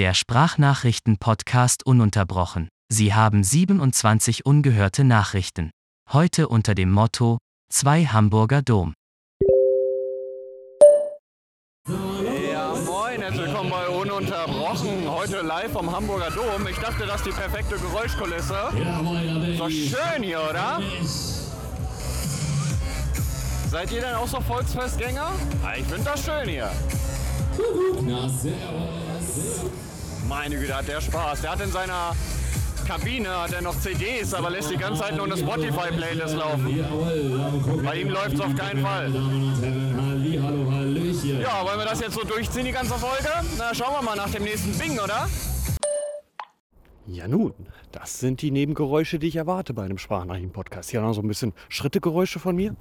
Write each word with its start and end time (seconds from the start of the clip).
Der 0.00 0.14
Sprachnachrichten-Podcast 0.14 1.84
ununterbrochen. 1.84 2.70
Sie 2.90 3.12
haben 3.12 3.44
27 3.44 4.46
ungehörte 4.46 5.04
Nachrichten. 5.04 5.72
Heute 6.10 6.48
unter 6.48 6.74
dem 6.74 6.90
Motto: 6.90 7.36
Zwei 7.70 8.06
Hamburger 8.06 8.62
Dom. 8.62 8.94
Ja, 11.86 12.74
moin, 12.86 13.20
herzlich 13.20 13.44
willkommen 13.44 13.68
bei 13.68 13.88
Ununterbrochen. 13.88 15.06
Heute 15.06 15.42
live 15.42 15.70
vom 15.70 15.94
Hamburger 15.94 16.30
Dom. 16.30 16.66
Ich 16.66 16.78
dachte, 16.78 17.04
das 17.04 17.16
ist 17.16 17.26
die 17.26 17.38
perfekte 17.38 17.76
Geräuschkulisse. 17.76 18.54
Ist 19.50 19.60
doch 19.60 19.68
schön 19.68 20.22
hier, 20.22 20.40
oder? 20.48 20.80
Seid 23.68 23.92
ihr 23.92 24.00
denn 24.00 24.14
auch 24.14 24.28
so 24.28 24.40
Volksfestgänger? 24.40 25.30
Ah, 25.62 25.74
Ich 25.76 25.84
finde 25.84 26.04
das 26.04 26.24
schön 26.24 26.48
hier. 26.48 26.70
Meine 30.30 30.56
Güte, 30.56 30.76
hat 30.76 30.86
der 30.86 31.00
Spaß. 31.00 31.40
Der 31.40 31.50
hat 31.50 31.60
in 31.60 31.72
seiner 31.72 32.14
Kabine 32.86 33.28
hat 33.28 33.52
er 33.52 33.62
noch 33.62 33.76
CDs, 33.80 34.32
aber 34.32 34.50
lässt 34.50 34.70
die 34.70 34.76
ganze 34.76 35.00
Zeit 35.00 35.16
nur 35.16 35.26
eine 35.26 35.36
Spotify-Playlist 35.36 36.36
laufen. 36.36 37.82
Bei 37.84 37.96
ihm 37.96 38.10
läuft 38.10 38.34
es 38.34 38.40
auf 38.40 38.54
keinen 38.54 38.80
Fall. 38.80 39.12
Ja, 41.40 41.64
wollen 41.64 41.78
wir 41.78 41.84
das 41.84 42.00
jetzt 42.00 42.14
so 42.14 42.22
durchziehen, 42.22 42.64
die 42.64 42.70
ganze 42.70 42.94
Folge? 42.94 43.28
Na, 43.58 43.74
schauen 43.74 43.92
wir 43.92 44.02
mal 44.02 44.14
nach 44.14 44.30
dem 44.30 44.44
nächsten 44.44 44.72
Bing, 44.78 45.00
oder? 45.00 45.28
Ja 47.08 47.26
nun, 47.26 47.52
das 47.90 48.20
sind 48.20 48.40
die 48.40 48.52
Nebengeräusche, 48.52 49.18
die 49.18 49.26
ich 49.26 49.36
erwarte 49.36 49.74
bei 49.74 49.82
einem 49.82 49.98
Sprachnachrichten-Podcast. 49.98 50.90
Hier 50.90 51.00
noch 51.00 51.12
so 51.12 51.22
ein 51.22 51.28
bisschen 51.28 51.54
Schrittegeräusche 51.68 52.38
von 52.38 52.54
mir. 52.54 52.76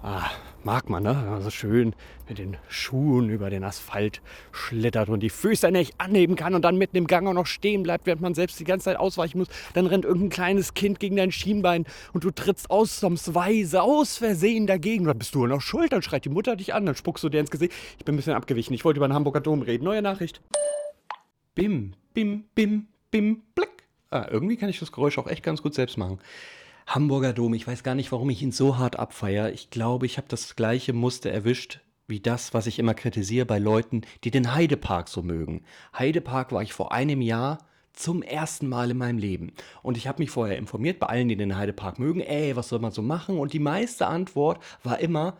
Ah, 0.00 0.30
mag 0.64 0.90
man, 0.90 1.02
ne? 1.02 1.16
Also 1.32 1.50
schön 1.50 1.94
mit 2.28 2.38
den 2.38 2.56
Schuhen 2.68 3.30
über 3.30 3.50
den 3.50 3.64
Asphalt 3.64 4.20
schlittert 4.52 5.08
und 5.08 5.20
die 5.20 5.30
Füße 5.30 5.70
nicht 5.70 5.94
anheben 5.98 6.36
kann 6.36 6.54
und 6.54 6.62
dann 6.62 6.76
mitten 6.76 6.96
im 6.96 7.06
Gang 7.06 7.26
auch 7.26 7.32
noch 7.32 7.46
stehen 7.46 7.82
bleibt, 7.82 8.06
während 8.06 8.20
man 8.20 8.34
selbst 8.34 8.60
die 8.60 8.64
ganze 8.64 8.84
Zeit 8.84 8.98
ausweichen 8.98 9.38
muss. 9.38 9.48
Dann 9.74 9.86
rennt 9.86 10.04
irgendein 10.04 10.30
kleines 10.30 10.74
Kind 10.74 11.00
gegen 11.00 11.16
dein 11.16 11.32
Schienbein 11.32 11.86
und 12.12 12.24
du 12.24 12.30
trittst 12.30 12.70
ausnahmsweise 12.70 13.82
aus 13.82 14.18
Versehen 14.18 14.66
dagegen. 14.66 15.04
Dann 15.04 15.18
bist 15.18 15.34
du 15.34 15.46
noch 15.46 15.60
schuld, 15.60 15.92
dann 15.92 16.02
schreit 16.02 16.24
die 16.24 16.30
Mutter 16.30 16.56
dich 16.56 16.74
an, 16.74 16.86
dann 16.86 16.94
spuckst 16.94 17.24
du 17.24 17.28
dir 17.28 17.40
ins 17.40 17.50
Gesicht. 17.50 17.72
Ich 17.98 18.04
bin 18.04 18.14
ein 18.14 18.18
bisschen 18.18 18.34
abgewichen. 18.34 18.74
Ich 18.74 18.84
wollte 18.84 18.98
über 18.98 19.08
den 19.08 19.14
Hamburger 19.14 19.40
Dom 19.40 19.62
reden. 19.62 19.84
Neue 19.84 20.02
Nachricht. 20.02 20.40
Bim, 21.54 21.94
bim, 22.14 22.44
bim, 22.54 22.86
bim, 23.10 23.42
blick. 23.54 23.88
Ah, 24.10 24.26
irgendwie 24.30 24.56
kann 24.56 24.68
ich 24.68 24.78
das 24.78 24.92
Geräusch 24.92 25.18
auch 25.18 25.26
echt 25.26 25.42
ganz 25.42 25.62
gut 25.62 25.74
selbst 25.74 25.98
machen. 25.98 26.18
Hamburger 26.88 27.34
Dom, 27.34 27.52
ich 27.52 27.66
weiß 27.66 27.82
gar 27.82 27.94
nicht, 27.94 28.12
warum 28.12 28.30
ich 28.30 28.42
ihn 28.42 28.50
so 28.50 28.78
hart 28.78 28.98
abfeier. 28.98 29.52
Ich 29.52 29.68
glaube, 29.68 30.06
ich 30.06 30.16
habe 30.16 30.26
das 30.26 30.56
gleiche 30.56 30.94
Muster 30.94 31.30
erwischt 31.30 31.80
wie 32.06 32.18
das, 32.18 32.54
was 32.54 32.66
ich 32.66 32.78
immer 32.78 32.94
kritisiere 32.94 33.44
bei 33.44 33.58
Leuten, 33.58 34.00
die 34.24 34.30
den 34.30 34.54
Heidepark 34.54 35.10
so 35.10 35.22
mögen. 35.22 35.64
Heidepark 35.92 36.50
war 36.50 36.62
ich 36.62 36.72
vor 36.72 36.90
einem 36.90 37.20
Jahr 37.20 37.58
zum 37.92 38.22
ersten 38.22 38.70
Mal 38.70 38.90
in 38.90 38.96
meinem 38.96 39.18
Leben. 39.18 39.52
Und 39.82 39.98
ich 39.98 40.08
habe 40.08 40.22
mich 40.22 40.30
vorher 40.30 40.56
informiert 40.56 40.98
bei 40.98 41.08
allen, 41.08 41.28
die 41.28 41.36
den 41.36 41.58
Heidepark 41.58 41.98
mögen, 41.98 42.22
ey, 42.22 42.56
was 42.56 42.70
soll 42.70 42.78
man 42.78 42.92
so 42.92 43.02
machen? 43.02 43.38
Und 43.38 43.52
die 43.52 43.58
meiste 43.58 44.06
Antwort 44.06 44.62
war 44.82 44.98
immer, 44.98 45.36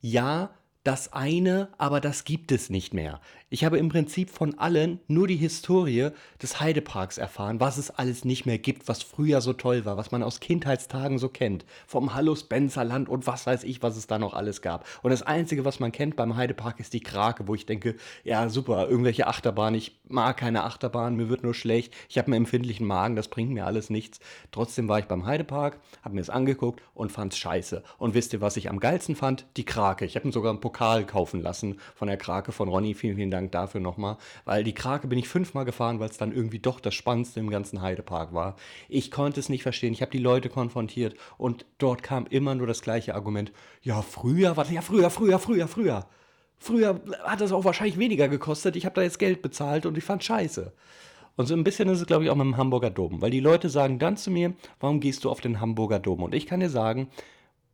ja, 0.00 0.50
das 0.84 1.12
eine, 1.12 1.68
aber 1.78 2.00
das 2.00 2.24
gibt 2.24 2.50
es 2.50 2.68
nicht 2.68 2.92
mehr. 2.92 3.20
Ich 3.50 3.64
habe 3.64 3.78
im 3.78 3.88
Prinzip 3.88 4.30
von 4.30 4.58
allen 4.58 4.98
nur 5.06 5.28
die 5.28 5.36
Historie 5.36 6.08
des 6.42 6.58
Heideparks 6.58 7.18
erfahren, 7.18 7.60
was 7.60 7.76
es 7.76 7.90
alles 7.90 8.24
nicht 8.24 8.46
mehr 8.46 8.58
gibt, 8.58 8.88
was 8.88 9.02
früher 9.02 9.40
so 9.42 9.52
toll 9.52 9.84
war, 9.84 9.96
was 9.96 10.10
man 10.10 10.22
aus 10.22 10.40
Kindheitstagen 10.40 11.18
so 11.18 11.28
kennt. 11.28 11.64
Vom 11.86 12.14
Hallo 12.14 12.34
Spencerland 12.34 13.08
und 13.08 13.26
was 13.26 13.46
weiß 13.46 13.62
ich, 13.64 13.82
was 13.82 13.96
es 13.96 14.06
da 14.06 14.18
noch 14.18 14.34
alles 14.34 14.62
gab. 14.62 14.86
Und 15.02 15.10
das 15.10 15.22
Einzige, 15.22 15.64
was 15.64 15.80
man 15.80 15.92
kennt 15.92 16.16
beim 16.16 16.34
Heidepark, 16.34 16.80
ist 16.80 16.94
die 16.94 17.00
Krake, 17.00 17.46
wo 17.46 17.54
ich 17.54 17.66
denke, 17.66 17.94
ja 18.24 18.48
super, 18.48 18.88
irgendwelche 18.88 19.26
Achterbahnen, 19.26 19.76
ich 19.76 20.00
mag 20.08 20.38
keine 20.38 20.64
Achterbahn, 20.64 21.14
mir 21.14 21.28
wird 21.28 21.44
nur 21.44 21.54
schlecht, 21.54 21.94
ich 22.08 22.18
habe 22.18 22.26
einen 22.26 22.36
empfindlichen 22.36 22.86
Magen, 22.86 23.14
das 23.16 23.28
bringt 23.28 23.52
mir 23.52 23.66
alles 23.66 23.90
nichts. 23.90 24.18
Trotzdem 24.50 24.88
war 24.88 24.98
ich 24.98 25.06
beim 25.06 25.26
Heidepark, 25.26 25.78
habe 26.02 26.14
mir 26.14 26.22
es 26.22 26.30
angeguckt 26.30 26.82
und 26.94 27.12
fand 27.12 27.34
es 27.34 27.38
scheiße. 27.38 27.84
Und 27.98 28.14
wisst 28.14 28.32
ihr, 28.32 28.40
was 28.40 28.56
ich 28.56 28.68
am 28.70 28.80
geilsten 28.80 29.14
fand? 29.14 29.46
Die 29.56 29.64
Krake. 29.64 30.06
Ich 30.06 30.16
habe 30.16 30.26
mir 30.26 30.32
sogar 30.32 30.50
einen 30.50 30.60
Pokal 30.60 30.71
kaufen 30.72 31.42
lassen 31.42 31.78
von 31.94 32.08
der 32.08 32.16
Krake 32.16 32.52
von 32.52 32.68
Ronny. 32.68 32.94
Vielen, 32.94 33.16
vielen 33.16 33.30
Dank 33.30 33.52
dafür 33.52 33.80
nochmal. 33.80 34.16
Weil 34.44 34.64
die 34.64 34.74
Krake 34.74 35.06
bin 35.06 35.18
ich 35.18 35.28
fünfmal 35.28 35.64
gefahren, 35.64 36.00
weil 36.00 36.08
es 36.08 36.18
dann 36.18 36.32
irgendwie 36.32 36.58
doch 36.58 36.80
das 36.80 36.94
Spannendste 36.94 37.40
im 37.40 37.50
ganzen 37.50 37.82
Heidepark 37.82 38.32
war. 38.32 38.56
Ich 38.88 39.10
konnte 39.10 39.40
es 39.40 39.48
nicht 39.48 39.62
verstehen. 39.62 39.92
Ich 39.92 40.02
habe 40.02 40.12
die 40.12 40.18
Leute 40.18 40.48
konfrontiert 40.48 41.14
und 41.38 41.66
dort 41.78 42.02
kam 42.02 42.26
immer 42.26 42.54
nur 42.54 42.66
das 42.66 42.82
gleiche 42.82 43.14
Argument. 43.14 43.52
Ja, 43.82 44.02
früher, 44.02 44.56
warte, 44.56 44.74
ja, 44.74 44.82
früher, 44.82 45.10
früher, 45.10 45.38
früher, 45.38 45.68
früher. 45.68 46.06
Früher 46.58 47.00
hat 47.24 47.40
das 47.40 47.50
auch 47.50 47.64
wahrscheinlich 47.64 47.98
weniger 47.98 48.28
gekostet. 48.28 48.76
Ich 48.76 48.84
habe 48.84 48.94
da 48.94 49.02
jetzt 49.02 49.18
Geld 49.18 49.42
bezahlt 49.42 49.84
und 49.84 49.98
ich 49.98 50.04
fand 50.04 50.22
scheiße. 50.22 50.72
Und 51.36 51.46
so 51.46 51.54
ein 51.54 51.64
bisschen 51.64 51.88
ist 51.88 52.00
es, 52.00 52.06
glaube 52.06 52.24
ich, 52.24 52.30
auch 52.30 52.36
mit 52.36 52.44
dem 52.44 52.56
Hamburger 52.56 52.90
Dom. 52.90 53.20
Weil 53.20 53.30
die 53.30 53.40
Leute 53.40 53.68
sagen 53.68 53.98
dann 53.98 54.16
zu 54.16 54.30
mir, 54.30 54.54
warum 54.78 55.00
gehst 55.00 55.24
du 55.24 55.30
auf 55.30 55.40
den 55.40 55.60
Hamburger 55.60 55.98
Dom? 55.98 56.22
Und 56.22 56.34
ich 56.34 56.46
kann 56.46 56.60
dir 56.60 56.70
sagen, 56.70 57.08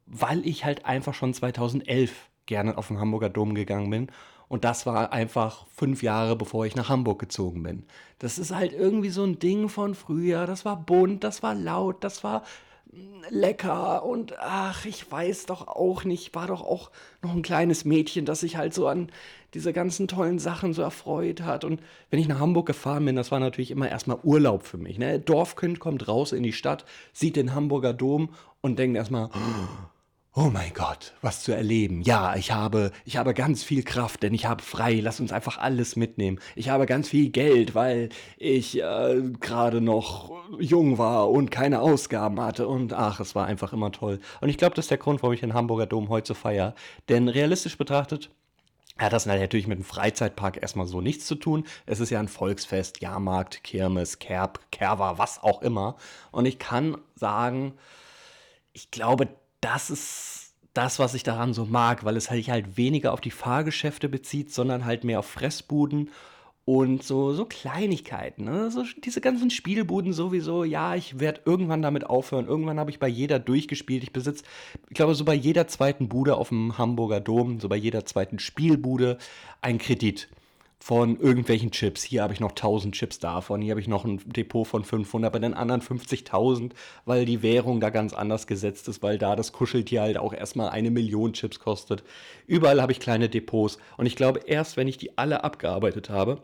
weil 0.06 0.46
ich 0.46 0.64
halt 0.64 0.86
einfach 0.86 1.14
schon 1.14 1.34
2011 1.34 2.27
gerne 2.48 2.76
auf 2.76 2.88
den 2.88 2.98
Hamburger 2.98 3.28
Dom 3.28 3.54
gegangen 3.54 3.90
bin. 3.90 4.08
Und 4.48 4.64
das 4.64 4.86
war 4.86 5.12
einfach 5.12 5.66
fünf 5.76 6.02
Jahre, 6.02 6.34
bevor 6.34 6.64
ich 6.66 6.74
nach 6.74 6.88
Hamburg 6.88 7.20
gezogen 7.20 7.62
bin. 7.62 7.84
Das 8.18 8.38
ist 8.38 8.52
halt 8.52 8.72
irgendwie 8.72 9.10
so 9.10 9.22
ein 9.22 9.38
Ding 9.38 9.68
von 9.68 9.94
früher. 9.94 10.46
Das 10.46 10.64
war 10.64 10.76
bunt, 10.76 11.22
das 11.22 11.42
war 11.42 11.54
laut, 11.54 12.02
das 12.02 12.24
war 12.24 12.44
mm, 12.90 13.24
lecker 13.28 14.04
und 14.04 14.38
ach, 14.38 14.86
ich 14.86 15.12
weiß 15.12 15.46
doch 15.46 15.68
auch 15.68 16.04
nicht, 16.04 16.34
war 16.34 16.46
doch 16.46 16.62
auch 16.62 16.90
noch 17.22 17.34
ein 17.34 17.42
kleines 17.42 17.84
Mädchen, 17.84 18.24
das 18.24 18.40
sich 18.40 18.56
halt 18.56 18.72
so 18.72 18.88
an 18.88 19.10
diese 19.52 19.74
ganzen 19.74 20.08
tollen 20.08 20.38
Sachen 20.38 20.72
so 20.72 20.80
erfreut 20.80 21.42
hat. 21.42 21.64
Und 21.64 21.80
wenn 22.10 22.18
ich 22.18 22.28
nach 22.28 22.40
Hamburg 22.40 22.66
gefahren 22.66 23.04
bin, 23.04 23.16
das 23.16 23.30
war 23.30 23.40
natürlich 23.40 23.70
immer 23.70 23.90
erstmal 23.90 24.18
Urlaub 24.22 24.62
für 24.62 24.78
mich. 24.78 24.98
Ne? 24.98 25.20
Dorfkind 25.20 25.78
kommt 25.78 26.08
raus 26.08 26.32
in 26.32 26.42
die 26.42 26.52
Stadt, 26.54 26.86
sieht 27.12 27.36
den 27.36 27.54
Hamburger 27.54 27.92
Dom 27.92 28.30
und 28.62 28.78
denkt 28.78 28.96
erstmal, 28.96 29.26
Oh 29.26 29.97
mein 30.44 30.72
Gott, 30.72 31.14
was 31.20 31.42
zu 31.42 31.52
erleben. 31.52 32.02
Ja, 32.02 32.36
ich 32.36 32.52
habe, 32.52 32.92
ich 33.04 33.16
habe 33.16 33.34
ganz 33.34 33.64
viel 33.64 33.82
Kraft, 33.82 34.22
denn 34.22 34.34
ich 34.34 34.46
habe 34.46 34.62
frei. 34.62 35.00
Lass 35.02 35.20
uns 35.20 35.32
einfach 35.32 35.58
alles 35.58 35.96
mitnehmen. 35.96 36.38
Ich 36.54 36.68
habe 36.68 36.86
ganz 36.86 37.08
viel 37.08 37.30
Geld, 37.30 37.74
weil 37.74 38.10
ich 38.36 38.80
äh, 38.80 39.20
gerade 39.40 39.80
noch 39.80 40.30
jung 40.60 40.96
war 40.96 41.28
und 41.30 41.50
keine 41.50 41.80
Ausgaben 41.80 42.40
hatte. 42.40 42.68
Und 42.68 42.92
ach, 42.92 43.20
es 43.20 43.34
war 43.34 43.46
einfach 43.46 43.72
immer 43.72 43.90
toll. 43.90 44.20
Und 44.40 44.48
ich 44.48 44.58
glaube, 44.58 44.76
das 44.76 44.84
ist 44.84 44.90
der 44.90 44.98
Grund, 44.98 45.22
warum 45.22 45.34
ich 45.34 45.40
den 45.40 45.54
Hamburger 45.54 45.86
Dom 45.86 46.08
heute 46.08 46.28
so 46.28 46.34
feier. 46.34 46.74
Denn 47.08 47.28
realistisch 47.28 47.76
betrachtet, 47.76 48.30
hat 48.98 49.12
das 49.12 49.26
natürlich 49.26 49.66
mit 49.66 49.78
dem 49.78 49.84
Freizeitpark 49.84 50.60
erstmal 50.60 50.86
so 50.86 51.00
nichts 51.00 51.26
zu 51.26 51.34
tun. 51.34 51.64
Es 51.86 52.00
ist 52.00 52.10
ja 52.10 52.20
ein 52.20 52.28
Volksfest, 52.28 53.00
Jahrmarkt, 53.00 53.62
Kirmes, 53.64 54.18
Kerb, 54.18 54.60
Kerwa, 54.70 55.18
was 55.18 55.42
auch 55.42 55.62
immer. 55.62 55.96
Und 56.30 56.46
ich 56.46 56.58
kann 56.58 56.98
sagen, 57.14 57.74
ich 58.72 58.90
glaube, 58.90 59.28
das 59.60 59.90
ist 59.90 60.54
das, 60.74 60.98
was 60.98 61.14
ich 61.14 61.22
daran 61.22 61.54
so 61.54 61.64
mag, 61.64 62.04
weil 62.04 62.16
es 62.16 62.26
sich 62.26 62.50
halt 62.50 62.76
weniger 62.76 63.12
auf 63.12 63.20
die 63.20 63.30
Fahrgeschäfte 63.30 64.08
bezieht, 64.08 64.52
sondern 64.52 64.84
halt 64.84 65.04
mehr 65.04 65.18
auf 65.18 65.26
Fressbuden 65.26 66.10
und 66.64 67.02
so, 67.02 67.32
so 67.32 67.46
Kleinigkeiten. 67.46 68.44
Ne? 68.44 68.70
So, 68.70 68.84
diese 69.02 69.22
ganzen 69.22 69.50
Spielbuden 69.50 70.12
sowieso, 70.12 70.64
ja, 70.64 70.94
ich 70.94 71.18
werde 71.18 71.40
irgendwann 71.46 71.80
damit 71.80 72.04
aufhören. 72.04 72.46
Irgendwann 72.46 72.78
habe 72.78 72.90
ich 72.90 72.98
bei 72.98 73.08
jeder 73.08 73.38
durchgespielt. 73.38 74.02
Ich 74.02 74.12
besitze, 74.12 74.44
ich 74.88 74.94
glaube, 74.94 75.14
so 75.14 75.24
bei 75.24 75.34
jeder 75.34 75.66
zweiten 75.66 76.08
Bude 76.10 76.36
auf 76.36 76.50
dem 76.50 76.76
Hamburger 76.76 77.20
Dom, 77.20 77.58
so 77.58 77.70
bei 77.70 77.76
jeder 77.76 78.04
zweiten 78.04 78.38
Spielbude 78.38 79.16
ein 79.62 79.78
Kredit 79.78 80.28
von 80.78 81.18
irgendwelchen 81.18 81.70
Chips. 81.70 82.02
Hier 82.02 82.22
habe 82.22 82.32
ich 82.32 82.40
noch 82.40 82.50
1000 82.50 82.94
Chips 82.94 83.18
davon, 83.18 83.60
hier 83.60 83.72
habe 83.72 83.80
ich 83.80 83.88
noch 83.88 84.04
ein 84.04 84.20
Depot 84.24 84.66
von 84.66 84.84
500, 84.84 85.32
bei 85.32 85.38
den 85.38 85.54
anderen 85.54 85.82
50.000, 85.82 86.72
weil 87.04 87.24
die 87.24 87.42
Währung 87.42 87.80
da 87.80 87.90
ganz 87.90 88.12
anders 88.12 88.46
gesetzt 88.46 88.88
ist, 88.88 89.02
weil 89.02 89.18
da 89.18 89.36
das 89.36 89.52
Kuscheltier 89.52 90.02
halt 90.02 90.18
auch 90.18 90.32
erstmal 90.32 90.70
eine 90.70 90.90
Million 90.90 91.32
Chips 91.32 91.58
kostet. 91.58 92.04
Überall 92.46 92.80
habe 92.80 92.92
ich 92.92 93.00
kleine 93.00 93.28
Depots 93.28 93.78
und 93.96 94.06
ich 94.06 94.16
glaube, 94.16 94.40
erst 94.46 94.76
wenn 94.76 94.88
ich 94.88 94.98
die 94.98 95.18
alle 95.18 95.44
abgearbeitet 95.44 96.10
habe, 96.10 96.42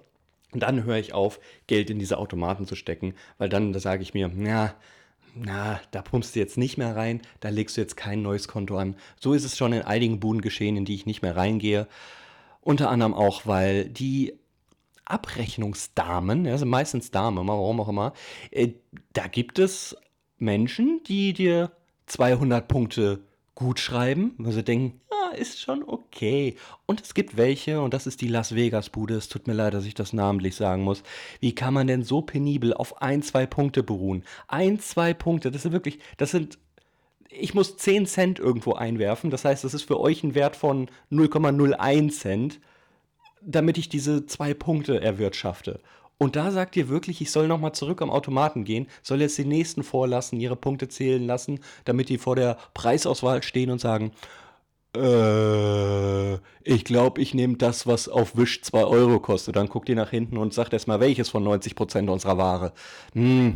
dann 0.52 0.84
höre 0.84 0.98
ich 0.98 1.14
auf, 1.14 1.40
Geld 1.66 1.90
in 1.90 1.98
diese 1.98 2.18
Automaten 2.18 2.66
zu 2.66 2.76
stecken, 2.76 3.14
weil 3.38 3.48
dann 3.48 3.72
da 3.72 3.80
sage 3.80 4.02
ich 4.02 4.14
mir, 4.14 4.30
na, 4.32 4.74
na, 5.34 5.80
da 5.90 6.02
pumpst 6.02 6.34
du 6.34 6.40
jetzt 6.40 6.58
nicht 6.58 6.78
mehr 6.78 6.94
rein, 6.94 7.20
da 7.40 7.48
legst 7.48 7.76
du 7.76 7.80
jetzt 7.80 7.96
kein 7.96 8.22
neues 8.22 8.46
Konto 8.46 8.76
an. 8.76 8.96
So 9.18 9.32
ist 9.32 9.44
es 9.44 9.56
schon 9.56 9.72
in 9.72 9.82
einigen 9.82 10.20
Buden 10.20 10.42
geschehen, 10.42 10.76
in 10.76 10.84
die 10.84 10.94
ich 10.94 11.06
nicht 11.06 11.22
mehr 11.22 11.36
reingehe. 11.36 11.88
Unter 12.64 12.90
anderem 12.90 13.12
auch, 13.12 13.44
weil 13.44 13.88
die 13.90 14.32
Abrechnungsdamen, 15.04 16.46
ja, 16.46 16.56
sind 16.56 16.68
meistens 16.68 17.10
Damen, 17.10 17.46
warum 17.46 17.80
auch 17.80 17.88
immer, 17.88 18.14
äh, 18.50 18.70
da 19.12 19.26
gibt 19.26 19.58
es 19.58 19.94
Menschen, 20.38 21.02
die 21.06 21.34
dir 21.34 21.72
200 22.06 22.66
Punkte 22.66 23.20
gut 23.54 23.78
schreiben, 23.80 24.34
weil 24.38 24.52
sie 24.52 24.64
denken, 24.64 25.02
ja, 25.10 25.36
ist 25.36 25.60
schon 25.60 25.82
okay. 25.86 26.56
Und 26.86 27.02
es 27.02 27.12
gibt 27.12 27.36
welche, 27.36 27.82
und 27.82 27.92
das 27.92 28.06
ist 28.06 28.22
die 28.22 28.28
Las 28.28 28.54
Vegas 28.54 28.88
Bude, 28.88 29.14
es 29.14 29.28
tut 29.28 29.46
mir 29.46 29.52
leid, 29.52 29.74
dass 29.74 29.84
ich 29.84 29.94
das 29.94 30.14
namentlich 30.14 30.56
sagen 30.56 30.82
muss. 30.82 31.02
Wie 31.40 31.54
kann 31.54 31.74
man 31.74 31.86
denn 31.86 32.02
so 32.02 32.22
penibel 32.22 32.72
auf 32.72 33.02
ein, 33.02 33.22
zwei 33.22 33.44
Punkte 33.44 33.82
beruhen? 33.82 34.24
Ein, 34.48 34.80
zwei 34.80 35.12
Punkte, 35.12 35.50
das 35.50 35.62
sind 35.62 35.72
wirklich, 35.72 35.98
das 36.16 36.30
sind 36.30 36.58
ich 37.38 37.54
muss 37.54 37.76
10 37.76 38.06
Cent 38.06 38.38
irgendwo 38.38 38.74
einwerfen. 38.74 39.30
Das 39.30 39.44
heißt, 39.44 39.64
das 39.64 39.74
ist 39.74 39.84
für 39.84 40.00
euch 40.00 40.22
ein 40.22 40.34
Wert 40.34 40.56
von 40.56 40.88
0,01 41.12 42.10
Cent. 42.10 42.60
damit 43.46 43.76
ich 43.76 43.90
diese 43.90 44.24
zwei 44.24 44.54
Punkte 44.54 45.02
erwirtschafte. 45.02 45.80
Und 46.16 46.36
da 46.36 46.50
sagt 46.50 46.76
ihr 46.76 46.88
wirklich, 46.88 47.20
ich 47.20 47.30
soll 47.30 47.48
nochmal 47.48 47.72
zurück 47.72 48.00
am 48.00 48.10
Automaten 48.10 48.64
gehen, 48.64 48.86
soll 49.02 49.20
jetzt 49.20 49.36
die 49.36 49.44
Nächsten 49.44 49.82
vorlassen, 49.82 50.40
ihre 50.40 50.56
Punkte 50.56 50.88
zählen 50.88 51.26
lassen, 51.26 51.60
damit 51.84 52.08
die 52.08 52.18
vor 52.18 52.36
der 52.36 52.56
Preisauswahl 52.72 53.42
stehen 53.42 53.70
und 53.70 53.80
sagen, 53.80 54.12
äh, 54.96 56.34
ich 56.62 56.84
glaube, 56.84 57.20
ich 57.20 57.34
nehme 57.34 57.56
das, 57.56 57.86
was 57.86 58.08
auf 58.08 58.36
Wisch 58.36 58.62
2 58.62 58.84
Euro 58.84 59.20
kostet. 59.20 59.56
Dann 59.56 59.68
guckt 59.68 59.88
ihr 59.88 59.96
nach 59.96 60.10
hinten 60.10 60.38
und 60.38 60.54
sagt 60.54 60.72
erstmal, 60.72 61.00
welches 61.00 61.28
von 61.28 61.44
90% 61.44 62.08
unserer 62.08 62.38
Ware. 62.38 62.72
Hm, 63.14 63.54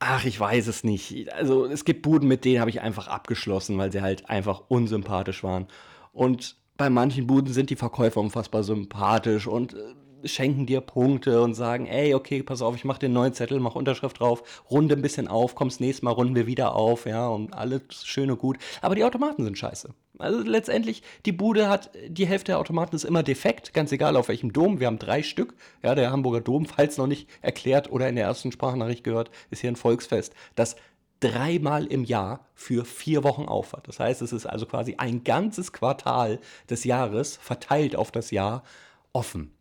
ach, 0.00 0.24
ich 0.24 0.38
weiß 0.38 0.66
es 0.66 0.84
nicht. 0.84 1.32
Also 1.32 1.66
es 1.66 1.84
gibt 1.84 2.02
Buden, 2.02 2.28
mit 2.28 2.44
denen 2.44 2.60
habe 2.60 2.70
ich 2.70 2.80
einfach 2.80 3.08
abgeschlossen, 3.08 3.78
weil 3.78 3.92
sie 3.92 4.02
halt 4.02 4.28
einfach 4.30 4.62
unsympathisch 4.68 5.42
waren. 5.42 5.66
Und 6.12 6.56
bei 6.76 6.90
manchen 6.90 7.26
Buden 7.26 7.52
sind 7.52 7.70
die 7.70 7.76
Verkäufer 7.76 8.20
unfassbar 8.20 8.62
sympathisch 8.62 9.46
und 9.46 9.74
äh, 9.74 9.94
schenken 10.24 10.66
dir 10.66 10.80
Punkte 10.80 11.42
und 11.42 11.54
sagen, 11.54 11.86
ey, 11.86 12.14
okay, 12.14 12.42
pass 12.42 12.62
auf, 12.62 12.74
ich 12.76 12.84
mach 12.84 12.98
den 12.98 13.12
neuen 13.12 13.34
Zettel, 13.34 13.60
mach 13.60 13.74
Unterschrift 13.74 14.20
drauf, 14.20 14.64
runde 14.70 14.96
ein 14.96 15.02
bisschen 15.02 15.28
auf, 15.28 15.54
kommst 15.54 15.80
nächstes 15.80 16.02
Mal, 16.02 16.10
runden 16.10 16.34
wir 16.34 16.46
wieder 16.46 16.74
auf, 16.74 17.06
ja, 17.06 17.28
und 17.28 17.54
alles 17.54 17.82
schön 18.04 18.30
und 18.30 18.38
gut. 18.38 18.58
Aber 18.80 18.94
die 18.94 19.04
Automaten 19.04 19.44
sind 19.44 19.58
scheiße. 19.58 19.90
Also 20.18 20.40
letztendlich, 20.40 21.02
die 21.26 21.32
Bude 21.32 21.68
hat, 21.68 21.90
die 22.08 22.26
Hälfte 22.26 22.52
der 22.52 22.58
Automaten 22.58 22.96
ist 22.96 23.04
immer 23.04 23.22
defekt, 23.22 23.72
ganz 23.72 23.92
egal 23.92 24.16
auf 24.16 24.28
welchem 24.28 24.52
Dom. 24.52 24.80
Wir 24.80 24.88
haben 24.88 24.98
drei 24.98 25.22
Stück. 25.22 25.54
Ja, 25.82 25.94
der 25.94 26.10
Hamburger 26.10 26.40
Dom, 26.40 26.66
falls 26.66 26.98
noch 26.98 27.06
nicht 27.06 27.28
erklärt 27.40 27.90
oder 27.90 28.08
in 28.08 28.16
der 28.16 28.24
ersten 28.24 28.50
Sprachnachricht 28.50 29.04
gehört, 29.04 29.30
ist 29.50 29.60
hier 29.60 29.70
ein 29.70 29.76
Volksfest, 29.76 30.34
das 30.56 30.76
dreimal 31.20 31.86
im 31.86 32.04
Jahr 32.04 32.46
für 32.54 32.84
vier 32.84 33.24
Wochen 33.24 33.44
aufhat. 33.44 33.86
Das 33.88 34.00
heißt, 34.00 34.22
es 34.22 34.32
ist 34.32 34.46
also 34.46 34.66
quasi 34.66 34.96
ein 34.98 35.24
ganzes 35.24 35.72
Quartal 35.72 36.38
des 36.70 36.84
Jahres 36.84 37.36
verteilt 37.36 37.96
auf 37.96 38.10
das 38.10 38.30
Jahr 38.30 38.62
offen. 39.12 39.52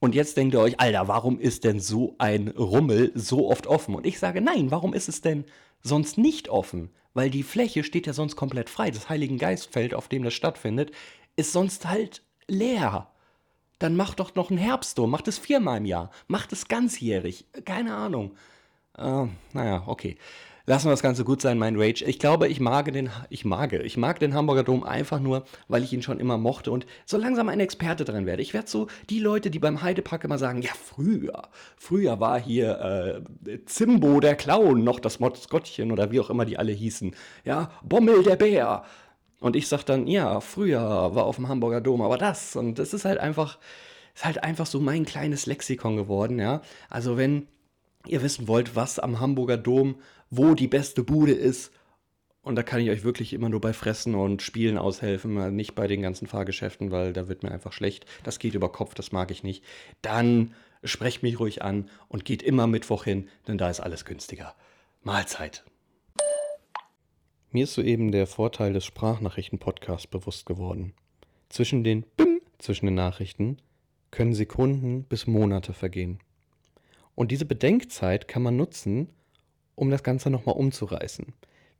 Und 0.00 0.14
jetzt 0.14 0.36
denkt 0.36 0.54
ihr 0.54 0.60
euch, 0.60 0.78
Alter, 0.78 1.08
warum 1.08 1.40
ist 1.40 1.64
denn 1.64 1.80
so 1.80 2.14
ein 2.18 2.48
Rummel 2.48 3.10
so 3.14 3.50
oft 3.50 3.66
offen? 3.66 3.94
Und 3.94 4.06
ich 4.06 4.18
sage, 4.18 4.40
nein, 4.40 4.70
warum 4.70 4.94
ist 4.94 5.08
es 5.08 5.20
denn 5.20 5.44
sonst 5.82 6.18
nicht 6.18 6.48
offen? 6.48 6.90
Weil 7.14 7.30
die 7.30 7.42
Fläche 7.42 7.82
steht 7.82 8.06
ja 8.06 8.12
sonst 8.12 8.36
komplett 8.36 8.70
frei. 8.70 8.90
Das 8.90 9.08
Heiligen 9.08 9.38
Geistfeld, 9.38 9.94
auf 9.94 10.08
dem 10.08 10.22
das 10.22 10.34
stattfindet, 10.34 10.92
ist 11.36 11.52
sonst 11.52 11.88
halt 11.88 12.22
leer. 12.46 13.10
Dann 13.80 13.96
macht 13.96 14.20
doch 14.20 14.34
noch 14.34 14.50
ein 14.50 14.58
Herbstdom, 14.58 15.10
macht 15.10 15.28
es 15.28 15.38
viermal 15.38 15.78
im 15.78 15.84
Jahr, 15.84 16.10
macht 16.28 16.52
es 16.52 16.68
ganzjährig. 16.68 17.46
Keine 17.64 17.94
Ahnung. 17.94 18.36
Äh, 18.96 19.26
naja, 19.52 19.84
okay 19.86 20.16
lassen 20.68 20.86
wir 20.86 20.90
das 20.90 21.02
Ganze 21.02 21.24
gut 21.24 21.40
sein, 21.40 21.58
mein 21.58 21.80
Rage. 21.80 22.04
Ich 22.04 22.18
glaube, 22.18 22.46
ich 22.46 22.60
mag 22.60 22.92
den, 22.92 23.08
ich 23.30 23.46
mag, 23.46 23.72
ich 23.72 23.96
mag 23.96 24.20
den 24.20 24.34
Hamburger 24.34 24.62
Dom 24.62 24.84
einfach 24.84 25.18
nur, 25.18 25.44
weil 25.66 25.82
ich 25.82 25.94
ihn 25.94 26.02
schon 26.02 26.20
immer 26.20 26.36
mochte 26.36 26.70
und 26.70 26.84
so 27.06 27.16
langsam 27.16 27.48
ein 27.48 27.58
Experte 27.58 28.04
drin 28.04 28.26
werde. 28.26 28.42
Ich 28.42 28.52
werde 28.52 28.68
so 28.68 28.86
die 29.08 29.18
Leute, 29.18 29.50
die 29.50 29.58
beim 29.58 29.80
Heidepark 29.80 30.24
immer 30.24 30.36
sagen, 30.36 30.60
ja, 30.60 30.72
früher, 30.74 31.48
früher 31.78 32.20
war 32.20 32.38
hier 32.38 33.24
äh, 33.46 33.64
Zimbo 33.64 34.20
der 34.20 34.36
Clown 34.36 34.84
noch 34.84 35.00
das 35.00 35.20
Mottgottchen 35.20 35.90
oder 35.90 36.12
wie 36.12 36.20
auch 36.20 36.28
immer 36.28 36.44
die 36.44 36.58
alle 36.58 36.72
hießen. 36.72 37.14
Ja, 37.44 37.70
Bommel 37.82 38.22
der 38.22 38.36
Bär. 38.36 38.84
Und 39.40 39.56
ich 39.56 39.68
sag 39.68 39.84
dann, 39.84 40.06
ja, 40.06 40.40
früher 40.40 40.80
war 40.80 41.24
auf 41.24 41.36
dem 41.36 41.48
Hamburger 41.48 41.80
Dom 41.80 42.02
aber 42.02 42.18
das. 42.18 42.56
Und 42.56 42.78
das 42.78 42.92
ist 42.92 43.06
halt 43.06 43.18
einfach, 43.18 43.58
ist 44.14 44.26
halt 44.26 44.44
einfach 44.44 44.66
so 44.66 44.80
mein 44.80 45.06
kleines 45.06 45.46
Lexikon 45.46 45.96
geworden, 45.96 46.38
ja. 46.38 46.60
Also 46.90 47.16
wenn 47.16 47.46
ihr 48.06 48.22
wissen 48.22 48.48
wollt, 48.48 48.76
was 48.76 48.98
am 48.98 49.20
Hamburger 49.20 49.56
Dom 49.56 49.96
wo 50.30 50.54
die 50.54 50.68
beste 50.68 51.02
Bude 51.02 51.32
ist. 51.32 51.72
Und 52.42 52.56
da 52.56 52.62
kann 52.62 52.80
ich 52.80 52.90
euch 52.90 53.04
wirklich 53.04 53.32
immer 53.32 53.48
nur 53.48 53.60
bei 53.60 53.72
Fressen 53.72 54.14
und 54.14 54.42
Spielen 54.42 54.78
aushelfen, 54.78 55.54
nicht 55.54 55.74
bei 55.74 55.86
den 55.86 56.00
ganzen 56.00 56.26
Fahrgeschäften, 56.26 56.90
weil 56.90 57.12
da 57.12 57.28
wird 57.28 57.42
mir 57.42 57.50
einfach 57.50 57.72
schlecht. 57.72 58.06
Das 58.22 58.38
geht 58.38 58.54
über 58.54 58.72
Kopf, 58.72 58.94
das 58.94 59.12
mag 59.12 59.30
ich 59.30 59.42
nicht. 59.42 59.64
Dann 60.00 60.54
sprecht 60.84 61.22
mich 61.22 61.40
ruhig 61.40 61.62
an 61.62 61.90
und 62.08 62.24
geht 62.24 62.42
immer 62.42 62.66
Mittwoch 62.66 63.04
hin, 63.04 63.28
denn 63.46 63.58
da 63.58 63.68
ist 63.68 63.80
alles 63.80 64.04
günstiger. 64.04 64.54
Mahlzeit. 65.02 65.64
Mir 67.50 67.64
ist 67.64 67.74
soeben 67.74 68.12
der 68.12 68.26
Vorteil 68.26 68.72
des 68.72 68.84
Sprachnachrichten-Podcasts 68.84 70.06
bewusst 70.06 70.46
geworden. 70.46 70.92
Zwischen 71.48 71.82
den 71.82 72.02
Bim, 72.16 72.40
zwischen 72.58 72.86
den 72.86 72.94
Nachrichten 72.94 73.58
können 74.10 74.34
Sekunden 74.34 75.04
bis 75.04 75.26
Monate 75.26 75.72
vergehen. 75.72 76.20
Und 77.14 77.30
diese 77.30 77.46
Bedenkzeit 77.46 78.28
kann 78.28 78.42
man 78.42 78.56
nutzen, 78.56 79.08
um 79.78 79.90
das 79.90 80.02
Ganze 80.02 80.30
nochmal 80.30 80.56
umzureißen. 80.56 81.26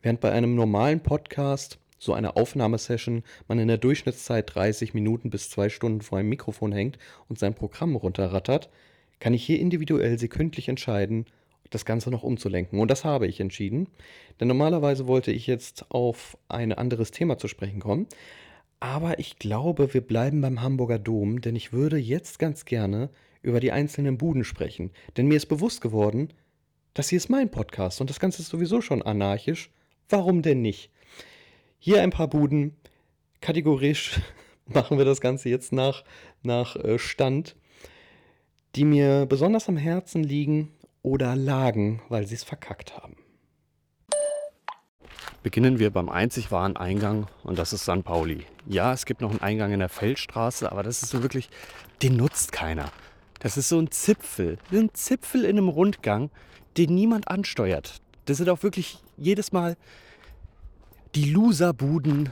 Während 0.02 0.20
bei 0.20 0.30
einem 0.32 0.54
normalen 0.54 1.00
Podcast, 1.00 1.78
so 1.98 2.12
einer 2.12 2.36
Aufnahmesession, 2.36 3.24
man 3.48 3.58
in 3.58 3.68
der 3.68 3.78
Durchschnittszeit 3.78 4.54
30 4.54 4.94
Minuten 4.94 5.30
bis 5.30 5.50
zwei 5.50 5.68
Stunden 5.68 6.00
vor 6.00 6.18
einem 6.18 6.28
Mikrofon 6.28 6.72
hängt 6.72 6.98
und 7.28 7.38
sein 7.38 7.54
Programm 7.54 7.96
runterrattert, 7.96 8.70
kann 9.18 9.34
ich 9.34 9.44
hier 9.44 9.58
individuell 9.58 10.18
sekündlich 10.18 10.68
entscheiden, 10.68 11.26
das 11.70 11.84
Ganze 11.84 12.10
noch 12.10 12.22
umzulenken. 12.22 12.80
Und 12.80 12.90
das 12.90 13.04
habe 13.04 13.26
ich 13.26 13.40
entschieden. 13.40 13.88
Denn 14.40 14.48
normalerweise 14.48 15.06
wollte 15.06 15.32
ich 15.32 15.46
jetzt 15.46 15.90
auf 15.90 16.38
ein 16.48 16.72
anderes 16.72 17.10
Thema 17.10 17.36
zu 17.38 17.48
sprechen 17.48 17.80
kommen. 17.80 18.06
Aber 18.80 19.18
ich 19.18 19.38
glaube, 19.38 19.92
wir 19.92 20.00
bleiben 20.00 20.40
beim 20.40 20.62
Hamburger 20.62 20.98
Dom, 21.00 21.40
denn 21.40 21.56
ich 21.56 21.72
würde 21.72 21.98
jetzt 21.98 22.38
ganz 22.38 22.64
gerne 22.64 23.10
über 23.42 23.60
die 23.60 23.72
einzelnen 23.72 24.18
Buden 24.18 24.44
sprechen. 24.44 24.92
Denn 25.16 25.26
mir 25.26 25.36
ist 25.36 25.46
bewusst 25.46 25.80
geworden, 25.80 26.28
das 26.98 27.10
hier 27.10 27.18
ist 27.18 27.30
mein 27.30 27.48
Podcast 27.48 28.00
und 28.00 28.10
das 28.10 28.18
Ganze 28.18 28.42
ist 28.42 28.48
sowieso 28.48 28.80
schon 28.80 29.02
anarchisch. 29.02 29.70
Warum 30.08 30.42
denn 30.42 30.62
nicht? 30.62 30.90
Hier 31.78 32.02
ein 32.02 32.10
paar 32.10 32.26
Buden. 32.26 32.76
Kategorisch 33.40 34.18
machen 34.66 34.98
wir 34.98 35.04
das 35.04 35.20
Ganze 35.20 35.48
jetzt 35.48 35.72
nach, 35.72 36.02
nach 36.42 36.74
äh, 36.74 36.98
Stand, 36.98 37.54
die 38.74 38.84
mir 38.84 39.26
besonders 39.26 39.68
am 39.68 39.76
Herzen 39.76 40.24
liegen 40.24 40.72
oder 41.02 41.36
lagen, 41.36 42.02
weil 42.08 42.26
sie 42.26 42.34
es 42.34 42.42
verkackt 42.42 42.96
haben. 42.96 43.14
Beginnen 45.44 45.78
wir 45.78 45.92
beim 45.92 46.08
einzig 46.08 46.50
wahren 46.50 46.76
Eingang 46.76 47.28
und 47.44 47.60
das 47.60 47.72
ist 47.72 47.82
St. 47.82 48.02
Pauli. 48.02 48.44
Ja, 48.66 48.92
es 48.92 49.06
gibt 49.06 49.20
noch 49.20 49.30
einen 49.30 49.40
Eingang 49.40 49.72
in 49.72 49.78
der 49.78 49.88
Feldstraße, 49.88 50.72
aber 50.72 50.82
das 50.82 51.04
ist 51.04 51.10
so 51.10 51.22
wirklich, 51.22 51.48
den 52.02 52.16
nutzt 52.16 52.50
keiner. 52.50 52.90
Das 53.38 53.56
ist 53.56 53.68
so 53.68 53.78
ein 53.78 53.92
Zipfel, 53.92 54.58
ein 54.72 54.92
Zipfel 54.94 55.44
in 55.44 55.58
einem 55.58 55.68
Rundgang, 55.68 56.30
den 56.76 56.94
niemand 56.94 57.28
ansteuert. 57.28 58.00
Das 58.26 58.36
sind 58.36 58.48
auch 58.48 58.62
wirklich 58.62 58.98
jedes 59.16 59.52
Mal 59.52 59.76
die 61.14 61.30
Loserbuden 61.30 62.30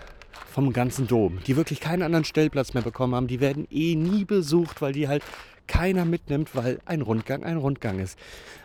vom 0.53 0.73
ganzen 0.73 1.07
Dom, 1.07 1.39
die 1.47 1.57
wirklich 1.57 1.81
keinen 1.81 2.03
anderen 2.03 2.25
Stellplatz 2.25 2.75
mehr 2.75 2.83
bekommen 2.83 3.15
haben. 3.15 3.27
Die 3.27 3.41
werden 3.41 3.67
eh 3.71 3.95
nie 3.95 4.25
besucht, 4.25 4.83
weil 4.83 4.93
die 4.93 5.09
halt 5.09 5.23
keiner 5.67 6.05
mitnimmt, 6.05 6.55
weil 6.55 6.79
ein 6.85 7.03
Rundgang 7.03 7.45
ein 7.45 7.57
Rundgang 7.57 7.99
ist. 7.99 8.19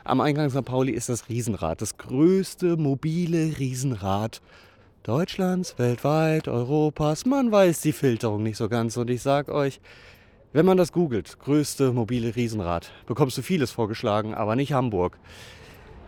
Am 0.03 0.21
Eingang 0.21 0.49
St. 0.49 0.65
Pauli 0.65 0.91
ist 0.91 1.09
das 1.09 1.29
Riesenrad, 1.29 1.81
das 1.81 1.97
größte 1.97 2.77
mobile 2.77 3.57
Riesenrad 3.57 4.41
Deutschlands, 5.03 5.79
weltweit, 5.79 6.47
Europas. 6.47 7.25
Man 7.25 7.51
weiß 7.51 7.81
die 7.81 7.91
Filterung 7.91 8.43
nicht 8.43 8.57
so 8.57 8.69
ganz 8.69 8.97
und 8.97 9.09
ich 9.09 9.23
sag 9.23 9.49
euch, 9.49 9.81
wenn 10.53 10.65
man 10.65 10.77
das 10.77 10.91
googelt, 10.91 11.39
größte 11.39 11.91
mobile 11.91 12.35
Riesenrad, 12.35 12.91
bekommst 13.07 13.37
du 13.37 13.41
vieles 13.41 13.71
vorgeschlagen, 13.71 14.35
aber 14.35 14.55
nicht 14.55 14.73
Hamburg. 14.73 15.17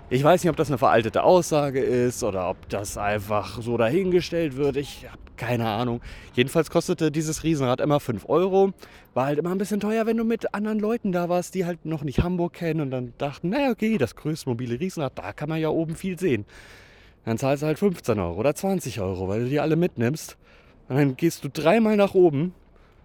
Ich 0.10 0.24
weiß 0.24 0.43
nicht, 0.43 0.50
ob 0.50 0.57
das 0.57 0.67
eine 0.69 0.77
veraltete 0.77 1.24
Aussage 1.24 1.79
ist 1.79 2.24
oder 2.24 2.50
ob 2.50 2.69
das 2.69 2.98
einfach 2.98 3.62
so 3.62 3.77
dahingestellt 3.77 4.57
wird. 4.57 4.77
Ich 4.77 5.07
habe 5.07 5.17
keine 5.38 5.67
Ahnung. 5.67 6.01
Jedenfalls 6.33 6.69
kostete 6.69 7.10
dieses 7.10 7.43
Riesenrad 7.43 7.81
immer 7.81 8.00
5 8.00 8.29
Euro. 8.29 8.74
War 9.13 9.25
halt 9.27 9.39
immer 9.39 9.51
ein 9.51 9.57
bisschen 9.57 9.79
teuer, 9.79 10.05
wenn 10.05 10.17
du 10.17 10.24
mit 10.24 10.53
anderen 10.53 10.79
Leuten 10.79 11.12
da 11.12 11.29
warst, 11.29 11.55
die 11.55 11.65
halt 11.65 11.86
noch 11.86 12.03
nicht 12.03 12.22
Hamburg 12.22 12.53
kennen 12.53 12.81
und 12.81 12.91
dann 12.91 13.13
dachten, 13.17 13.50
naja, 13.50 13.72
okay, 13.72 13.98
das 13.98 14.15
größte 14.15 14.50
mobile 14.50 14.79
Riesenrad, 14.79 15.17
da 15.17 15.33
kann 15.33 15.50
man 15.50 15.60
ja 15.60 15.69
oben 15.69 15.95
viel 15.95 16.19
sehen. 16.19 16.45
Dann 17.25 17.38
zahlst 17.38 17.63
du 17.63 17.67
halt 17.67 17.79
15 17.79 18.19
Euro 18.19 18.39
oder 18.39 18.53
20 18.53 19.00
Euro, 19.00 19.27
weil 19.27 19.43
du 19.43 19.50
die 19.50 19.60
alle 19.60 19.77
mitnimmst. 19.77 20.38
Und 20.89 20.98
dann 20.98 21.15
gehst 21.15 21.43
du 21.43 21.50
dreimal 21.50 21.95
nach 21.95 22.13
oben, 22.13 22.53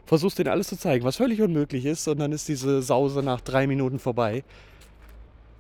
versuchst 0.05 0.39
denen 0.39 0.51
alles 0.51 0.69
zu 0.69 0.77
zeigen, 0.77 1.05
was 1.05 1.17
völlig 1.17 1.41
unmöglich 1.41 1.87
ist, 1.87 2.09
und 2.09 2.19
dann 2.19 2.33
ist 2.33 2.49
diese 2.49 2.83
Sause 2.83 3.23
nach 3.23 3.41
drei 3.41 3.67
Minuten 3.67 3.99
vorbei. 3.99 4.43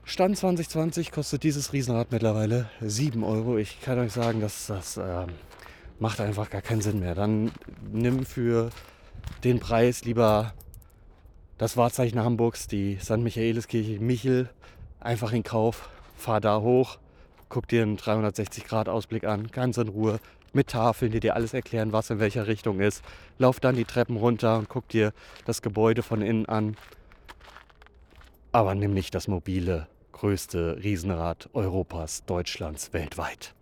Stand 0.08 0.38
2020 0.38 1.12
kostet 1.12 1.42
dieses 1.42 1.74
Riesenrad 1.74 2.12
mittlerweile 2.12 2.70
7 2.80 3.22
Euro. 3.22 3.58
Ich 3.58 3.82
kann 3.82 3.98
euch 3.98 4.10
sagen, 4.10 4.40
dass 4.40 4.68
das 4.68 4.96
äh, 4.96 5.26
macht 5.98 6.18
einfach 6.22 6.48
gar 6.48 6.62
keinen 6.62 6.80
Sinn 6.80 7.00
mehr. 7.00 7.14
Dann 7.14 7.52
nimm 7.92 8.24
für 8.24 8.70
den 9.44 9.60
Preis 9.60 10.06
lieber 10.06 10.54
das 11.58 11.76
Wahrzeichen 11.76 12.20
Hamburgs, 12.20 12.68
die 12.68 12.96
St. 12.98 13.18
Michaeliskirche 13.18 14.00
Michel, 14.00 14.48
einfach 14.98 15.34
in 15.34 15.42
Kauf. 15.42 15.90
Fahr 16.16 16.40
da 16.40 16.62
hoch, 16.62 16.98
guck 17.50 17.68
dir 17.68 17.82
einen 17.82 17.98
360-Grad-Ausblick 17.98 19.24
an, 19.24 19.48
ganz 19.48 19.76
in 19.76 19.88
Ruhe, 19.88 20.20
mit 20.54 20.68
Tafeln, 20.68 21.12
die 21.12 21.20
dir 21.20 21.34
alles 21.34 21.52
erklären, 21.52 21.92
was 21.92 22.08
in 22.08 22.18
welcher 22.18 22.46
Richtung 22.46 22.80
ist. 22.80 23.04
Lauf 23.36 23.60
dann 23.60 23.76
die 23.76 23.84
Treppen 23.84 24.16
runter 24.16 24.56
und 24.56 24.70
guck 24.70 24.88
dir 24.88 25.12
das 25.44 25.60
Gebäude 25.60 26.02
von 26.02 26.22
innen 26.22 26.46
an. 26.46 26.78
Aber 28.52 28.74
nimm 28.74 28.94
nicht 28.94 29.14
das 29.14 29.28
mobile 29.28 29.86
größte 30.18 30.82
Riesenrad 30.82 31.48
Europas, 31.52 32.24
Deutschlands, 32.24 32.92
weltweit. 32.92 33.54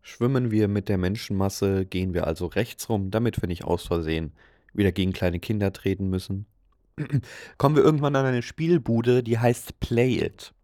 Schwimmen 0.00 0.50
wir 0.50 0.66
mit 0.66 0.88
der 0.88 0.96
Menschenmasse, 0.96 1.84
gehen 1.84 2.14
wir 2.14 2.26
also 2.26 2.46
rechts 2.46 2.88
rum, 2.88 3.10
damit 3.10 3.42
wir 3.42 3.48
nicht 3.48 3.64
aus 3.64 3.86
Versehen 3.86 4.32
wieder 4.72 4.90
gegen 4.90 5.12
kleine 5.12 5.40
Kinder 5.40 5.74
treten 5.74 6.08
müssen. 6.08 6.46
Kommen 7.58 7.76
wir 7.76 7.84
irgendwann 7.84 8.16
an 8.16 8.24
eine 8.24 8.40
Spielbude, 8.40 9.22
die 9.22 9.38
heißt 9.38 9.78
Play 9.78 10.24
It. 10.24 10.54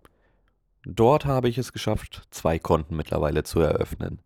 Dort 0.86 1.26
habe 1.26 1.50
ich 1.50 1.58
es 1.58 1.74
geschafft, 1.74 2.28
zwei 2.30 2.58
Konten 2.58 2.96
mittlerweile 2.96 3.42
zu 3.42 3.60
eröffnen. 3.60 4.20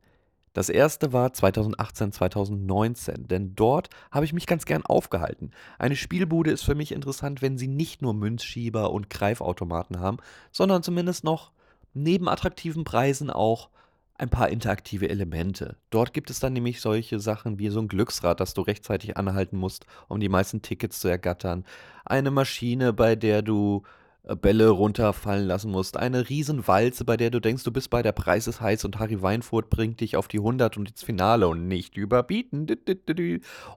Das 0.53 0.69
erste 0.69 1.13
war 1.13 1.33
2018, 1.33 2.13
2019, 2.13 3.27
denn 3.27 3.55
dort 3.55 3.89
habe 4.11 4.25
ich 4.25 4.33
mich 4.33 4.47
ganz 4.47 4.67
gern 4.67 4.85
aufgehalten. 4.85 5.51
Eine 5.79 5.97
Spielbude 5.97 6.51
ist 6.51 6.63
für 6.63 6.75
mich 6.75 6.93
interessant, 6.93 7.41
wenn 7.41 7.57
sie 7.57 7.69
nicht 7.69 8.03
nur 8.03 8.13
Münzschieber 8.13 8.91
und 8.91 9.09
Greifautomaten 9.09 10.01
haben, 10.01 10.19
sondern 10.51 10.83
zumindest 10.83 11.25
noch 11.25 11.53
neben 11.95 12.29
attraktiven 12.29 12.85
Preisen 12.85 13.31
auch 13.31 13.71
ein 14.19 14.29
paar 14.29 14.51
interaktive 14.51 15.09
Elemente. 15.09 15.77
Dort 15.91 16.13
gibt 16.13 16.31
es 16.31 16.39
dann 16.39 16.53
nämlich 16.53 16.81
solche 16.81 17.19
Sachen 17.19 17.59
wie 17.59 17.71
so 17.71 17.81
ein 17.81 17.89
Glücksrad, 17.89 18.39
das 18.39 18.55
du 18.55 18.61
rechtzeitig 18.61 19.17
anhalten 19.17 19.57
musst, 19.57 19.87
um 20.09 20.21
die 20.21 20.29
meisten 20.29 20.63
Tickets 20.63 21.01
zu 21.01 21.09
ergattern. 21.09 21.65
Eine 22.05 22.31
Maschine, 22.31 22.93
bei 22.93 23.17
der 23.17 23.43
du 23.43 23.83
Bälle 24.25 24.69
runterfallen 24.69 25.47
lassen 25.47 25.73
musst. 25.73 25.97
Eine 25.97 26.29
Riesenwalze, 26.29 27.05
bei 27.05 27.17
der 27.17 27.31
du 27.31 27.41
denkst, 27.41 27.65
du 27.65 27.73
bist 27.73 27.91
bei 27.91 28.03
der 28.03 28.13
Preis 28.13 28.47
ist 28.47 28.61
heiß 28.61 28.85
und 28.85 28.99
Harry 29.01 29.21
Weinfurt 29.21 29.69
bringt 29.69 30.01
dich 30.01 30.17
auf 30.17 30.29
die 30.29 30.39
100 30.39 30.77
und 30.77 30.91
ins 30.91 31.03
Finale 31.03 31.49
und 31.49 31.67
nicht 31.67 31.97
überbieten. 31.97 32.67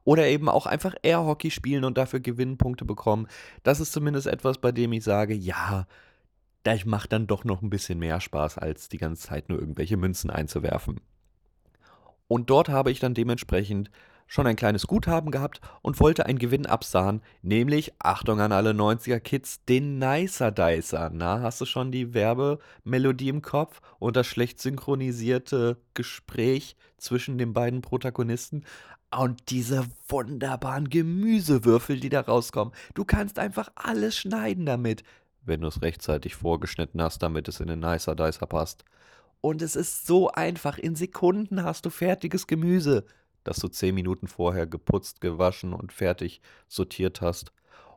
Oder 0.04 0.28
eben 0.28 0.48
auch 0.48 0.68
einfach 0.68 0.94
Airhockey 1.02 1.50
spielen 1.50 1.84
und 1.84 1.98
dafür 1.98 2.20
Gewinnpunkte 2.20 2.86
bekommen. 2.86 3.28
Das 3.64 3.80
ist 3.80 3.92
zumindest 3.92 4.28
etwas, 4.28 4.60
bei 4.60 4.72
dem 4.72 4.94
ich 4.94 5.04
sage, 5.04 5.34
ja, 5.34 5.88
das 6.62 6.86
macht 6.86 7.12
dann 7.12 7.28
doch 7.28 7.44
noch 7.44 7.62
ein 7.62 7.70
bisschen 7.70 7.98
mehr 7.98 8.22
Spaß, 8.22 8.60
als 8.60 8.88
die 8.88 8.98
ganze 8.98 9.28
Zeit 9.28 9.50
nur 9.50 9.60
irgendwelche 9.60 9.98
Münzen 9.98 10.30
einzuwerfen. 10.30 11.00
Und 12.28 12.50
dort 12.50 12.70
habe 12.70 12.92
ich 12.92 13.00
dann 13.00 13.14
dementsprechend 13.14 13.90
schon 14.28 14.48
ein 14.48 14.56
kleines 14.56 14.88
Guthaben 14.88 15.32
gehabt 15.32 15.62
und 15.82 16.00
wollte 16.00 16.26
einen 16.26 16.40
Gewinn 16.40 16.66
absahen, 16.66 17.22
nämlich, 17.42 17.94
Achtung 18.00 18.40
an 18.40 18.52
alle 18.52 18.72
90er 18.72 19.20
Kids, 19.20 19.64
den 19.66 20.00
Nicer 20.00 20.52
Dicer. 20.52 21.12
Na, 21.14 21.42
hast 21.42 21.62
du 21.62 21.66
schon 21.66 21.92
die 21.92 22.14
Werbemelodie 22.14 23.30
im 23.30 23.42
Kopf 23.42 23.82
und 24.00 24.16
das 24.16 24.28
schlecht 24.28 24.60
synchronisierte 24.60 25.78
Gespräch 25.94 26.76
zwischen 26.98 27.38
den 27.38 27.54
beiden 27.54 27.82
Protagonisten? 27.82 28.66
Und 29.16 29.50
diese 29.50 29.86
wunderbaren 30.10 30.90
Gemüsewürfel, 30.90 32.00
die 32.00 32.10
da 32.10 32.22
rauskommen. 32.22 32.74
Du 32.96 33.06
kannst 33.06 33.40
einfach 33.40 33.70
alles 33.76 34.18
schneiden 34.18 34.66
damit 34.66 35.04
wenn 35.46 35.62
du 35.62 35.68
es 35.68 35.82
rechtzeitig 35.82 36.36
vorgeschnitten 36.36 37.02
hast, 37.02 37.20
damit 37.24 37.48
es 37.48 37.60
in 37.60 37.68
den 37.68 37.80
Nicer 37.80 38.16
Dicer 38.16 38.48
passt. 38.48 38.84
Und 39.42 39.62
es 39.62 39.76
ist 39.76 40.08
so 40.08 40.32
einfach. 40.32 40.78
In 40.78 40.96
Sekunden 40.96 41.64
hast 41.64 41.86
du 41.86 41.90
fertiges 41.90 42.48
Gemüse, 42.48 43.06
das 43.46 43.58
du 43.58 43.70
zehn 43.70 43.96
Minuten 43.96 44.28
vorher 44.28 44.68
geputzt, 44.68 45.22
gewaschen 45.22 45.72
und 45.72 45.94
fertig 45.94 46.42
sortiert 46.68 47.22
hast. 47.22 47.54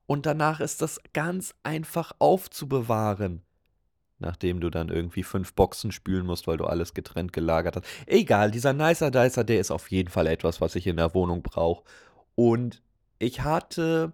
Und 0.07 0.27
danach 0.27 0.61
ist 0.61 0.81
das 0.81 1.01
ganz 1.13 1.55
einfach 1.65 2.13
aufzubewahren. 2.21 3.43
Nachdem 4.21 4.61
du 4.61 4.69
dann 4.69 4.89
irgendwie 4.89 5.23
fünf 5.23 5.55
Boxen 5.55 5.93
spülen 5.93 6.27
musst, 6.27 6.47
weil 6.47 6.57
du 6.57 6.67
alles 6.67 6.93
getrennt 6.93 7.33
gelagert 7.33 7.77
hast. 7.77 7.87
Egal, 8.07 8.51
dieser 8.51 8.73
Nicer 8.73 9.11
Dicer, 9.11 9.45
der 9.45 9.61
ist 9.61 9.71
auf 9.71 9.91
jeden 9.91 10.09
Fall 10.09 10.27
etwas, 10.27 10.61
was 10.61 10.75
ich 10.75 10.87
in 10.87 10.97
der 10.97 11.15
Wohnung 11.15 11.43
brauche. 11.43 11.85
Und 12.35 12.83
ich 13.19 13.43
hatte, 13.43 14.13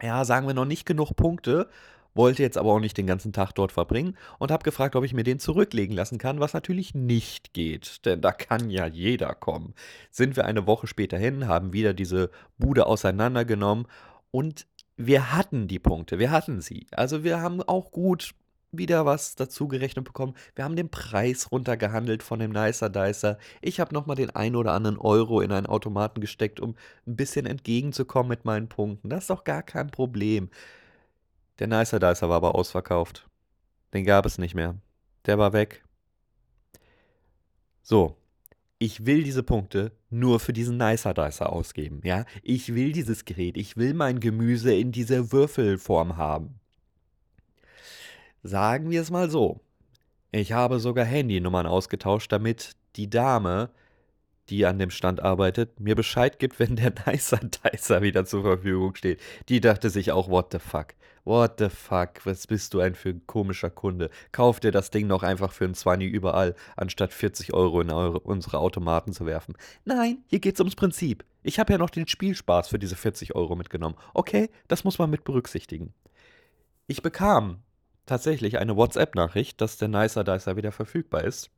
ja, 0.00 0.24
sagen 0.24 0.46
wir 0.46 0.54
noch 0.54 0.64
nicht 0.64 0.86
genug 0.86 1.14
Punkte, 1.16 1.68
wollte 2.16 2.42
jetzt 2.42 2.58
aber 2.58 2.72
auch 2.72 2.80
nicht 2.80 2.96
den 2.96 3.06
ganzen 3.06 3.32
Tag 3.32 3.52
dort 3.52 3.72
verbringen 3.72 4.16
und 4.38 4.50
habe 4.50 4.64
gefragt, 4.64 4.96
ob 4.96 5.04
ich 5.04 5.14
mir 5.14 5.24
den 5.24 5.38
zurücklegen 5.38 5.94
lassen 5.94 6.18
kann, 6.18 6.40
was 6.40 6.54
natürlich 6.54 6.94
nicht 6.94 7.52
geht, 7.52 8.04
denn 8.04 8.20
da 8.20 8.32
kann 8.32 8.70
ja 8.70 8.86
jeder 8.86 9.34
kommen. 9.34 9.74
Sind 10.10 10.36
wir 10.36 10.44
eine 10.44 10.66
Woche 10.66 10.86
später 10.86 11.18
hin, 11.18 11.46
haben 11.46 11.72
wieder 11.72 11.94
diese 11.94 12.30
Bude 12.58 12.86
auseinandergenommen 12.86 13.86
und 14.30 14.66
wir 14.96 15.32
hatten 15.32 15.68
die 15.68 15.78
Punkte, 15.78 16.18
wir 16.18 16.30
hatten 16.30 16.60
sie. 16.60 16.86
Also 16.90 17.22
wir 17.22 17.40
haben 17.40 17.62
auch 17.62 17.90
gut 17.90 18.34
wieder 18.72 19.06
was 19.06 19.36
dazu 19.36 19.68
gerechnet 19.68 20.04
bekommen. 20.04 20.34
Wir 20.54 20.64
haben 20.64 20.76
den 20.76 20.90
Preis 20.90 21.50
runtergehandelt 21.50 22.22
von 22.22 22.38
dem 22.38 22.50
Nicer 22.50 22.90
Dicer. 22.90 23.38
Ich 23.62 23.80
habe 23.80 23.94
nochmal 23.94 24.16
den 24.16 24.30
ein 24.30 24.56
oder 24.56 24.72
anderen 24.72 24.98
Euro 24.98 25.40
in 25.40 25.52
einen 25.52 25.66
Automaten 25.66 26.20
gesteckt, 26.20 26.60
um 26.60 26.74
ein 27.06 27.16
bisschen 27.16 27.46
entgegenzukommen 27.46 28.28
mit 28.28 28.44
meinen 28.44 28.68
Punkten. 28.68 29.08
Das 29.08 29.24
ist 29.24 29.30
doch 29.30 29.44
gar 29.44 29.62
kein 29.62 29.90
Problem. 29.90 30.50
Der 31.58 31.66
Nicer 31.66 31.98
Dicer 31.98 32.28
war 32.28 32.36
aber 32.36 32.54
ausverkauft. 32.54 33.28
Den 33.94 34.04
gab 34.04 34.26
es 34.26 34.38
nicht 34.38 34.54
mehr. 34.54 34.76
Der 35.24 35.38
war 35.38 35.52
weg. 35.52 35.84
So, 37.82 38.16
ich 38.78 39.06
will 39.06 39.22
diese 39.22 39.42
Punkte 39.42 39.92
nur 40.10 40.38
für 40.38 40.52
diesen 40.52 40.76
Nicer 40.76 41.14
Dicer 41.14 41.52
ausgeben, 41.52 42.00
ja? 42.04 42.24
Ich 42.42 42.74
will 42.74 42.92
dieses 42.92 43.24
Gerät, 43.24 43.56
ich 43.56 43.76
will 43.76 43.94
mein 43.94 44.20
Gemüse 44.20 44.74
in 44.74 44.92
dieser 44.92 45.32
Würfelform 45.32 46.16
haben. 46.16 46.60
Sagen 48.42 48.90
wir 48.90 49.00
es 49.00 49.10
mal 49.10 49.30
so. 49.30 49.60
Ich 50.30 50.52
habe 50.52 50.78
sogar 50.78 51.04
Handynummern 51.04 51.66
ausgetauscht, 51.66 52.30
damit 52.30 52.72
die 52.96 53.08
Dame, 53.08 53.70
die 54.50 54.66
an 54.66 54.78
dem 54.78 54.90
Stand 54.90 55.20
arbeitet, 55.20 55.80
mir 55.80 55.94
Bescheid 55.94 56.38
gibt, 56.38 56.58
wenn 56.60 56.76
der 56.76 56.92
Nicer 57.06 57.40
Dicer 57.40 58.02
wieder 58.02 58.26
zur 58.26 58.42
Verfügung 58.42 58.94
steht. 58.94 59.20
Die 59.48 59.60
dachte 59.60 59.90
sich 59.90 60.12
auch, 60.12 60.28
what 60.28 60.52
the 60.52 60.58
fuck. 60.58 60.88
What 61.26 61.58
the 61.58 61.68
fuck, 61.68 62.24
was 62.24 62.46
bist 62.46 62.72
du 62.72 62.78
ein 62.80 62.94
für 62.94 63.08
ein 63.08 63.26
komischer 63.26 63.68
Kunde? 63.68 64.10
Kauf 64.30 64.60
dir 64.60 64.70
das 64.70 64.90
Ding 64.90 65.08
noch 65.08 65.24
einfach 65.24 65.50
für 65.50 65.64
ein 65.64 65.74
20 65.74 66.10
überall, 66.10 66.54
anstatt 66.76 67.12
40 67.12 67.52
Euro 67.52 67.80
in 67.80 67.90
eure, 67.90 68.20
unsere 68.20 68.58
Automaten 68.58 69.12
zu 69.12 69.26
werfen. 69.26 69.56
Nein, 69.84 70.18
hier 70.28 70.38
geht's 70.38 70.60
ums 70.60 70.76
Prinzip. 70.76 71.24
Ich 71.42 71.58
habe 71.58 71.72
ja 71.72 71.78
noch 71.78 71.90
den 71.90 72.06
Spielspaß 72.06 72.68
für 72.68 72.78
diese 72.78 72.94
40 72.94 73.34
Euro 73.34 73.56
mitgenommen. 73.56 73.96
Okay, 74.14 74.50
das 74.68 74.84
muss 74.84 75.00
man 75.00 75.10
mit 75.10 75.24
berücksichtigen. 75.24 75.92
Ich 76.86 77.02
bekam 77.02 77.58
tatsächlich 78.06 78.58
eine 78.58 78.76
WhatsApp-Nachricht, 78.76 79.60
dass 79.60 79.78
der 79.78 79.88
Nicer 79.88 80.22
Dicer 80.22 80.56
wieder 80.56 80.70
verfügbar 80.70 81.24
ist 81.24 81.50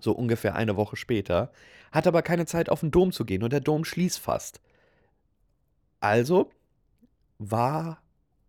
so 0.00 0.12
ungefähr 0.12 0.54
eine 0.54 0.76
Woche 0.76 0.96
später, 0.96 1.52
hat 1.90 2.06
aber 2.06 2.22
keine 2.22 2.46
Zeit 2.46 2.68
auf 2.68 2.80
den 2.80 2.90
Dom 2.90 3.12
zu 3.12 3.24
gehen 3.24 3.42
und 3.42 3.52
der 3.52 3.60
Dom 3.60 3.84
schließt 3.84 4.18
fast. 4.18 4.60
Also 6.00 6.50
war 7.38 8.01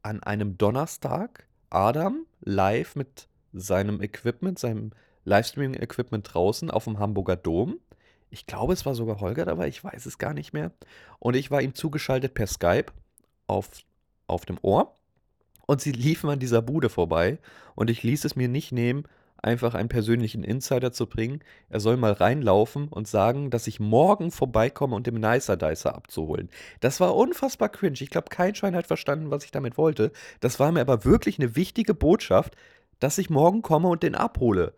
an 0.03 0.21
einem 0.21 0.57
Donnerstag 0.57 1.47
Adam 1.69 2.25
live 2.41 2.95
mit 2.95 3.27
seinem 3.53 4.01
Equipment, 4.01 4.59
seinem 4.59 4.91
Livestreaming-Equipment 5.25 6.33
draußen 6.33 6.69
auf 6.69 6.83
dem 6.83 6.99
Hamburger 6.99 7.35
Dom. 7.35 7.79
Ich 8.29 8.45
glaube, 8.45 8.73
es 8.73 8.85
war 8.85 8.95
sogar 8.95 9.19
Holger 9.21 9.45
dabei, 9.45 9.67
ich 9.67 9.83
weiß 9.83 10.05
es 10.05 10.17
gar 10.17 10.33
nicht 10.33 10.53
mehr. 10.53 10.71
Und 11.19 11.35
ich 11.35 11.49
war 11.51 11.61
ihm 11.61 11.73
zugeschaltet 11.73 12.33
per 12.33 12.47
Skype 12.47 12.91
auf, 13.47 13.69
auf 14.27 14.45
dem 14.45 14.57
Ohr. 14.61 14.93
Und 15.65 15.81
sie 15.81 15.91
liefen 15.91 16.29
an 16.29 16.39
dieser 16.39 16.61
Bude 16.61 16.89
vorbei 16.89 17.39
und 17.75 17.89
ich 17.89 18.03
ließ 18.03 18.25
es 18.25 18.35
mir 18.35 18.49
nicht 18.49 18.71
nehmen, 18.71 19.05
einfach 19.43 19.73
einen 19.73 19.89
persönlichen 19.89 20.43
Insider 20.43 20.91
zu 20.91 21.07
bringen. 21.07 21.41
Er 21.69 21.79
soll 21.79 21.97
mal 21.97 22.13
reinlaufen 22.13 22.87
und 22.87 23.07
sagen, 23.07 23.49
dass 23.49 23.67
ich 23.67 23.79
morgen 23.79 24.31
vorbeikomme 24.31 24.95
und 24.95 25.05
den 25.05 25.15
Nicer 25.15 25.57
Dicer 25.57 25.95
abzuholen. 25.95 26.49
Das 26.79 26.99
war 26.99 27.15
unfassbar 27.15 27.69
cringe. 27.69 27.97
Ich 27.99 28.09
glaube, 28.09 28.29
kein 28.29 28.55
Schwein 28.55 28.75
hat 28.75 28.87
verstanden, 28.87 29.31
was 29.31 29.45
ich 29.45 29.51
damit 29.51 29.77
wollte. 29.77 30.11
Das 30.39 30.59
war 30.59 30.71
mir 30.71 30.81
aber 30.81 31.05
wirklich 31.05 31.39
eine 31.39 31.55
wichtige 31.55 31.93
Botschaft, 31.93 32.55
dass 32.99 33.17
ich 33.17 33.29
morgen 33.29 33.61
komme 33.61 33.89
und 33.89 34.03
den 34.03 34.15
abhole. 34.15 34.73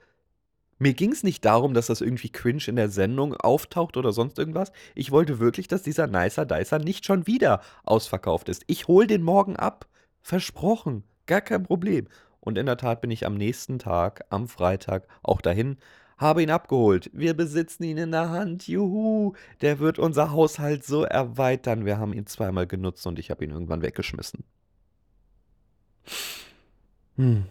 Mir 0.78 0.94
ging 0.94 1.14
es 1.14 1.24
nicht 1.24 1.46
darum, 1.46 1.74
dass 1.74 1.88
das 1.88 2.02
irgendwie 2.02 2.30
cringe 2.30 2.64
in 2.68 2.76
der 2.76 2.90
Sendung 2.90 3.34
auftaucht 3.34 3.96
oder 3.96 4.12
sonst 4.12 4.38
irgendwas. 4.38 4.74
Ich 4.94 5.10
wollte 5.12 5.40
wirklich, 5.40 5.70
dass 5.70 5.84
dieser 5.84 6.08
Nicer 6.08 6.46
Dicer 6.46 6.80
nicht 6.80 7.06
schon 7.06 7.28
wieder 7.28 7.62
ausverkauft 7.84 8.50
ist. 8.50 8.64
Ich 8.68 8.88
hole 8.88 9.08
den 9.08 9.24
morgen 9.24 9.56
ab. 9.56 9.88
Versprochen. 10.22 11.04
Gar 11.28 11.42
kein 11.42 11.64
Problem. 11.64 12.08
Und 12.46 12.58
in 12.58 12.68
der 12.68 12.78
Tat 12.78 13.02
bin 13.02 13.12
ich 13.12 13.26
am 13.26 13.36
nächsten 13.36 13.80
Tag, 13.80 14.24
am 14.30 14.48
Freitag, 14.48 15.08
auch 15.24 15.42
dahin, 15.42 15.78
habe 16.18 16.44
ihn 16.44 16.52
abgeholt. 16.52 17.10
Wir 17.12 17.34
besitzen 17.34 17.84
ihn 17.84 17.98
in 17.98 18.12
der 18.12 18.30
Hand. 18.30 18.68
Juhu! 18.68 19.34
Der 19.62 19.80
wird 19.80 20.00
unser 20.00 20.32
Haushalt 20.32 20.86
so 20.86 21.04
erweitern. 21.04 21.86
Wir 21.86 21.98
haben 21.98 22.14
ihn 22.14 22.28
zweimal 22.28 22.68
genutzt 22.68 23.06
und 23.08 23.20
ich 23.20 23.32
habe 23.32 23.44
ihn 23.44 23.52
irgendwann 23.52 23.82
weggeschmissen. 23.82 24.44
Hm. 27.18 27.46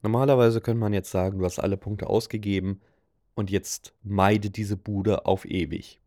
Normalerweise 0.00 0.60
könnte 0.60 0.80
man 0.80 0.92
jetzt 0.92 1.10
sagen, 1.10 1.40
du 1.40 1.44
hast 1.44 1.58
alle 1.58 1.76
Punkte 1.76 2.06
ausgegeben 2.08 2.80
und 3.34 3.50
jetzt 3.50 3.94
meide 4.04 4.48
diese 4.48 4.76
Bude 4.76 5.26
auf 5.26 5.44
ewig. 5.44 6.00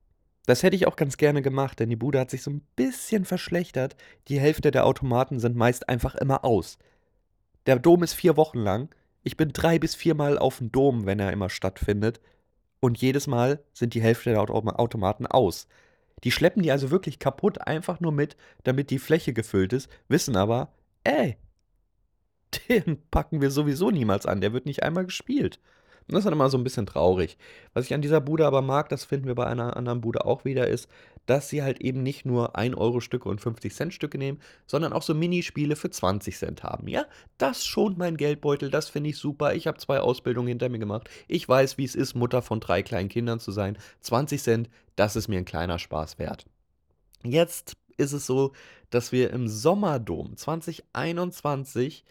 Das 0.45 0.63
hätte 0.63 0.75
ich 0.75 0.87
auch 0.87 0.95
ganz 0.95 1.17
gerne 1.17 1.41
gemacht, 1.41 1.79
denn 1.79 1.89
die 1.89 1.95
Bude 1.95 2.19
hat 2.19 2.31
sich 2.31 2.41
so 2.41 2.51
ein 2.51 2.65
bisschen 2.75 3.25
verschlechtert. 3.25 3.95
Die 4.27 4.39
Hälfte 4.39 4.71
der 4.71 4.85
Automaten 4.85 5.39
sind 5.39 5.55
meist 5.55 5.87
einfach 5.87 6.15
immer 6.15 6.43
aus. 6.43 6.77
Der 7.67 7.77
Dom 7.77 8.03
ist 8.03 8.13
vier 8.13 8.37
Wochen 8.37 8.59
lang. 8.59 8.89
Ich 9.23 9.37
bin 9.37 9.53
drei 9.53 9.77
bis 9.77 9.93
viermal 9.93 10.39
auf 10.39 10.57
dem 10.57 10.71
Dom, 10.71 11.05
wenn 11.05 11.19
er 11.19 11.31
immer 11.31 11.49
stattfindet. 11.49 12.19
Und 12.79 12.99
jedes 12.99 13.27
Mal 13.27 13.63
sind 13.73 13.93
die 13.93 14.01
Hälfte 14.01 14.31
der 14.31 14.41
Automaten 14.41 15.27
aus. 15.27 15.67
Die 16.23 16.31
schleppen 16.31 16.63
die 16.63 16.71
also 16.71 16.89
wirklich 16.89 17.19
kaputt, 17.19 17.67
einfach 17.67 17.99
nur 17.99 18.11
mit, 18.11 18.35
damit 18.63 18.89
die 18.89 18.99
Fläche 18.99 19.33
gefüllt 19.33 19.73
ist, 19.73 19.89
wissen 20.07 20.35
aber, 20.35 20.73
ey, 21.03 21.37
den 22.69 23.01
packen 23.09 23.41
wir 23.41 23.51
sowieso 23.51 23.91
niemals 23.91 24.25
an, 24.25 24.41
der 24.41 24.53
wird 24.53 24.65
nicht 24.65 24.83
einmal 24.83 25.05
gespielt. 25.05 25.59
Und 26.07 26.13
das 26.13 26.19
ist 26.19 26.25
dann 26.25 26.33
immer 26.33 26.49
so 26.49 26.57
ein 26.57 26.63
bisschen 26.63 26.85
traurig. 26.85 27.37
Was 27.73 27.85
ich 27.85 27.93
an 27.93 28.01
dieser 28.01 28.21
Bude 28.21 28.45
aber 28.45 28.61
mag, 28.61 28.89
das 28.89 29.05
finden 29.05 29.27
wir 29.27 29.35
bei 29.35 29.47
einer 29.47 29.77
anderen 29.77 30.01
Bude 30.01 30.25
auch 30.25 30.45
wieder, 30.45 30.67
ist, 30.67 30.89
dass 31.25 31.49
sie 31.49 31.63
halt 31.63 31.81
eben 31.81 32.03
nicht 32.03 32.25
nur 32.25 32.55
1-Euro-Stücke 32.55 33.29
und 33.29 33.41
50-Cent-Stücke 33.41 34.17
nehmen, 34.17 34.39
sondern 34.67 34.93
auch 34.93 35.03
so 35.03 35.13
Minispiele 35.13 35.75
für 35.75 35.89
20 35.89 36.37
Cent 36.37 36.63
haben. 36.63 36.87
Ja, 36.87 37.05
das 37.37 37.65
schont 37.65 37.97
mein 37.97 38.17
Geldbeutel, 38.17 38.69
das 38.69 38.89
finde 38.89 39.11
ich 39.11 39.17
super. 39.17 39.53
Ich 39.53 39.67
habe 39.67 39.77
zwei 39.77 39.99
Ausbildungen 39.99 40.47
hinter 40.47 40.69
mir 40.69 40.79
gemacht. 40.79 41.09
Ich 41.27 41.47
weiß, 41.47 41.77
wie 41.77 41.85
es 41.85 41.95
ist, 41.95 42.15
Mutter 42.15 42.41
von 42.41 42.59
drei 42.59 42.83
kleinen 42.83 43.09
Kindern 43.09 43.39
zu 43.39 43.51
sein. 43.51 43.77
20 44.01 44.41
Cent, 44.41 44.69
das 44.95 45.15
ist 45.15 45.27
mir 45.27 45.37
ein 45.37 45.45
kleiner 45.45 45.79
Spaß 45.79 46.19
wert. 46.19 46.45
Jetzt 47.23 47.77
ist 47.97 48.13
es 48.13 48.25
so, 48.25 48.51
dass 48.89 49.11
wir 49.11 49.31
im 49.31 49.47
Sommerdom 49.47 50.35
2021 50.35 52.03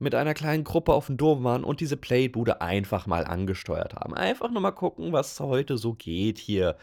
mit 0.00 0.14
einer 0.14 0.34
kleinen 0.34 0.64
Gruppe 0.64 0.94
auf 0.94 1.06
dem 1.06 1.18
Dom 1.18 1.44
waren 1.44 1.62
und 1.62 1.80
diese 1.80 1.96
Playbude 1.96 2.60
einfach 2.60 3.06
mal 3.06 3.24
angesteuert 3.24 3.94
haben. 3.94 4.14
Einfach 4.14 4.50
nur 4.50 4.62
mal 4.62 4.72
gucken, 4.72 5.12
was 5.12 5.38
heute 5.38 5.78
so 5.78 5.92
geht 5.92 6.38
hier. 6.38 6.76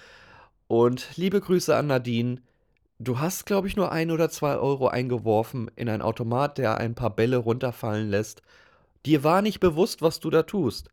Und 0.68 1.18
liebe 1.18 1.42
Grüße 1.42 1.76
an 1.76 1.88
Nadine. 1.88 2.42
Du 3.00 3.20
hast, 3.20 3.46
glaube 3.46 3.68
ich, 3.68 3.76
nur 3.76 3.92
ein 3.92 4.12
oder 4.12 4.30
zwei 4.30 4.56
Euro 4.58 4.88
eingeworfen 4.88 5.70
in 5.76 5.90
einen 5.90 6.04
Automat, 6.04 6.58
der 6.58 6.78
ein 6.78 6.96
paar 6.96 7.10
Bälle 7.10 7.36
runterfallen 7.38 8.10
lässt. 8.10 8.42
Dir 9.06 9.24
war 9.24 9.42
nicht 9.42 9.60
bewusst, 9.60 10.02
was 10.02 10.20
du 10.20 10.30
da 10.30 10.44
tust. 10.44 10.90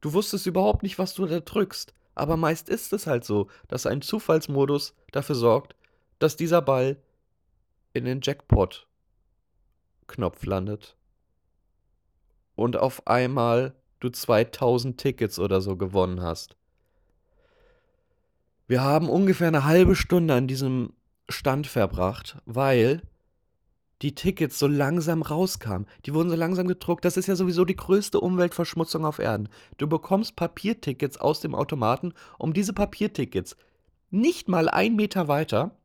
Du 0.00 0.12
wusstest 0.12 0.46
überhaupt 0.46 0.82
nicht, 0.82 0.98
was 0.98 1.14
du 1.14 1.26
da 1.26 1.38
drückst. 1.40 1.94
Aber 2.14 2.36
meist 2.36 2.68
ist 2.68 2.92
es 2.92 3.06
halt 3.06 3.24
so, 3.24 3.46
dass 3.68 3.86
ein 3.86 4.02
Zufallsmodus 4.02 4.94
dafür 5.10 5.36
sorgt, 5.36 5.74
dass 6.18 6.36
dieser 6.36 6.60
Ball 6.60 6.98
in 7.94 8.04
den 8.04 8.20
Jackpot-Knopf 8.22 10.44
landet. 10.44 10.98
Und 12.54 12.76
auf 12.76 13.06
einmal 13.06 13.74
du 14.00 14.10
2000 14.10 14.98
Tickets 14.98 15.38
oder 15.38 15.60
so 15.60 15.76
gewonnen 15.76 16.22
hast. 16.22 16.56
Wir 18.66 18.82
haben 18.82 19.08
ungefähr 19.08 19.48
eine 19.48 19.64
halbe 19.64 19.94
Stunde 19.94 20.34
an 20.34 20.46
diesem 20.46 20.92
Stand 21.28 21.66
verbracht, 21.66 22.38
weil 22.46 23.02
die 24.02 24.14
Tickets 24.14 24.58
so 24.58 24.66
langsam 24.66 25.22
rauskamen. 25.22 25.86
Die 26.04 26.14
wurden 26.14 26.30
so 26.30 26.36
langsam 26.36 26.66
gedruckt. 26.66 27.04
Das 27.04 27.16
ist 27.16 27.28
ja 27.28 27.36
sowieso 27.36 27.64
die 27.64 27.76
größte 27.76 28.18
Umweltverschmutzung 28.18 29.04
auf 29.04 29.20
Erden. 29.20 29.48
Du 29.78 29.86
bekommst 29.86 30.34
Papiertickets 30.34 31.18
aus 31.18 31.40
dem 31.40 31.54
Automaten, 31.54 32.12
um 32.38 32.52
diese 32.52 32.72
Papiertickets 32.72 33.56
nicht 34.10 34.48
mal 34.48 34.68
einen 34.68 34.96
Meter 34.96 35.28
weiter 35.28 35.76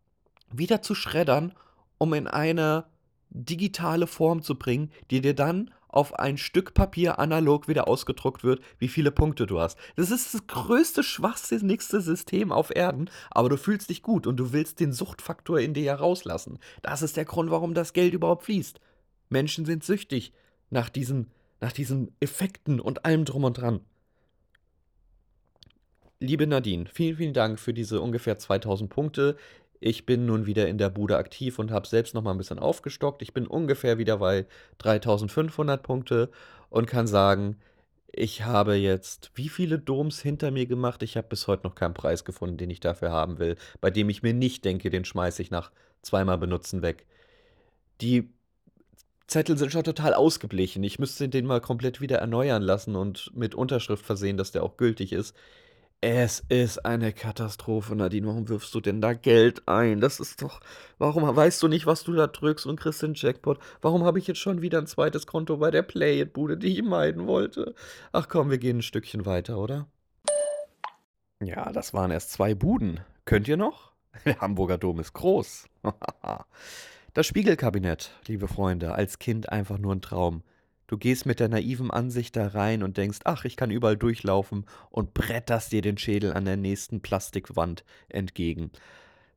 wieder 0.51 0.81
zu 0.81 0.95
schreddern, 0.95 1.53
um 1.97 2.13
in 2.13 2.27
eine 2.27 2.85
digitale 3.29 4.07
Form 4.07 4.41
zu 4.41 4.55
bringen, 4.55 4.91
die 5.11 5.21
dir 5.21 5.35
dann 5.35 5.71
auf 5.97 6.19
ein 6.19 6.37
Stück 6.37 6.75
Papier 6.75 7.17
analog 7.17 7.67
wieder 7.67 7.87
ausgedruckt 7.87 8.43
wird, 8.43 8.61
wie 8.77 8.87
viele 8.87 9.09
Punkte 9.09 9.47
du 9.47 9.59
hast. 9.59 9.79
Das 9.95 10.11
ist 10.11 10.31
das 10.31 10.45
größte, 10.45 11.01
schwachsinnigste 11.01 12.01
System 12.01 12.51
auf 12.51 12.69
Erden, 12.73 13.09
aber 13.31 13.49
du 13.49 13.57
fühlst 13.57 13.89
dich 13.89 14.03
gut 14.03 14.27
und 14.27 14.37
du 14.37 14.53
willst 14.53 14.79
den 14.79 14.93
Suchtfaktor 14.93 15.59
in 15.59 15.73
dir 15.73 15.81
ja 15.81 15.95
rauslassen. 15.95 16.59
Das 16.83 17.01
ist 17.01 17.17
der 17.17 17.25
Grund, 17.25 17.49
warum 17.49 17.73
das 17.73 17.93
Geld 17.93 18.13
überhaupt 18.13 18.43
fließt. 18.43 18.79
Menschen 19.29 19.65
sind 19.65 19.83
süchtig 19.83 20.33
nach 20.69 20.89
diesen, 20.89 21.31
nach 21.61 21.71
diesen 21.71 22.11
Effekten 22.19 22.79
und 22.79 23.03
allem 23.03 23.25
drum 23.25 23.43
und 23.43 23.57
dran. 23.57 23.79
Liebe 26.19 26.45
Nadine, 26.45 26.85
vielen, 26.93 27.17
vielen 27.17 27.33
Dank 27.33 27.59
für 27.59 27.73
diese 27.73 28.01
ungefähr 28.01 28.37
2000 28.37 28.87
Punkte. 28.87 29.35
Ich 29.79 30.05
bin 30.05 30.25
nun 30.25 30.45
wieder 30.45 30.67
in 30.67 30.77
der 30.77 30.89
Bude 30.89 31.17
aktiv 31.17 31.59
und 31.59 31.71
habe 31.71 31.87
selbst 31.87 32.13
noch 32.13 32.23
mal 32.23 32.31
ein 32.31 32.37
bisschen 32.37 32.59
aufgestockt. 32.59 33.21
Ich 33.21 33.33
bin 33.33 33.47
ungefähr 33.47 33.97
wieder 33.97 34.17
bei 34.17 34.45
3500 34.79 35.83
Punkte 35.83 36.29
und 36.69 36.87
kann 36.87 37.07
sagen, 37.07 37.57
ich 38.11 38.45
habe 38.45 38.75
jetzt 38.75 39.31
wie 39.35 39.49
viele 39.49 39.77
Doms 39.79 40.21
hinter 40.21 40.51
mir 40.51 40.65
gemacht? 40.65 41.03
Ich 41.03 41.17
habe 41.17 41.27
bis 41.27 41.47
heute 41.47 41.67
noch 41.67 41.75
keinen 41.75 41.93
Preis 41.93 42.25
gefunden, 42.25 42.57
den 42.57 42.69
ich 42.69 42.79
dafür 42.79 43.11
haben 43.11 43.37
will, 43.37 43.57
bei 43.81 43.91
dem 43.91 44.09
ich 44.09 44.23
mir 44.23 44.33
nicht 44.33 44.65
denke, 44.65 44.89
den 44.89 45.05
schmeiße 45.05 45.41
ich 45.41 45.51
nach 45.51 45.71
zweimal 46.01 46.37
benutzen 46.37 46.81
weg. 46.81 47.05
Die 48.01 48.29
Zettel 49.27 49.57
sind 49.57 49.71
schon 49.71 49.83
total 49.83 50.13
ausgeblichen. 50.13 50.83
Ich 50.83 50.99
müsste 50.99 51.27
den 51.27 51.45
mal 51.45 51.59
komplett 51.59 51.99
wieder 51.99 52.17
erneuern 52.19 52.61
lassen 52.61 52.95
und 52.95 53.31
mit 53.35 53.55
Unterschrift 53.55 54.05
versehen, 54.05 54.37
dass 54.37 54.51
der 54.51 54.63
auch 54.63 54.77
gültig 54.77 55.11
ist. 55.11 55.35
Es 56.01 56.41
ist 56.47 56.85
eine 56.85 57.11
Katastrophe, 57.11 57.95
Nadine. 57.95 58.27
Warum 58.27 58.49
wirfst 58.49 58.73
du 58.75 58.81
denn 58.81 59.01
da 59.01 59.13
Geld 59.13 59.67
ein? 59.67 59.99
Das 59.99 60.19
ist 60.19 60.43
doch. 60.43 60.59
Warum 60.99 61.23
weißt 61.35 61.63
du 61.63 61.67
nicht, 61.67 61.87
was 61.87 62.03
du 62.03 62.13
da 62.13 62.27
drückst 62.27 62.67
und 62.67 62.79
kriegst 62.79 63.01
den 63.01 63.15
Jackpot? 63.15 63.57
Warum 63.81 64.03
habe 64.03 64.19
ich 64.19 64.27
jetzt 64.27 64.39
schon 64.39 64.61
wieder 64.61 64.77
ein 64.77 64.85
zweites 64.85 65.25
Konto 65.25 65.57
bei 65.57 65.71
der 65.71 65.81
Play-It-Bude, 65.81 66.57
die 66.57 66.67
ich 66.67 66.83
meiden 66.83 67.25
wollte? 67.25 67.73
Ach 68.11 68.29
komm, 68.29 68.51
wir 68.51 68.59
gehen 68.59 68.77
ein 68.77 68.83
Stückchen 68.83 69.25
weiter, 69.25 69.57
oder? 69.57 69.87
Ja, 71.39 71.71
das 71.71 71.95
waren 71.95 72.11
erst 72.11 72.31
zwei 72.31 72.53
Buden. 72.53 72.99
Könnt 73.25 73.47
ihr 73.47 73.57
noch? 73.57 73.91
Der 74.25 74.39
Hamburger 74.39 74.77
Dom 74.77 74.99
ist 74.99 75.13
groß. 75.13 75.67
das 77.15 77.25
Spiegelkabinett, 77.25 78.11
liebe 78.27 78.47
Freunde, 78.47 78.93
als 78.93 79.17
Kind 79.17 79.49
einfach 79.49 79.79
nur 79.79 79.95
ein 79.95 80.01
Traum. 80.01 80.43
Du 80.87 80.97
gehst 80.97 81.25
mit 81.25 81.41
der 81.41 81.49
naiven 81.49 81.91
Ansicht 81.91 82.35
da 82.37 82.47
rein 82.47 82.81
und 82.81 82.97
denkst, 82.97 83.19
ach, 83.25 83.43
ich 83.43 83.57
kann 83.57 83.71
überall 83.71 83.97
durchlaufen 83.97 84.65
und 84.89 85.13
bretterst 85.13 85.71
dir 85.73 85.81
den 85.81 85.97
Schädel 85.97 86.33
an 86.33 86.45
der 86.45 86.57
nächsten 86.57 87.01
Plastikwand 87.01 87.83
entgegen. 88.07 88.71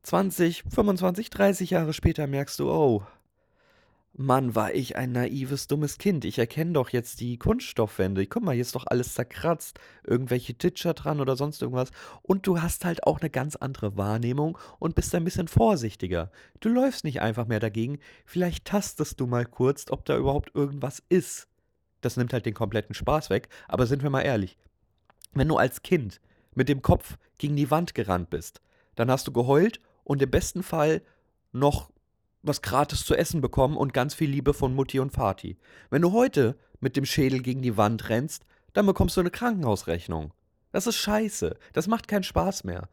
20, 0.05 0.63
25, 0.69 1.29
30 1.29 1.71
Jahre 1.71 1.93
später 1.93 2.27
merkst 2.27 2.59
du, 2.61 2.71
oh, 2.71 3.03
Mann, 4.13 4.55
war 4.55 4.75
ich 4.75 4.97
ein 4.97 5.13
naives, 5.13 5.67
dummes 5.69 5.97
Kind. 5.97 6.25
Ich 6.25 6.39
erkenne 6.39 6.73
doch 6.73 6.91
jetzt 6.91 7.21
die 7.21 7.39
Kunststoffwände. 7.39 8.27
Guck 8.27 8.43
mal, 8.43 8.53
hier 8.53 8.63
ist 8.63 8.75
doch 8.75 8.87
alles 8.87 9.15
zerkratzt. 9.15 9.79
Irgendwelche 10.05 10.55
Titscher 10.55 10.95
dran 10.95 11.21
oder 11.21 11.37
sonst 11.37 11.63
irgendwas. 11.63 11.91
Und 12.23 12.47
du 12.47 12.61
hast 12.61 12.85
halt 12.85 13.07
auch 13.07 13.21
eine 13.21 13.31
ganz 13.31 13.57
andere 13.57 13.97
Wahrnehmung 13.97 14.59
und 14.79 14.95
bist 14.95 15.15
ein 15.15 15.25
bisschen 15.25 15.49
vorsichtiger. 15.49 16.31
Du 16.59 16.69
läufst 16.69 17.05
nicht 17.05 17.23
einfach 17.23 17.47
mehr 17.47 17.61
dagegen. 17.61 17.99
Vielleicht 18.27 18.65
tastest 18.65 19.21
du 19.21 19.27
mal 19.27 19.47
kurz, 19.47 19.87
ob 19.91 20.05
da 20.05 20.17
überhaupt 20.17 20.55
irgendwas 20.55 21.03
ist. 21.09 21.49
Das 22.01 22.17
nimmt 22.17 22.33
halt 22.33 22.47
den 22.47 22.55
kompletten 22.55 22.95
Spaß 22.95 23.31
weg. 23.31 23.49
Aber 23.69 23.87
sind 23.87 24.03
wir 24.03 24.11
mal 24.11 24.23
ehrlich. 24.23 24.59
Wenn 25.33 25.49
du 25.49 25.57
als 25.57 25.83
Kind 25.83 26.21
mit 26.55 26.69
dem 26.69 26.83
Kopf 26.83 27.17
gegen 27.39 27.57
die 27.57 27.71
Wand 27.71 27.95
gerannt 27.95 28.29
bist, 28.29 28.61
dann 28.97 29.11
hast 29.11 29.29
du 29.29 29.33
geheult 29.33 29.81
und 30.03 30.21
im 30.21 30.31
besten 30.31 30.65
Fall 30.65 31.03
noch 31.53 31.91
was 32.43 32.63
gratis 32.63 33.05
zu 33.05 33.15
essen 33.15 33.41
bekommen 33.41 33.77
und 33.77 33.93
ganz 33.93 34.15
viel 34.15 34.31
Liebe 34.31 34.55
von 34.55 34.75
Mutti 34.75 34.99
und 34.99 35.17
Vati. 35.17 35.59
Wenn 35.91 36.03
du 36.03 36.13
heute 36.13 36.57
mit 36.81 36.97
dem 36.97 37.05
Schädel 37.05 37.41
gegen 37.43 37.63
die 37.63 37.77
Wand 37.77 38.09
rennst, 38.09 38.45
dann 38.73 38.87
bekommst 38.87 39.17
du 39.17 39.21
eine 39.21 39.31
Krankenhausrechnung. 39.31 40.33
Das 40.73 40.87
ist 40.87 40.97
scheiße. 40.97 41.57
Das 41.73 41.89
macht 41.89 42.09
keinen 42.09 42.23
Spaß 42.23 42.65
mehr. 42.65 42.89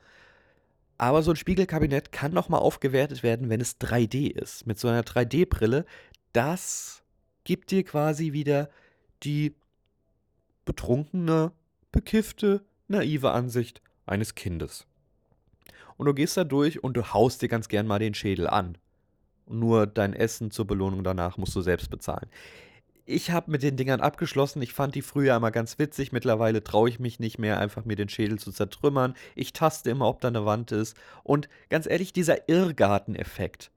Aber 0.97 1.21
so 1.21 1.31
ein 1.31 1.37
Spiegelkabinett 1.37 2.11
kann 2.11 2.33
nochmal 2.33 2.59
aufgewertet 2.59 3.21
werden, 3.21 3.49
wenn 3.49 3.61
es 3.61 3.79
3D 3.79 4.31
ist. 4.31 4.65
Mit 4.65 4.79
so 4.79 4.87
einer 4.87 5.03
3D-Brille, 5.03 5.85
das 6.33 7.03
gibt 7.43 7.71
dir 7.71 7.83
quasi 7.83 8.33
wieder 8.33 8.69
die 9.23 9.55
betrunkene, 10.65 11.51
bekiffte, 11.91 12.65
naive 12.87 13.31
Ansicht 13.31 13.81
eines 14.05 14.35
Kindes. 14.35 14.87
Und 15.97 16.07
du 16.07 16.13
gehst 16.13 16.35
da 16.35 16.43
durch 16.43 16.83
und 16.83 16.97
du 16.97 17.13
haust 17.13 17.41
dir 17.41 17.47
ganz 17.47 17.69
gern 17.69 17.87
mal 17.87 17.99
den 17.99 18.13
Schädel 18.13 18.47
an 18.47 18.77
nur 19.49 19.87
dein 19.87 20.13
Essen 20.13 20.51
zur 20.51 20.65
Belohnung 20.65 21.03
danach 21.03 21.37
musst 21.37 21.55
du 21.55 21.61
selbst 21.61 21.89
bezahlen. 21.89 22.29
Ich 23.09 23.31
habe 23.31 23.49
mit 23.51 23.63
den 23.63 23.77
Dingern 23.77 24.01
abgeschlossen. 24.01 24.61
Ich 24.61 24.73
fand 24.73 24.93
die 24.93 25.01
früher 25.01 25.37
immer 25.37 25.49
ganz 25.49 25.79
witzig. 25.79 26.11
Mittlerweile 26.11 26.61
traue 26.61 26.89
ich 26.89 26.99
mich 26.99 27.19
nicht 27.19 27.39
mehr, 27.39 27.57
einfach 27.57 27.85
mir 27.85 27.95
den 27.95 28.09
Schädel 28.09 28.37
zu 28.37 28.51
zertrümmern. 28.51 29.13
Ich 29.33 29.53
taste 29.53 29.89
immer, 29.89 30.09
ob 30.09 30.19
da 30.19 30.27
eine 30.27 30.45
Wand 30.45 30.73
ist. 30.73 30.97
Und 31.23 31.47
ganz 31.69 31.87
ehrlich, 31.87 32.11
dieser 32.11 32.49
Irrgarteneffekt. 32.49 33.71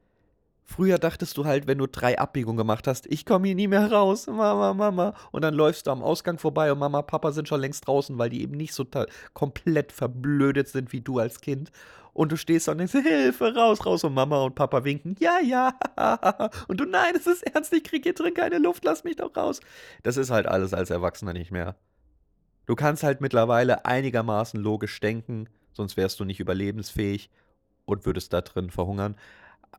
Früher 0.64 0.98
dachtest 0.98 1.36
du 1.36 1.46
halt, 1.46 1.66
wenn 1.66 1.78
du 1.78 1.86
drei 1.86 2.18
Abbiegungen 2.18 2.56
gemacht 2.56 2.86
hast, 2.86 3.06
ich 3.06 3.26
komme 3.26 3.48
hier 3.48 3.56
nie 3.56 3.66
mehr 3.66 3.90
raus, 3.90 4.28
Mama, 4.28 4.72
Mama. 4.72 5.14
Und 5.32 5.42
dann 5.42 5.54
läufst 5.54 5.88
du 5.88 5.90
am 5.90 6.02
Ausgang 6.02 6.38
vorbei 6.38 6.70
und 6.70 6.78
Mama, 6.78 7.02
Papa 7.02 7.32
sind 7.32 7.48
schon 7.48 7.60
längst 7.60 7.86
draußen, 7.88 8.18
weil 8.18 8.30
die 8.30 8.42
eben 8.42 8.56
nicht 8.56 8.72
so 8.72 8.86
komplett 9.34 9.90
verblödet 9.90 10.68
sind 10.68 10.92
wie 10.92 11.00
du 11.00 11.18
als 11.18 11.40
Kind. 11.40 11.72
Und 12.12 12.32
du 12.32 12.36
stehst 12.36 12.68
da 12.68 12.72
und 12.72 12.78
denkst, 12.78 12.92
Hilfe, 12.92 13.54
raus, 13.54 13.84
raus. 13.86 14.04
Und 14.04 14.14
Mama 14.14 14.42
und 14.42 14.54
Papa 14.54 14.84
winken, 14.84 15.16
ja, 15.20 15.38
ja. 15.40 15.78
Und 16.68 16.80
du, 16.80 16.84
nein, 16.84 17.14
es 17.16 17.26
ist 17.26 17.42
ernst, 17.42 17.72
ich 17.72 17.84
krieg 17.84 18.02
hier 18.02 18.14
drin 18.14 18.34
keine 18.34 18.58
Luft, 18.58 18.84
lass 18.84 19.04
mich 19.04 19.16
doch 19.16 19.36
raus. 19.36 19.60
Das 20.02 20.16
ist 20.16 20.30
halt 20.30 20.46
alles 20.46 20.74
als 20.74 20.90
Erwachsener 20.90 21.32
nicht 21.32 21.50
mehr. 21.50 21.76
Du 22.66 22.74
kannst 22.74 23.02
halt 23.02 23.20
mittlerweile 23.20 23.84
einigermaßen 23.84 24.60
logisch 24.60 24.98
denken, 25.00 25.48
sonst 25.72 25.96
wärst 25.96 26.20
du 26.20 26.24
nicht 26.24 26.40
überlebensfähig 26.40 27.30
und 27.84 28.06
würdest 28.06 28.32
da 28.32 28.40
drin 28.40 28.70
verhungern. 28.70 29.16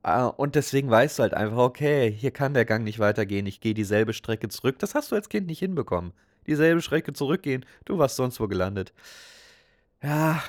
Ah, 0.04 0.28
und 0.28 0.56
deswegen 0.56 0.90
weißt 0.90 1.20
du 1.20 1.24
halt 1.24 1.34
einfach, 1.34 1.58
okay, 1.58 2.12
hier 2.12 2.32
kann 2.32 2.54
der 2.54 2.66
Gang 2.66 2.84
nicht 2.84 3.00
weitergehen, 3.00 3.46
ich 3.46 3.62
gehe 3.62 3.74
dieselbe 3.74 4.14
Strecke 4.14 4.50
zurück. 4.50 4.80
Das 4.80 4.96
hast 4.96 5.12
du 5.12 5.16
als 5.16 5.30
Kind 5.30 5.48
nicht 5.48 5.60
hinbekommen. 5.60 6.14
Dieselbe 6.48 6.82
Strecke 6.82 7.14
zurückgehen, 7.14 7.66
du 7.86 7.98
warst 7.98 8.16
sonst 8.16 8.40
wo 8.40 8.48
gelandet. 8.48 8.94
Ja, 10.02 10.42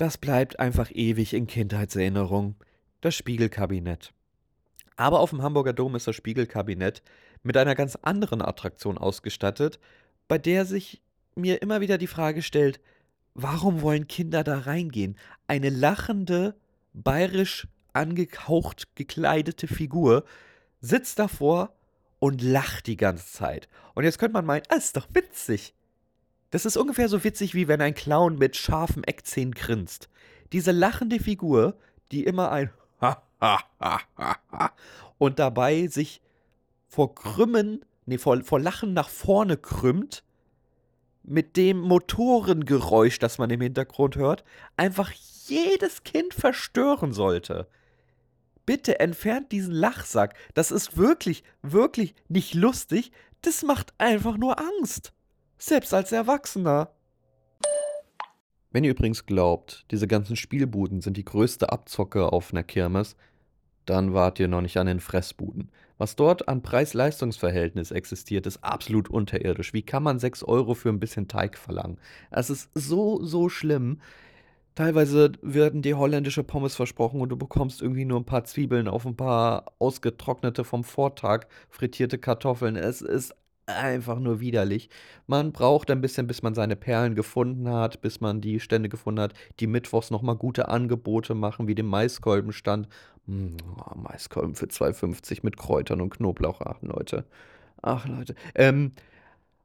das 0.00 0.16
bleibt 0.16 0.58
einfach 0.58 0.90
ewig 0.94 1.34
in 1.34 1.46
Kindheitserinnerung. 1.46 2.54
Das 3.02 3.14
Spiegelkabinett. 3.14 4.14
Aber 4.96 5.20
auf 5.20 5.30
dem 5.30 5.42
Hamburger 5.42 5.74
Dom 5.74 5.94
ist 5.94 6.06
das 6.06 6.16
Spiegelkabinett 6.16 7.02
mit 7.42 7.56
einer 7.56 7.74
ganz 7.74 7.96
anderen 7.96 8.40
Attraktion 8.42 8.98
ausgestattet. 8.98 9.78
bei 10.26 10.38
der 10.38 10.64
sich 10.64 11.02
mir 11.34 11.60
immer 11.60 11.80
wieder 11.80 11.98
die 11.98 12.06
Frage 12.06 12.42
stellt, 12.42 12.80
warum 13.34 13.82
wollen 13.82 14.06
Kinder 14.06 14.44
da 14.44 14.60
reingehen? 14.60 15.16
Eine 15.48 15.70
lachende, 15.70 16.54
bayerisch 16.92 17.66
angehaucht 17.92 18.94
gekleidete 18.94 19.66
Figur 19.66 20.24
sitzt 20.80 21.18
davor 21.18 21.74
und 22.20 22.42
lacht 22.42 22.86
die 22.86 22.96
ganze 22.96 23.26
Zeit. 23.26 23.68
Und 23.94 24.04
jetzt 24.04 24.18
könnte 24.18 24.34
man 24.34 24.46
meinen, 24.46 24.62
ah, 24.68 24.76
ist 24.76 24.96
doch 24.96 25.08
witzig. 25.12 25.74
Das 26.50 26.66
ist 26.66 26.76
ungefähr 26.76 27.08
so 27.08 27.22
witzig, 27.22 27.54
wie 27.54 27.68
wenn 27.68 27.80
ein 27.80 27.94
Clown 27.94 28.36
mit 28.36 28.56
scharfen 28.56 29.04
Eckzähnen 29.04 29.54
grinst. 29.54 30.08
Diese 30.52 30.72
lachende 30.72 31.20
Figur, 31.20 31.76
die 32.10 32.24
immer 32.24 32.50
ein 32.50 32.70
und 35.18 35.38
dabei 35.38 35.86
sich 35.86 36.20
vor 36.88 37.14
Krümmen, 37.14 37.84
nee, 38.06 38.18
vor, 38.18 38.42
vor 38.42 38.60
Lachen 38.60 38.92
nach 38.92 39.08
vorne 39.08 39.56
krümmt, 39.56 40.24
mit 41.22 41.56
dem 41.56 41.80
Motorengeräusch, 41.80 43.18
das 43.18 43.38
man 43.38 43.50
im 43.50 43.60
Hintergrund 43.60 44.16
hört, 44.16 44.44
einfach 44.76 45.12
jedes 45.46 46.02
Kind 46.02 46.34
verstören 46.34 47.12
sollte. 47.12 47.68
Bitte 48.66 49.00
entfernt 49.00 49.52
diesen 49.52 49.74
Lachsack. 49.74 50.34
Das 50.54 50.70
ist 50.70 50.96
wirklich, 50.96 51.44
wirklich 51.62 52.14
nicht 52.28 52.54
lustig. 52.54 53.12
Das 53.42 53.62
macht 53.62 53.92
einfach 53.98 54.36
nur 54.36 54.58
Angst. 54.58 55.12
Selbst 55.62 55.92
als 55.92 56.10
Erwachsener. 56.10 56.88
Wenn 58.72 58.82
ihr 58.82 58.92
übrigens 58.92 59.26
glaubt, 59.26 59.84
diese 59.90 60.06
ganzen 60.08 60.34
Spielbuden 60.34 61.02
sind 61.02 61.18
die 61.18 61.24
größte 61.24 61.70
Abzocke 61.70 62.32
auf 62.32 62.50
einer 62.50 62.62
Kirmes, 62.62 63.14
dann 63.84 64.14
wart 64.14 64.40
ihr 64.40 64.48
noch 64.48 64.62
nicht 64.62 64.78
an 64.78 64.86
den 64.86 65.00
Fressbuden. 65.00 65.70
Was 65.98 66.16
dort 66.16 66.48
an 66.48 66.62
Preis-Leistungs-Verhältnis 66.62 67.90
existiert, 67.90 68.46
ist 68.46 68.64
absolut 68.64 69.10
unterirdisch. 69.10 69.74
Wie 69.74 69.82
kann 69.82 70.02
man 70.02 70.18
6 70.18 70.44
Euro 70.44 70.72
für 70.72 70.88
ein 70.88 70.98
bisschen 70.98 71.28
Teig 71.28 71.58
verlangen? 71.58 71.98
Es 72.30 72.48
ist 72.48 72.70
so, 72.72 73.22
so 73.22 73.50
schlimm. 73.50 74.00
Teilweise 74.76 75.32
werden 75.42 75.82
dir 75.82 75.98
holländische 75.98 76.42
Pommes 76.42 76.74
versprochen 76.74 77.20
und 77.20 77.28
du 77.28 77.36
bekommst 77.36 77.82
irgendwie 77.82 78.06
nur 78.06 78.18
ein 78.18 78.24
paar 78.24 78.44
Zwiebeln 78.44 78.88
auf 78.88 79.04
ein 79.04 79.16
paar 79.16 79.72
ausgetrocknete 79.78 80.64
vom 80.64 80.84
Vortag 80.84 81.48
frittierte 81.68 82.16
Kartoffeln. 82.16 82.76
Es 82.76 83.02
ist 83.02 83.34
einfach 83.76 84.18
nur 84.18 84.40
widerlich. 84.40 84.88
Man 85.26 85.52
braucht 85.52 85.90
ein 85.90 86.00
bisschen, 86.00 86.26
bis 86.26 86.42
man 86.42 86.54
seine 86.54 86.76
Perlen 86.76 87.14
gefunden 87.14 87.68
hat, 87.68 88.00
bis 88.00 88.20
man 88.20 88.40
die 88.40 88.60
Stände 88.60 88.88
gefunden 88.88 89.20
hat, 89.20 89.34
die 89.60 89.66
mittwochs 89.66 90.10
nochmal 90.10 90.36
gute 90.36 90.68
Angebote 90.68 91.34
machen, 91.34 91.66
wie 91.68 91.74
den 91.74 91.86
Maiskolbenstand. 91.86 92.88
Mm, 93.26 93.56
oh, 93.78 93.96
Maiskolben 93.96 94.54
für 94.54 94.66
2,50 94.66 95.40
mit 95.42 95.56
Kräutern 95.56 96.00
und 96.00 96.10
Knoblauch. 96.10 96.60
Ach, 96.62 96.80
Leute. 96.82 97.24
Ach, 97.82 98.06
Leute. 98.06 98.34
Ähm, 98.54 98.92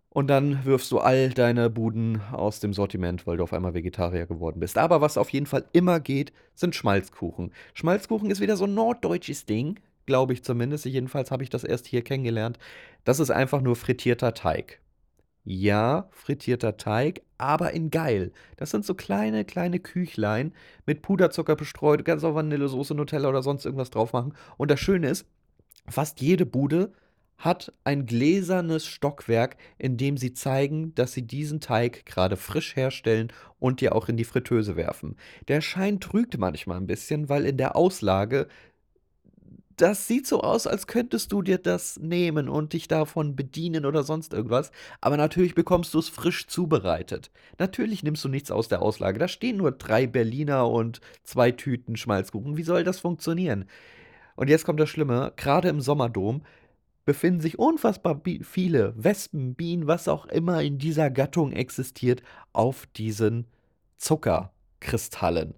und 0.10 0.28
dann 0.28 0.64
wirfst 0.64 0.94
du 0.94 1.00
all 1.00 1.32
deine 1.32 1.70
Buden 1.70 2.22
aus 2.32 2.62
dem 2.62 2.74
Sortiment, 2.74 3.28
weil 3.28 3.36
du 3.36 3.44
auf 3.44 3.52
einmal 3.52 3.74
Vegetarier 3.74 4.26
geworden 4.26 4.62
bist. 4.62 4.78
Aber 4.78 5.02
was 5.02 5.18
auf 5.18 5.30
jeden 5.32 5.46
Fall 5.46 5.66
immer 5.74 6.00
geht, 6.00 6.32
sind 6.54 6.74
Schmalzkuchen. 6.74 7.52
Schmalzkuchen 7.74 8.32
ist 8.32 8.40
wieder 8.40 8.56
so 8.56 8.64
ein 8.64 8.74
norddeutsches 8.74 9.46
Ding 9.46 9.78
glaube 10.06 10.34
ich 10.34 10.44
zumindest. 10.44 10.86
Jedenfalls 10.86 11.32
habe 11.32 11.44
ich 11.44 11.50
das 11.50 11.64
erst 11.64 11.88
hier 11.88 12.04
kennengelernt. 12.04 12.58
Das 13.04 13.20
ist 13.20 13.32
einfach 13.32 13.62
nur 13.62 13.76
frittierter 13.76 14.34
Teig. 14.34 14.80
Ja, 15.44 16.10
frittierter 16.12 16.76
Teig, 16.76 17.22
aber 17.38 17.72
in 17.74 17.92
geil. 17.92 18.32
Das 18.58 18.72
sind 18.72 18.84
so 18.84 18.96
kleine, 18.96 19.46
kleine 19.46 19.80
Küchlein 19.80 20.54
mit 20.88 21.04
Puderzucker 21.04 21.56
bestreut, 21.56 22.04
ganz 22.04 22.24
auf 22.24 22.34
Vanillesoße, 22.34 22.96
Nutella 22.96 23.30
oder 23.30 23.44
sonst 23.44 23.64
irgendwas 23.64 23.92
drauf 23.92 24.12
machen. 24.14 24.34
Und 24.58 24.72
das 24.72 24.80
Schöne 24.80 25.08
ist, 25.08 25.28
fast 25.88 26.20
jede 26.20 26.48
Bude 26.48 26.94
hat 27.38 27.74
ein 27.84 28.06
gläsernes 28.06 28.88
Stockwerk, 28.88 29.58
in 29.78 29.98
dem 29.98 30.18
sie 30.18 30.34
zeigen, 30.34 30.96
dass 30.96 31.14
sie 31.14 31.28
diesen 31.28 31.60
Teig 31.60 32.06
gerade 32.06 32.38
frisch 32.38 32.76
herstellen 32.76 33.32
und 33.60 33.82
dir 33.82 33.94
auch 33.94 34.10
in 34.10 34.18
die 34.18 34.24
Fritteuse 34.24 34.76
werfen. 34.76 35.16
Der 35.48 35.62
Schein 35.62 36.00
trügt 36.00 36.38
manchmal 36.38 36.78
ein 36.78 36.88
bisschen, 36.88 37.30
weil 37.30 37.46
in 37.46 37.58
der 37.58 37.76
Auslage 37.76 38.48
das 39.78 40.08
sieht 40.08 40.28
so 40.28 40.42
aus, 40.42 40.68
als 40.68 40.88
könntest 40.88 41.32
du 41.32 41.42
dir 41.42 41.58
das 41.58 42.00
nehmen 42.00 42.50
und 42.50 42.74
dich 42.74 42.88
davon 42.88 43.36
bedienen 43.36 43.86
oder 43.86 44.04
sonst 44.04 44.34
irgendwas. 44.34 44.72
Aber 45.02 45.18
natürlich 45.18 45.56
bekommst 45.56 45.94
du 45.94 46.00
es 46.00 46.10
frisch 46.10 46.48
zubereitet. 46.48 47.32
Natürlich 47.60 48.04
nimmst 48.04 48.24
du 48.24 48.30
nichts 48.30 48.52
aus 48.52 48.68
der 48.68 48.82
Auslage. 48.82 49.20
Da 49.20 49.28
stehen 49.28 49.58
nur 49.58 49.72
drei 49.72 50.08
Berliner 50.08 50.70
und 50.70 51.02
zwei 51.24 51.52
Tüten 51.52 51.98
Schmalzkuchen. 51.98 52.58
Wie 52.58 52.64
soll 52.64 52.84
das 52.84 53.00
funktionieren? 53.00 53.66
Und 54.36 54.50
jetzt 54.50 54.66
kommt 54.66 54.80
das 54.80 54.90
Schlimme. 54.90 55.34
Gerade 55.36 55.70
im 55.70 55.82
Sommerdom 55.82 56.42
befinden 57.06 57.42
sich 57.42 57.60
unfassbar 57.60 58.22
viele 58.42 58.94
Wespen, 58.98 59.56
Bienen, 59.56 59.88
was 59.88 60.08
auch 60.08 60.26
immer 60.26 60.62
in 60.64 60.78
dieser 60.78 61.10
Gattung 61.12 61.52
existiert, 61.52 62.24
auf 62.52 62.88
diesen 62.88 63.46
Zuckerkristallen. 63.98 65.54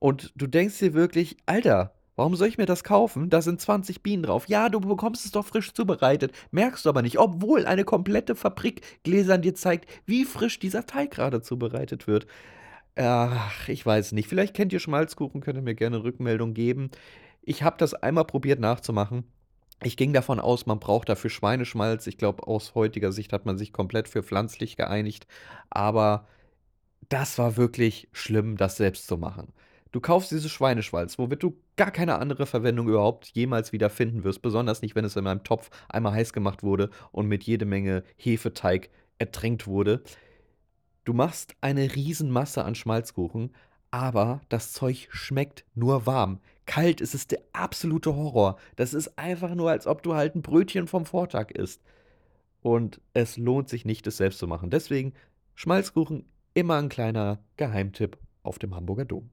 Und 0.00 0.32
du 0.36 0.46
denkst 0.46 0.78
dir 0.78 0.94
wirklich, 0.94 1.36
Alter, 1.46 1.92
Warum 2.18 2.34
soll 2.34 2.48
ich 2.48 2.58
mir 2.58 2.66
das 2.66 2.82
kaufen? 2.82 3.30
Da 3.30 3.40
sind 3.40 3.60
20 3.60 4.02
Bienen 4.02 4.24
drauf. 4.24 4.48
Ja, 4.48 4.68
du 4.70 4.80
bekommst 4.80 5.24
es 5.24 5.30
doch 5.30 5.46
frisch 5.46 5.72
zubereitet. 5.72 6.32
Merkst 6.50 6.84
du 6.84 6.88
aber 6.88 7.00
nicht, 7.00 7.20
obwohl 7.20 7.64
eine 7.64 7.84
komplette 7.84 8.34
Fabrik 8.34 8.82
Gläsern 9.04 9.40
dir 9.40 9.54
zeigt, 9.54 9.88
wie 10.04 10.24
frisch 10.24 10.58
dieser 10.58 10.84
Teig 10.84 11.12
gerade 11.12 11.42
zubereitet 11.42 12.08
wird. 12.08 12.26
Ach, 12.96 13.68
ich 13.68 13.86
weiß 13.86 14.10
nicht. 14.10 14.28
Vielleicht 14.28 14.52
kennt 14.52 14.72
ihr 14.72 14.80
Schmalzkuchen, 14.80 15.40
könnt 15.40 15.58
ihr 15.58 15.62
mir 15.62 15.76
gerne 15.76 16.02
Rückmeldung 16.02 16.54
geben. 16.54 16.90
Ich 17.40 17.62
habe 17.62 17.76
das 17.78 17.94
einmal 17.94 18.24
probiert 18.24 18.58
nachzumachen. 18.58 19.22
Ich 19.84 19.96
ging 19.96 20.12
davon 20.12 20.40
aus, 20.40 20.66
man 20.66 20.80
braucht 20.80 21.08
dafür 21.08 21.30
Schweineschmalz. 21.30 22.08
Ich 22.08 22.18
glaube, 22.18 22.48
aus 22.48 22.74
heutiger 22.74 23.12
Sicht 23.12 23.32
hat 23.32 23.46
man 23.46 23.58
sich 23.58 23.72
komplett 23.72 24.08
für 24.08 24.24
pflanzlich 24.24 24.76
geeinigt. 24.76 25.28
Aber 25.70 26.26
das 27.10 27.38
war 27.38 27.56
wirklich 27.56 28.08
schlimm, 28.10 28.56
das 28.56 28.76
selbst 28.76 29.06
zu 29.06 29.18
machen. 29.18 29.52
Du 29.90 30.00
kaufst 30.00 30.30
dieses 30.30 30.50
Schweineschmalz, 30.50 31.18
womit 31.18 31.42
du 31.42 31.56
gar 31.76 31.90
keine 31.90 32.18
andere 32.18 32.44
Verwendung 32.44 32.88
überhaupt 32.88 33.28
jemals 33.28 33.72
wieder 33.72 33.88
finden 33.88 34.22
wirst, 34.22 34.42
besonders 34.42 34.82
nicht, 34.82 34.94
wenn 34.94 35.04
es 35.04 35.16
in 35.16 35.26
einem 35.26 35.44
Topf 35.44 35.70
einmal 35.88 36.12
heiß 36.12 36.32
gemacht 36.32 36.62
wurde 36.62 36.90
und 37.10 37.26
mit 37.26 37.44
jede 37.44 37.64
Menge 37.64 38.04
Hefeteig 38.16 38.90
ertränkt 39.18 39.66
wurde. 39.66 40.02
Du 41.04 41.14
machst 41.14 41.56
eine 41.62 41.94
Riesenmasse 41.94 42.64
an 42.64 42.74
Schmalzkuchen, 42.74 43.54
aber 43.90 44.42
das 44.50 44.72
Zeug 44.72 45.08
schmeckt 45.10 45.64
nur 45.74 46.04
warm. 46.04 46.40
Kalt 46.66 47.00
ist 47.00 47.14
es 47.14 47.26
der 47.26 47.40
absolute 47.54 48.14
Horror. 48.14 48.58
Das 48.76 48.92
ist 48.92 49.18
einfach 49.18 49.54
nur, 49.54 49.70
als 49.70 49.86
ob 49.86 50.02
du 50.02 50.14
halt 50.14 50.34
ein 50.34 50.42
Brötchen 50.42 50.86
vom 50.86 51.06
Vortag 51.06 51.50
isst. 51.50 51.82
Und 52.60 53.00
es 53.14 53.38
lohnt 53.38 53.70
sich 53.70 53.86
nicht, 53.86 54.06
es 54.06 54.18
selbst 54.18 54.38
zu 54.38 54.46
machen. 54.46 54.68
Deswegen 54.68 55.14
Schmalzkuchen 55.54 56.26
immer 56.52 56.76
ein 56.76 56.90
kleiner 56.90 57.38
Geheimtipp 57.56 58.18
auf 58.42 58.58
dem 58.58 58.74
Hamburger 58.74 59.06
Dom 59.06 59.30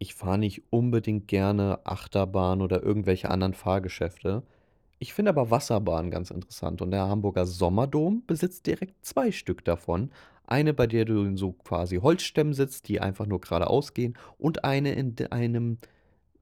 ich 0.00 0.14
fahre 0.14 0.38
nicht 0.38 0.62
unbedingt 0.70 1.28
gerne 1.28 1.78
Achterbahn 1.84 2.62
oder 2.62 2.82
irgendwelche 2.82 3.30
anderen 3.30 3.52
Fahrgeschäfte. 3.52 4.42
Ich 4.98 5.12
finde 5.12 5.28
aber 5.28 5.50
Wasserbahn 5.50 6.10
ganz 6.10 6.30
interessant 6.30 6.80
und 6.80 6.90
der 6.90 7.06
Hamburger 7.06 7.44
Sommerdom 7.44 8.22
besitzt 8.26 8.66
direkt 8.66 9.04
zwei 9.04 9.30
Stück 9.30 9.62
davon. 9.62 10.10
Eine, 10.46 10.72
bei 10.72 10.86
der 10.86 11.04
du 11.04 11.22
in 11.24 11.36
so 11.36 11.52
quasi 11.52 11.96
Holzstämmen 11.96 12.54
sitzt, 12.54 12.88
die 12.88 12.98
einfach 13.00 13.26
nur 13.26 13.42
geradeaus 13.42 13.92
gehen 13.92 14.14
und 14.38 14.64
eine 14.64 14.92
in 14.92 15.14
einem 15.30 15.76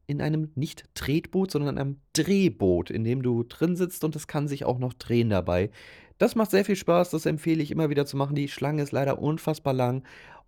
in 0.07 0.23
einem 0.23 0.53
nicht 0.55 0.85
Tretboot, 0.95 1.51
sondern 1.51 1.75
in 1.75 1.81
einem 1.81 1.97
Drehboot, 2.15 2.91
in 2.91 3.05
dem 3.05 3.23
du 3.23 3.43
drin 3.43 3.77
sitzt 3.77 4.05
und 4.05 4.17
es 4.17 4.29
kann 4.29 4.49
sich 4.49 4.65
auch 4.65 4.79
noch 4.79 4.95
drehen 4.95 5.31
dabei. 5.31 5.71
Das 6.17 6.37
macht 6.37 6.53
sehr 6.53 6.65
viel 6.65 6.77
Spaß, 6.77 7.11
das 7.11 7.27
empfehle 7.27 7.63
ich 7.63 7.73
immer 7.73 7.91
wieder 7.91 8.07
zu 8.07 8.17
machen. 8.17 8.37
Die 8.37 8.49
Schlange 8.49 8.83
ist 8.83 8.93
leider 8.93 9.21
unfassbar 9.21 9.75
lang 9.75 10.05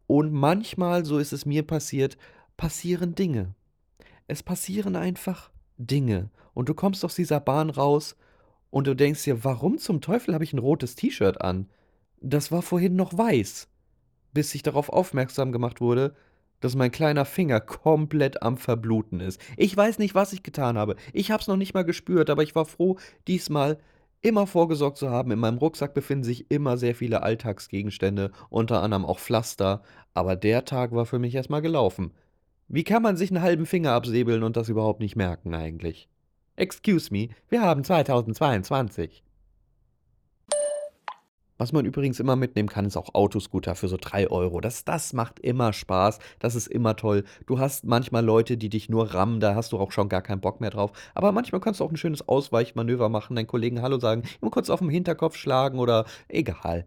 und 0.07 0.33
manchmal, 0.33 1.05
so 1.05 1.19
ist 1.19 1.33
es 1.33 1.45
mir 1.45 1.65
passiert, 1.65 2.17
passieren 2.61 3.15
Dinge. 3.15 3.55
Es 4.27 4.43
passieren 4.43 4.95
einfach 4.95 5.51
Dinge. 5.79 6.29
Und 6.53 6.69
du 6.69 6.75
kommst 6.75 7.07
aus 7.07 7.15
dieser 7.15 7.41
Bahn 7.41 7.71
raus 7.71 8.17
und 8.69 8.87
du 8.87 8.95
denkst 8.95 9.25
dir, 9.25 9.45
warum 9.45 9.79
zum 9.79 10.03
Teufel 10.03 10.35
habe 10.35 10.45
ich 10.45 10.53
ein 10.53 10.59
rotes 10.59 10.95
T-Shirt 10.95 11.41
an? 11.41 11.71
Das 12.21 12.53
war 12.53 12.61
vorhin 12.61 12.97
noch 12.97 13.17
weiß. 13.17 13.67
Bis 14.35 14.55
ich 14.55 14.63
darauf 14.63 14.91
aufmerksam 14.91 15.53
gemacht 15.53 15.81
wurde, 15.81 16.15
dass 16.61 16.77
mein 16.77 16.91
kleiner 16.91 17.25
Finger 17.25 17.61
komplett 17.61 18.43
am 18.43 18.59
Verbluten 18.59 19.21
ist. 19.21 19.41
Ich 19.57 19.75
weiß 19.75 19.99
nicht, 19.99 20.15
was 20.15 20.35
ich 20.35 20.43
getan 20.43 20.77
habe. 20.77 20.97
Ich 21.15 21.31
habe 21.31 21.41
es 21.41 21.49
noch 21.49 21.57
nicht 21.57 21.73
mal 21.73 21.87
gespürt, 21.87 22.29
aber 22.29 22.43
ich 22.43 22.55
war 22.55 22.67
froh, 22.67 22.99
diesmal 23.27 23.79
immer 24.21 24.47
vorgesorgt 24.47 24.99
zu 24.99 25.09
haben. 25.09 25.31
In 25.31 25.39
meinem 25.39 25.57
Rucksack 25.57 25.95
befinden 25.95 26.25
sich 26.25 26.51
immer 26.51 26.77
sehr 26.77 26.95
viele 26.95 27.23
Alltagsgegenstände, 27.23 28.33
unter 28.51 28.83
anderem 28.83 29.07
auch 29.07 29.19
Pflaster. 29.19 29.81
Aber 30.13 30.37
der 30.37 30.67
Tag 30.67 30.93
war 30.93 31.07
für 31.07 31.19
mich 31.19 31.35
erstmal 31.35 31.63
gelaufen. 31.63 32.13
Wie 32.73 32.85
kann 32.85 33.03
man 33.03 33.17
sich 33.17 33.33
einen 33.33 33.43
halben 33.43 33.67
Finger 33.67 33.91
absäbeln 33.91 34.45
und 34.45 34.57
das 34.57 34.69
überhaupt 34.69 35.01
nicht 35.01 35.17
merken 35.17 35.57
eigentlich? 35.57 36.09
Excuse 36.55 37.13
me, 37.13 37.31
wir 37.49 37.63
haben 37.63 37.83
2022. 37.83 39.25
Was 41.59 41.73
man 41.73 41.85
übrigens 41.85 42.21
immer 42.21 42.37
mitnehmen 42.37 42.69
kann, 42.69 42.85
ist 42.87 42.97
auch 42.97 43.13
Autoscooter 43.13 43.75
für 43.75 43.89
so 43.89 43.97
3 44.01 44.31
Euro. 44.31 44.61
Das, 44.61 44.85
das 44.85 45.13
macht 45.15 45.41
immer 45.41 45.73
Spaß. 45.73 46.21
Das 46.39 46.55
ist 46.55 46.69
immer 46.69 46.95
toll. 46.95 47.25
Du 47.47 47.59
hast 47.59 47.87
manchmal 47.87 48.25
Leute, 48.25 48.57
die 48.57 48.69
dich 48.69 48.89
nur 48.89 49.15
rammen, 49.15 49.41
da 49.41 49.57
hast 49.57 49.73
du 49.73 49.79
auch 49.79 49.91
schon 49.91 50.09
gar 50.09 50.23
keinen 50.23 50.41
Bock 50.41 50.61
mehr 50.61 50.71
drauf. 50.71 50.93
Aber 51.17 51.33
manchmal 51.33 51.61
kannst 51.61 51.81
du 51.81 51.85
auch 51.85 51.91
ein 51.91 51.97
schönes 51.97 52.29
Ausweichmanöver 52.29 53.09
machen, 53.09 53.35
deinen 53.35 53.49
Kollegen 53.49 53.83
Hallo 53.83 53.99
sagen, 53.99 54.23
ihm 54.41 54.51
kurz 54.53 54.71
auf 54.71 54.79
den 54.79 54.91
Hinterkopf 54.91 55.35
schlagen 55.35 55.81
oder 55.81 56.05
egal. 56.29 56.87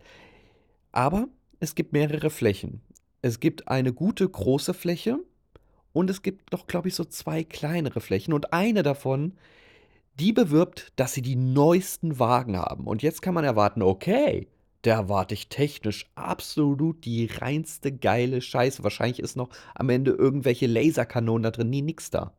Aber 0.94 1.28
es 1.60 1.76
gibt 1.76 1.92
mehrere 1.92 2.30
Flächen. 2.30 2.82
Es 3.22 3.42
gibt 3.42 3.68
eine 3.68 3.92
gute 3.92 4.30
große 4.30 4.74
Fläche 4.74 5.20
und 5.94 6.10
es 6.10 6.22
gibt 6.22 6.52
noch, 6.52 6.68
glaube 6.68 6.90
ich, 6.90 6.96
so 6.96 7.06
zwei 7.06 7.44
kleinere 7.44 8.02
Flächen. 8.02 8.34
Und 8.34 8.52
eine 8.52 8.84
davon, 8.84 9.34
die 10.20 10.34
bewirbt, 10.34 10.92
dass 10.96 11.14
sie 11.14 11.22
die 11.22 11.36
neuesten 11.36 12.20
Wagen 12.20 12.58
haben. 12.58 12.86
Und 12.86 13.02
jetzt 13.04 13.22
kann 13.22 13.34
man 13.34 13.46
erwarten, 13.46 13.82
okay, 13.82 14.48
da 14.82 14.92
erwarte 14.92 15.34
ich 15.34 15.48
technisch 15.48 16.12
absolut 16.16 17.06
die 17.06 17.28
reinste 17.28 17.92
geile 17.92 18.42
Scheiße. 18.42 18.84
Wahrscheinlich 18.84 19.20
ist 19.20 19.38
noch 19.38 19.50
am 19.76 19.90
Ende 19.90 20.12
irgendwelche 20.12 20.68
Laserkanonen 20.68 21.44
da 21.44 21.52
drin. 21.52 21.70
Nie 21.70 21.82
nix 21.82 22.10
da. 22.10 22.34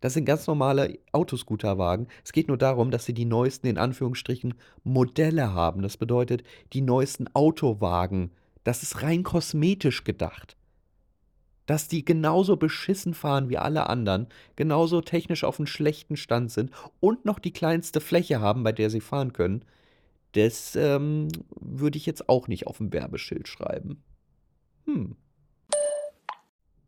Das 0.00 0.14
sind 0.14 0.24
ganz 0.24 0.46
normale 0.46 0.98
Autoscooterwagen. 1.12 2.08
Es 2.24 2.32
geht 2.32 2.48
nur 2.48 2.58
darum, 2.58 2.90
dass 2.90 3.04
sie 3.04 3.14
die 3.14 3.24
neuesten, 3.24 3.66
in 3.66 3.78
Anführungsstrichen, 3.78 4.54
Modelle 4.84 5.52
haben. 5.52 5.82
Das 5.82 5.96
bedeutet, 5.96 6.42
die 6.72 6.82
neuesten 6.82 7.28
Autowagen. 7.34 8.30
Das 8.64 8.82
ist 8.82 9.02
rein 9.02 9.22
kosmetisch 9.22 10.04
gedacht. 10.04 10.56
Dass 11.66 11.88
die 11.88 12.04
genauso 12.04 12.56
beschissen 12.56 13.12
fahren 13.12 13.48
wie 13.48 13.58
alle 13.58 13.88
anderen, 13.88 14.28
genauso 14.54 15.00
technisch 15.00 15.44
auf 15.44 15.58
einem 15.58 15.66
schlechten 15.66 16.16
Stand 16.16 16.52
sind 16.52 16.70
und 17.00 17.24
noch 17.24 17.38
die 17.38 17.52
kleinste 17.52 18.00
Fläche 18.00 18.40
haben, 18.40 18.62
bei 18.62 18.72
der 18.72 18.88
sie 18.88 19.00
fahren 19.00 19.32
können, 19.32 19.64
das 20.32 20.76
ähm, 20.76 21.28
würde 21.58 21.98
ich 21.98 22.06
jetzt 22.06 22.28
auch 22.28 22.46
nicht 22.46 22.66
auf 22.66 22.78
dem 22.78 22.92
Werbeschild 22.92 23.48
schreiben. 23.48 24.02
Hm. 24.84 25.16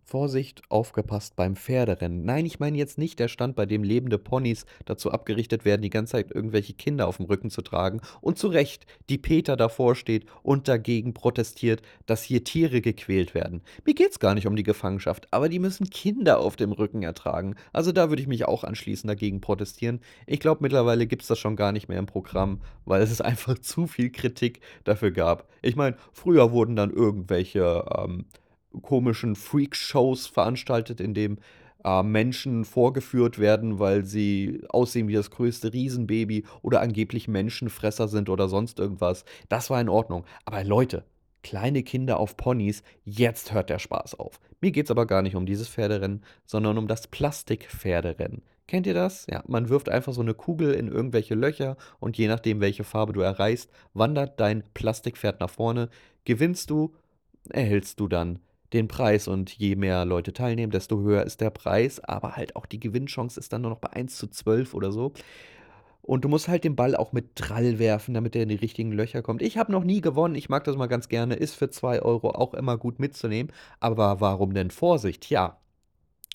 Vorsicht, 0.08 0.62
aufgepasst 0.70 1.36
beim 1.36 1.54
Pferderennen. 1.54 2.24
Nein, 2.24 2.46
ich 2.46 2.58
meine 2.58 2.78
jetzt 2.78 2.96
nicht 2.96 3.18
der 3.18 3.28
Stand, 3.28 3.56
bei 3.56 3.66
dem 3.66 3.82
lebende 3.82 4.16
Ponys 4.16 4.64
dazu 4.86 5.10
abgerichtet 5.10 5.66
werden, 5.66 5.82
die 5.82 5.90
ganze 5.90 6.12
Zeit 6.12 6.30
irgendwelche 6.34 6.72
Kinder 6.72 7.06
auf 7.06 7.18
dem 7.18 7.26
Rücken 7.26 7.50
zu 7.50 7.60
tragen. 7.60 8.00
Und 8.22 8.38
zu 8.38 8.48
Recht, 8.48 8.86
die 9.10 9.18
Peter 9.18 9.54
davor 9.54 9.94
steht 9.94 10.24
und 10.42 10.66
dagegen 10.66 11.12
protestiert, 11.12 11.82
dass 12.06 12.22
hier 12.22 12.42
Tiere 12.42 12.80
gequält 12.80 13.34
werden. 13.34 13.60
Mir 13.84 13.92
geht 13.92 14.12
es 14.12 14.18
gar 14.18 14.34
nicht 14.34 14.46
um 14.46 14.56
die 14.56 14.62
Gefangenschaft, 14.62 15.28
aber 15.30 15.50
die 15.50 15.58
müssen 15.58 15.90
Kinder 15.90 16.40
auf 16.40 16.56
dem 16.56 16.72
Rücken 16.72 17.02
ertragen. 17.02 17.54
Also 17.74 17.92
da 17.92 18.08
würde 18.08 18.22
ich 18.22 18.28
mich 18.28 18.46
auch 18.46 18.64
anschließend 18.64 19.10
dagegen 19.10 19.42
protestieren. 19.42 20.00
Ich 20.26 20.40
glaube, 20.40 20.62
mittlerweile 20.62 21.06
gibt 21.06 21.20
es 21.20 21.28
das 21.28 21.38
schon 21.38 21.54
gar 21.54 21.72
nicht 21.72 21.90
mehr 21.90 21.98
im 21.98 22.06
Programm, 22.06 22.62
weil 22.86 23.02
es 23.02 23.20
einfach 23.20 23.58
zu 23.58 23.86
viel 23.86 24.10
Kritik 24.10 24.60
dafür 24.84 25.10
gab. 25.10 25.46
Ich 25.60 25.76
meine, 25.76 25.98
früher 26.14 26.50
wurden 26.50 26.76
dann 26.76 26.90
irgendwelche. 26.90 27.84
Ähm, 27.94 28.24
komischen 28.82 29.36
Freak-Shows 29.36 30.26
veranstaltet, 30.26 31.00
in 31.00 31.14
dem 31.14 31.38
äh, 31.84 32.02
Menschen 32.02 32.64
vorgeführt 32.64 33.38
werden, 33.38 33.78
weil 33.78 34.04
sie 34.04 34.62
aussehen 34.68 35.08
wie 35.08 35.14
das 35.14 35.30
größte 35.30 35.72
Riesenbaby 35.72 36.44
oder 36.62 36.80
angeblich 36.80 37.28
Menschenfresser 37.28 38.08
sind 38.08 38.28
oder 38.28 38.48
sonst 38.48 38.78
irgendwas. 38.78 39.24
Das 39.48 39.70
war 39.70 39.80
in 39.80 39.88
Ordnung. 39.88 40.24
Aber 40.44 40.64
Leute, 40.64 41.04
kleine 41.42 41.82
Kinder 41.82 42.18
auf 42.18 42.36
Ponys, 42.36 42.82
jetzt 43.04 43.52
hört 43.52 43.70
der 43.70 43.78
Spaß 43.78 44.18
auf. 44.18 44.40
Mir 44.60 44.72
geht 44.72 44.86
es 44.86 44.90
aber 44.90 45.06
gar 45.06 45.22
nicht 45.22 45.36
um 45.36 45.46
dieses 45.46 45.68
Pferderennen, 45.68 46.22
sondern 46.44 46.78
um 46.78 46.88
das 46.88 47.06
Plastikpferderennen. 47.06 48.42
Kennt 48.66 48.86
ihr 48.86 48.94
das? 48.94 49.26
Ja, 49.30 49.42
man 49.46 49.70
wirft 49.70 49.88
einfach 49.88 50.12
so 50.12 50.20
eine 50.20 50.34
Kugel 50.34 50.74
in 50.74 50.88
irgendwelche 50.88 51.34
Löcher 51.34 51.78
und 52.00 52.18
je 52.18 52.28
nachdem, 52.28 52.60
welche 52.60 52.84
Farbe 52.84 53.14
du 53.14 53.20
erreichst, 53.20 53.70
wandert 53.94 54.38
dein 54.40 54.62
Plastikpferd 54.74 55.40
nach 55.40 55.48
vorne. 55.48 55.88
Gewinnst 56.24 56.68
du, 56.68 56.92
erhältst 57.48 57.98
du 57.98 58.08
dann 58.08 58.40
den 58.72 58.88
Preis 58.88 59.28
und 59.28 59.50
je 59.52 59.76
mehr 59.76 60.04
Leute 60.04 60.32
teilnehmen, 60.32 60.72
desto 60.72 61.00
höher 61.00 61.24
ist 61.24 61.40
der 61.40 61.50
Preis, 61.50 62.00
aber 62.00 62.36
halt 62.36 62.56
auch 62.56 62.66
die 62.66 62.80
Gewinnchance 62.80 63.40
ist 63.40 63.52
dann 63.52 63.62
nur 63.62 63.70
noch 63.70 63.78
bei 63.78 63.90
1 63.90 64.16
zu 64.16 64.26
12 64.28 64.74
oder 64.74 64.92
so. 64.92 65.12
Und 66.02 66.24
du 66.24 66.28
musst 66.28 66.48
halt 66.48 66.64
den 66.64 66.76
Ball 66.76 66.96
auch 66.96 67.12
mit 67.12 67.32
Drall 67.34 67.78
werfen, 67.78 68.14
damit 68.14 68.34
er 68.34 68.42
in 68.42 68.48
die 68.48 68.54
richtigen 68.54 68.92
Löcher 68.92 69.20
kommt. 69.20 69.42
Ich 69.42 69.58
habe 69.58 69.72
noch 69.72 69.84
nie 69.84 70.00
gewonnen, 70.00 70.36
ich 70.36 70.48
mag 70.48 70.64
das 70.64 70.76
mal 70.76 70.86
ganz 70.86 71.08
gerne, 71.08 71.34
ist 71.34 71.54
für 71.54 71.68
2 71.68 72.00
Euro 72.02 72.30
auch 72.30 72.54
immer 72.54 72.78
gut 72.78 72.98
mitzunehmen. 72.98 73.52
Aber 73.78 74.20
warum 74.20 74.54
denn 74.54 74.70
Vorsicht? 74.70 75.28
Ja, 75.28 75.58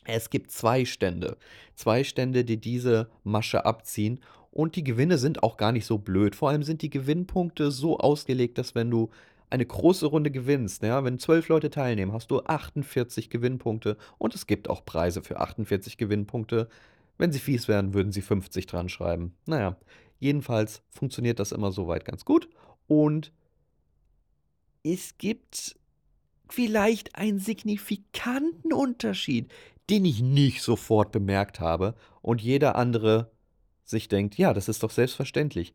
es 0.06 0.30
gibt 0.30 0.52
zwei 0.52 0.86
Stände. 0.86 1.38
Zwei 1.76 2.04
Stände, 2.04 2.43
die 2.46 2.60
diese 2.60 3.10
Masche 3.24 3.65
abziehen. 3.65 4.19
Und 4.52 4.76
die 4.76 4.84
Gewinne 4.84 5.17
sind 5.17 5.41
auch 5.41 5.58
gar 5.58 5.72
nicht 5.72 5.86
so 5.86 5.98
blöd. 5.98 6.36
Vor 6.36 6.50
allem 6.50 6.63
sind 6.63 6.82
die 6.82 6.89
Gewinnpunkte 6.89 7.72
so 7.72 7.98
ausgelegt, 7.98 8.58
dass 8.58 8.76
wenn 8.76 8.91
du 8.91 9.10
eine 9.54 9.66
große 9.66 10.08
Runde 10.08 10.32
gewinnst, 10.32 10.82
ja, 10.82 11.04
wenn 11.04 11.20
zwölf 11.20 11.48
Leute 11.48 11.70
teilnehmen, 11.70 12.12
hast 12.12 12.32
du 12.32 12.42
48 12.42 13.30
Gewinnpunkte 13.30 13.98
und 14.18 14.34
es 14.34 14.48
gibt 14.48 14.68
auch 14.68 14.84
Preise 14.84 15.22
für 15.22 15.39
48 15.39 15.98
Gewinnpunkte. 15.98 16.68
Wenn 17.20 17.32
sie 17.32 17.39
fies 17.39 17.68
wären, 17.68 17.94
würden 17.94 18.12
sie 18.12 18.24
50 18.24 18.66
dran 18.66 18.89
schreiben. 18.89 19.36
Naja, 19.46 19.78
jedenfalls 20.20 20.82
funktioniert 20.89 21.39
das 21.39 21.52
immer 21.52 21.72
soweit 21.72 22.04
ganz 22.04 22.26
gut 22.26 22.50
und 22.88 23.32
es 24.82 25.20
gibt 25.20 25.76
vielleicht 26.50 27.16
einen 27.16 27.38
signifikanten 27.38 28.74
Unterschied, 28.74 29.52
den 29.89 30.04
ich 30.04 30.22
nicht 30.22 30.63
sofort 30.63 31.12
bemerkt 31.12 31.60
habe 31.60 31.94
und 32.24 32.42
jeder 32.42 32.76
andere 32.76 33.32
sich 33.86 34.08
denkt, 34.08 34.38
ja, 34.38 34.54
das 34.54 34.68
ist 34.68 34.82
doch 34.82 34.92
selbstverständlich. 34.92 35.74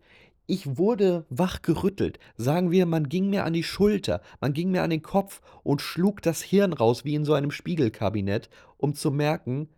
Ich 0.50 0.78
wurde 0.78 1.26
wach 1.28 1.60
gerüttelt. 1.60 2.18
Sagen 2.38 2.70
wir, 2.70 2.86
man 2.86 3.10
ging 3.10 3.28
mir 3.28 3.44
an 3.44 3.52
die 3.52 3.62
Schulter, 3.62 4.22
man 4.40 4.54
ging 4.54 4.70
mir 4.70 4.82
an 4.82 4.88
den 4.88 5.02
Kopf 5.02 5.42
und 5.62 5.82
schlug 5.82 6.22
das 6.22 6.40
Hirn 6.40 6.72
raus 6.72 7.04
wie 7.04 7.14
in 7.14 7.26
so 7.26 7.34
einem 7.34 7.50
Spiegelkabinett, 7.50 8.48
um 8.78 8.94
zu 8.94 9.10
merken, 9.10 9.68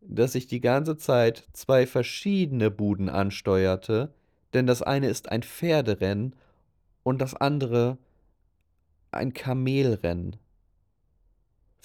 dass 0.00 0.34
ich 0.34 0.46
die 0.46 0.62
ganze 0.62 0.96
Zeit 0.96 1.46
zwei 1.52 1.86
verschiedene 1.86 2.70
Buden 2.70 3.10
ansteuerte, 3.10 4.14
denn 4.54 4.66
das 4.66 4.80
eine 4.80 5.08
ist 5.08 5.30
ein 5.30 5.42
Pferderennen 5.42 6.34
und 7.02 7.20
das 7.20 7.34
andere 7.34 7.98
ein 9.10 9.34
Kamelrennen. 9.34 10.36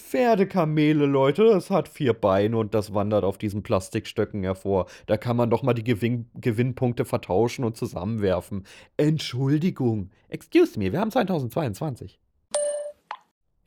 Pferdekamele, 0.01 1.05
Leute, 1.05 1.43
es 1.43 1.69
hat 1.69 1.87
vier 1.87 2.13
Beine 2.13 2.57
und 2.57 2.73
das 2.73 2.93
wandert 2.93 3.23
auf 3.23 3.37
diesen 3.37 3.63
Plastikstöcken 3.63 4.43
hervor. 4.43 4.87
Da 5.05 5.17
kann 5.17 5.37
man 5.37 5.49
doch 5.49 5.63
mal 5.63 5.73
die 5.73 5.83
Gewinn 5.83 6.29
Gewinnpunkte 6.35 7.05
vertauschen 7.05 7.63
und 7.63 7.77
zusammenwerfen. 7.77 8.65
Entschuldigung. 8.97 10.09
Excuse 10.27 10.77
me, 10.77 10.91
wir 10.91 10.99
haben 10.99 11.11
2022. 11.11 12.19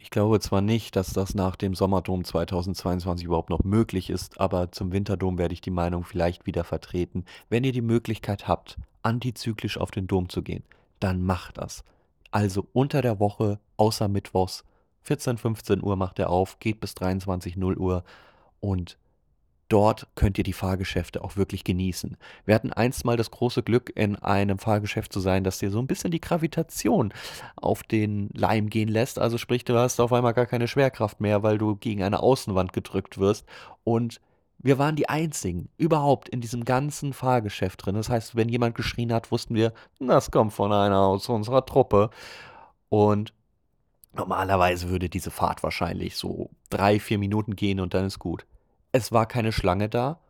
Ich 0.05 0.11
glaube 0.11 0.39
zwar 0.41 0.61
nicht, 0.61 0.97
dass 0.97 1.15
das 1.15 1.35
nach 1.35 1.57
dem 1.57 1.75
Sommerdom 1.75 2.25
2022 2.25 3.25
überhaupt 3.25 3.49
noch 3.49 3.65
möglich 3.65 4.11
ist, 4.11 4.39
aber 4.39 4.71
zum 4.71 4.93
Winterdom 4.93 5.39
werde 5.39 5.55
ich 5.55 5.63
die 5.63 5.71
Meinung 5.71 6.05
vielleicht 6.05 6.45
wieder 6.45 6.63
vertreten. 6.63 7.25
Wenn 7.49 7.65
ihr 7.65 7.73
die 7.73 7.81
Möglichkeit 7.81 8.47
habt, 8.47 8.77
antizyklisch 9.03 9.79
auf 9.79 9.91
den 9.91 10.07
Dom 10.07 10.29
zu 10.29 10.43
gehen, 10.43 10.65
dann 11.01 11.23
macht 11.23 11.57
das. 11.57 11.85
Also 12.31 12.67
unter 12.75 13.01
der 13.01 13.19
Woche, 13.19 13.61
außer 13.79 14.09
Mittwochs, 14.09 14.65
14, 15.05 15.39
15 15.39 15.83
Uhr 15.83 15.97
macht 15.97 16.19
er 16.19 16.31
auf, 16.31 16.59
geht 16.59 16.81
bis 16.81 16.95
23, 16.95 17.57
0 17.57 17.79
Uhr 17.79 18.05
und 18.61 18.99
dort 19.69 20.07
könnt 20.15 20.39
ihr 20.39 20.45
die 20.45 20.53
Fahrgeschäfte 20.53 21.23
auch 21.25 21.37
wirklich 21.37 21.65
genießen. 21.65 22.17
Wir 22.45 22.55
hatten 22.55 22.73
einst 22.73 23.05
mal 23.05 23.17
das 23.17 23.31
große 23.31 23.63
Glück, 23.63 23.93
in 23.95 24.17
einem 24.17 24.59
Fahrgeschäft 24.59 25.13
zu 25.13 25.21
sein, 25.21 25.45
das 25.45 25.59
dir 25.59 25.71
so 25.71 25.79
ein 25.79 25.87
bisschen 25.87 26.11
die 26.11 26.21
Gravitation 26.21 27.13
auf 27.57 27.83
den 27.83 28.31
Leim 28.35 28.71
gehen 28.71 28.89
lässt. 28.89 29.19
Also 29.19 29.39
sprich, 29.39 29.65
du 29.65 29.77
hast 29.77 30.01
auf 30.01 30.13
einmal 30.13 30.35
gar 30.35 30.47
keine 30.47 30.69
Schwerkraft 30.69 31.21
mehr, 31.21 31.43
weil 31.43 31.59
du 31.59 31.77
gegen 31.77 32.03
eine 32.03 32.21
Außenwand 32.21 32.73
gedrückt 32.73 33.19
wirst. 33.19 33.47
Und 33.85 34.21
wir 34.59 34.79
waren 34.79 34.97
die 34.97 35.09
Einzigen 35.09 35.69
überhaupt 35.77 36.29
in 36.29 36.41
diesem 36.41 36.65
ganzen 36.65 37.13
Fahrgeschäft 37.13 37.85
drin. 37.85 37.97
Das 37.97 38.09
heißt, 38.09 38.37
wenn 38.37 38.49
jemand 38.49 38.75
geschrien 38.75 39.13
hat, 39.13 39.31
wussten 39.31 39.55
wir, 39.55 39.73
das 39.99 40.31
kommt 40.31 40.53
von 40.53 40.73
einer 40.73 41.01
aus 41.01 41.29
unserer 41.29 41.67
Truppe. 41.67 42.11
Und 42.89 43.35
Normalerweise 44.17 44.91
würde 44.91 45.09
diese 45.09 45.31
Fahrt 45.31 45.63
wahrscheinlich 45.63 46.17
so 46.17 46.51
drei, 46.71 47.01
vier 47.01 47.19
Minuten 47.19 47.57
gehen 47.57 47.81
und 47.81 47.95
dann 47.95 48.05
ist 48.05 48.19
gut. 48.19 48.47
Es 48.93 49.11
war 49.11 49.27
keine 49.27 49.51
Schlange 49.51 49.89
da. 49.89 50.21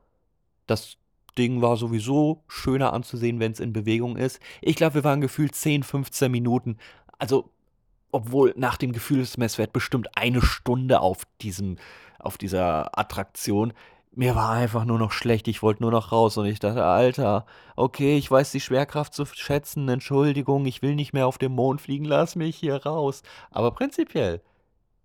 Das 0.66 0.96
Ding 1.36 1.60
war 1.60 1.76
sowieso 1.76 2.42
schöner 2.48 2.92
anzusehen, 2.92 3.40
wenn 3.40 3.52
es 3.52 3.60
in 3.60 3.72
Bewegung 3.72 4.16
ist. 4.16 4.40
Ich 4.62 4.76
glaube, 4.76 4.94
wir 4.96 5.04
waren 5.04 5.20
gefühlt 5.20 5.54
10, 5.54 5.82
15 5.82 6.30
Minuten. 6.30 6.78
Also, 7.18 7.50
obwohl 8.10 8.54
nach 8.56 8.76
dem 8.76 8.92
Gefühlsmesswert 8.92 9.72
bestimmt 9.72 10.16
eine 10.16 10.40
Stunde 10.40 11.00
auf 11.00 11.24
diesem, 11.40 11.76
auf 12.18 12.38
dieser 12.38 12.98
Attraktion. 12.98 13.72
Mir 14.16 14.36
war 14.36 14.50
einfach 14.50 14.84
nur 14.84 14.98
noch 14.98 15.10
schlecht, 15.10 15.48
ich 15.48 15.62
wollte 15.62 15.82
nur 15.82 15.90
noch 15.90 16.12
raus 16.12 16.36
und 16.36 16.46
ich 16.46 16.60
dachte, 16.60 16.84
Alter, 16.84 17.46
okay, 17.74 18.16
ich 18.16 18.30
weiß 18.30 18.52
die 18.52 18.60
Schwerkraft 18.60 19.12
zu 19.12 19.26
schätzen, 19.26 19.88
Entschuldigung, 19.88 20.66
ich 20.66 20.82
will 20.82 20.94
nicht 20.94 21.12
mehr 21.12 21.26
auf 21.26 21.36
dem 21.38 21.52
Mond 21.52 21.80
fliegen, 21.80 22.04
lass 22.04 22.36
mich 22.36 22.56
hier 22.56 22.76
raus. 22.76 23.22
Aber 23.50 23.72
prinzipiell 23.72 24.40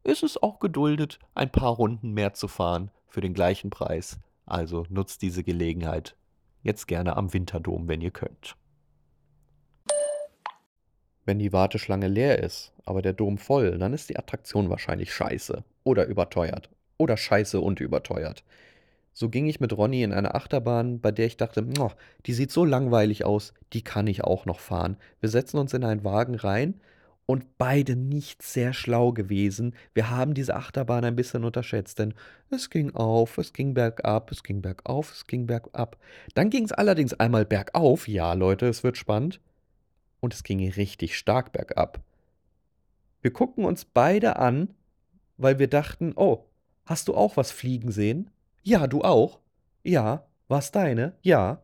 ist 0.03 0.21
es 0.21 0.41
auch 0.41 0.59
geduldet, 0.59 1.19
ein 1.33 1.51
paar 1.51 1.71
Runden 1.71 2.11
mehr 2.11 2.33
zu 2.33 2.47
fahren 2.47 2.91
für 3.07 3.21
den 3.21 3.33
gleichen 3.33 3.71
Preis. 3.71 4.19
Also 4.45 4.85
nutzt 4.89 5.23
diese 5.23 5.43
Gelegenheit. 5.43 6.15
Jetzt 6.61 6.87
gerne 6.87 7.17
am 7.17 7.33
Winterdom, 7.33 7.87
wenn 7.87 8.01
ihr 8.01 8.11
könnt. 8.11 8.55
wenn 11.29 11.37
die 11.37 11.53
Warteschlange 11.53 12.07
leer 12.07 12.39
ist, 12.39 12.73
aber 12.85 13.03
der 13.03 13.13
Dom 13.13 13.37
voll, 13.37 13.77
dann 13.77 13.93
ist 13.93 14.09
die 14.09 14.17
Attraktion 14.17 14.71
wahrscheinlich 14.71 15.13
scheiße 15.13 15.63
oder 15.83 16.07
überteuert 16.07 16.71
oder 16.97 17.17
scheiße 17.17 17.61
und 17.61 17.79
überteuert. 17.79 18.43
So 19.19 19.27
ging 19.27 19.47
ich 19.47 19.59
mit 19.59 19.73
Ronny 19.73 20.03
in 20.03 20.13
eine 20.13 20.33
Achterbahn, 20.33 21.01
bei 21.01 21.11
der 21.11 21.25
ich 21.25 21.35
dachte, 21.35 21.67
die 22.25 22.33
sieht 22.33 22.51
so 22.51 22.63
langweilig 22.63 23.25
aus, 23.25 23.53
die 23.73 23.81
kann 23.81 24.07
ich 24.07 24.23
auch 24.23 24.45
noch 24.45 24.61
fahren. 24.61 24.95
Wir 25.19 25.27
setzen 25.27 25.57
uns 25.57 25.73
in 25.73 25.83
einen 25.83 26.05
Wagen 26.05 26.35
rein 26.35 26.79
und 27.25 27.57
beide 27.57 27.97
nicht 27.97 28.41
sehr 28.41 28.71
schlau 28.71 29.11
gewesen. 29.11 29.75
Wir 29.93 30.09
haben 30.09 30.35
diese 30.35 30.55
Achterbahn 30.55 31.03
ein 31.03 31.17
bisschen 31.17 31.43
unterschätzt, 31.43 31.99
denn 31.99 32.13
es 32.49 32.69
ging 32.69 32.95
auf, 32.95 33.37
es 33.37 33.51
ging 33.51 33.73
bergab, 33.73 34.31
es 34.31 34.41
ging 34.41 34.61
bergauf, 34.61 35.11
es 35.11 35.27
ging 35.27 35.47
bergab. 35.47 35.97
Dann 36.33 36.49
ging 36.49 36.63
es 36.63 36.71
allerdings 36.71 37.13
einmal 37.13 37.43
bergauf, 37.43 38.07
ja 38.07 38.31
Leute, 38.31 38.67
es 38.67 38.85
wird 38.85 38.95
spannend, 38.95 39.41
und 40.21 40.33
es 40.33 40.43
ging 40.43 40.65
richtig 40.71 41.17
stark 41.17 41.51
bergab. 41.51 41.99
Wir 43.21 43.33
gucken 43.33 43.65
uns 43.65 43.83
beide 43.83 44.37
an, 44.37 44.69
weil 45.35 45.59
wir 45.59 45.67
dachten, 45.67 46.13
oh, 46.15 46.45
hast 46.85 47.09
du 47.09 47.15
auch 47.15 47.35
was 47.35 47.51
fliegen 47.51 47.91
sehen? 47.91 48.31
Ja, 48.63 48.87
du 48.87 49.01
auch? 49.03 49.39
Ja. 49.83 50.25
War's 50.47 50.71
deine? 50.71 51.13
Ja. 51.21 51.61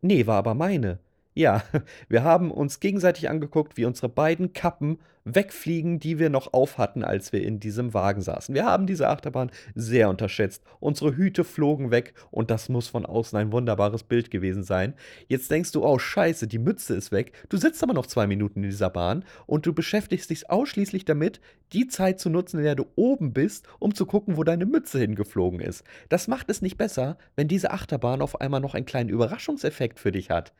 Nee, 0.00 0.26
war 0.26 0.36
aber 0.38 0.54
meine. 0.54 1.00
Ja, 1.36 1.62
wir 2.08 2.24
haben 2.24 2.50
uns 2.50 2.80
gegenseitig 2.80 3.28
angeguckt, 3.28 3.76
wie 3.76 3.84
unsere 3.84 4.08
beiden 4.08 4.54
Kappen 4.54 4.98
wegfliegen, 5.24 5.98
die 5.98 6.18
wir 6.18 6.30
noch 6.30 6.54
auf 6.54 6.78
hatten, 6.78 7.04
als 7.04 7.32
wir 7.32 7.42
in 7.42 7.60
diesem 7.60 7.92
Wagen 7.92 8.22
saßen. 8.22 8.54
Wir 8.54 8.64
haben 8.64 8.86
diese 8.86 9.08
Achterbahn 9.08 9.50
sehr 9.74 10.08
unterschätzt. 10.08 10.62
Unsere 10.80 11.14
Hüte 11.14 11.44
flogen 11.44 11.90
weg 11.90 12.14
und 12.30 12.50
das 12.50 12.70
muss 12.70 12.88
von 12.88 13.04
außen 13.04 13.36
ein 13.38 13.52
wunderbares 13.52 14.04
Bild 14.04 14.30
gewesen 14.30 14.62
sein. 14.62 14.94
Jetzt 15.26 15.50
denkst 15.50 15.72
du, 15.72 15.84
oh 15.84 15.98
scheiße, 15.98 16.46
die 16.46 16.60
Mütze 16.60 16.94
ist 16.94 17.12
weg. 17.12 17.32
Du 17.50 17.58
sitzt 17.58 17.82
aber 17.82 17.92
noch 17.92 18.06
zwei 18.06 18.26
Minuten 18.26 18.62
in 18.62 18.70
dieser 18.70 18.88
Bahn 18.88 19.24
und 19.46 19.66
du 19.66 19.74
beschäftigst 19.74 20.30
dich 20.30 20.48
ausschließlich 20.48 21.04
damit, 21.04 21.40
die 21.72 21.86
Zeit 21.88 22.18
zu 22.18 22.30
nutzen, 22.30 22.58
in 22.58 22.64
der 22.64 22.76
du 22.76 22.86
oben 22.94 23.34
bist, 23.34 23.66
um 23.78 23.94
zu 23.94 24.06
gucken, 24.06 24.38
wo 24.38 24.44
deine 24.44 24.64
Mütze 24.64 25.00
hingeflogen 25.00 25.60
ist. 25.60 25.84
Das 26.08 26.28
macht 26.28 26.48
es 26.48 26.62
nicht 26.62 26.78
besser, 26.78 27.18
wenn 27.34 27.48
diese 27.48 27.72
Achterbahn 27.72 28.22
auf 28.22 28.40
einmal 28.40 28.60
noch 28.60 28.74
einen 28.74 28.86
kleinen 28.86 29.10
Überraschungseffekt 29.10 29.98
für 29.98 30.12
dich 30.12 30.30
hat. 30.30 30.54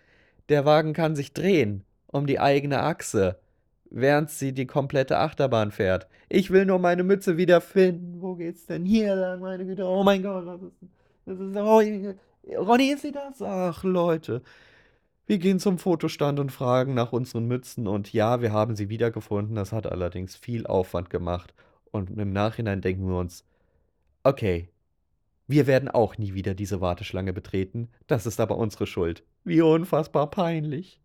Der 0.49 0.65
Wagen 0.65 0.93
kann 0.93 1.17
sich 1.17 1.33
drehen 1.33 1.85
um 2.07 2.27
die 2.27 2.41
eigene 2.41 2.83
Achse, 2.83 3.39
während 3.91 4.31
sie 4.31 4.53
die 4.53 4.67
komplette 4.67 5.19
Achterbahn 5.19 5.71
fährt. 5.71 6.09
Ich 6.29 6.51
will 6.51 6.65
nur 6.65 6.79
meine 6.79 7.05
Mütze 7.05 7.37
wiederfinden. 7.37 8.21
Wo 8.21 8.35
geht's 8.35 8.67
denn 8.67 8.85
hier 8.85 9.15
lang, 9.15 9.41
meine 9.41 9.65
Güte? 9.65 9.85
Oh 9.85 10.03
mein 10.03 10.23
Gott, 10.23 10.47
das 10.47 10.63
ist, 10.63 10.73
das 11.27 11.41
ist 11.41 11.57
oh, 11.57 11.83
Ronny, 12.59 12.93
ist 12.93 13.03
sie 13.03 13.13
das? 13.13 13.43
Ach, 13.43 13.83
Leute. 13.85 14.43
Wir 15.27 15.39
gehen 15.39 15.59
zum 15.59 15.79
Fotostand 15.79 16.39
und 16.39 16.53
fragen 16.53 16.95
nach 16.95 17.13
unseren 17.13 17.47
Mützen 17.47 17.89
und 17.89 18.13
ja, 18.13 18.41
wir 18.41 18.53
haben 18.53 18.77
sie 18.77 18.89
wiedergefunden. 18.89 19.57
Das 19.57 19.73
hat 19.73 19.87
allerdings 19.87 20.37
viel 20.37 20.67
Aufwand 20.67 21.11
gemacht. 21.11 21.53
Und 21.91 22.11
im 22.11 22.33
Nachhinein 22.33 22.81
denken 22.81 23.09
wir 23.09 23.19
uns, 23.19 23.45
okay, 24.23 24.69
wir 25.49 25.67
werden 25.67 25.89
auch 25.89 26.19
nie 26.19 26.35
wieder 26.35 26.55
diese 26.55 26.81
Warteschlange 26.81 27.33
betreten. 27.33 27.89
Das 28.07 28.27
ist 28.27 28.41
aber 28.41 28.59
unsere 28.59 28.87
Schuld. 28.87 29.23
Wie 29.45 29.61
unfassbar 29.61 30.31
peinlich. 30.31 31.01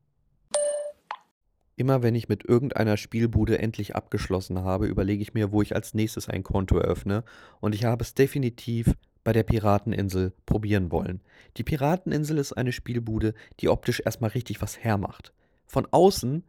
Immer 1.76 2.04
wenn 2.04 2.16
ich 2.16 2.30
mit 2.30 2.46
irgendeiner 2.46 2.98
Spielbude 2.98 3.60
endlich 3.60 3.96
abgeschlossen 3.96 4.60
habe, 4.64 4.88
überlege 4.88 5.22
ich 5.22 5.34
mir, 5.34 5.52
wo 5.52 5.62
ich 5.62 5.76
als 5.76 5.94
nächstes 5.94 6.28
ein 6.28 6.44
Konto 6.44 6.78
eröffne. 6.78 7.24
Und 7.60 7.76
ich 7.76 7.86
habe 7.86 8.04
es 8.04 8.14
definitiv 8.14 8.94
bei 9.24 9.34
der 9.34 9.44
Pirateninsel 9.44 10.34
probieren 10.46 10.92
wollen. 10.92 11.22
Die 11.58 11.64
Pirateninsel 11.64 12.38
ist 12.38 12.54
eine 12.54 12.72
Spielbude, 12.72 13.34
die 13.60 13.70
optisch 13.70 14.02
erstmal 14.04 14.32
richtig 14.32 14.62
was 14.62 14.80
hermacht. 14.80 15.34
Von 15.66 15.88
außen 15.90 16.44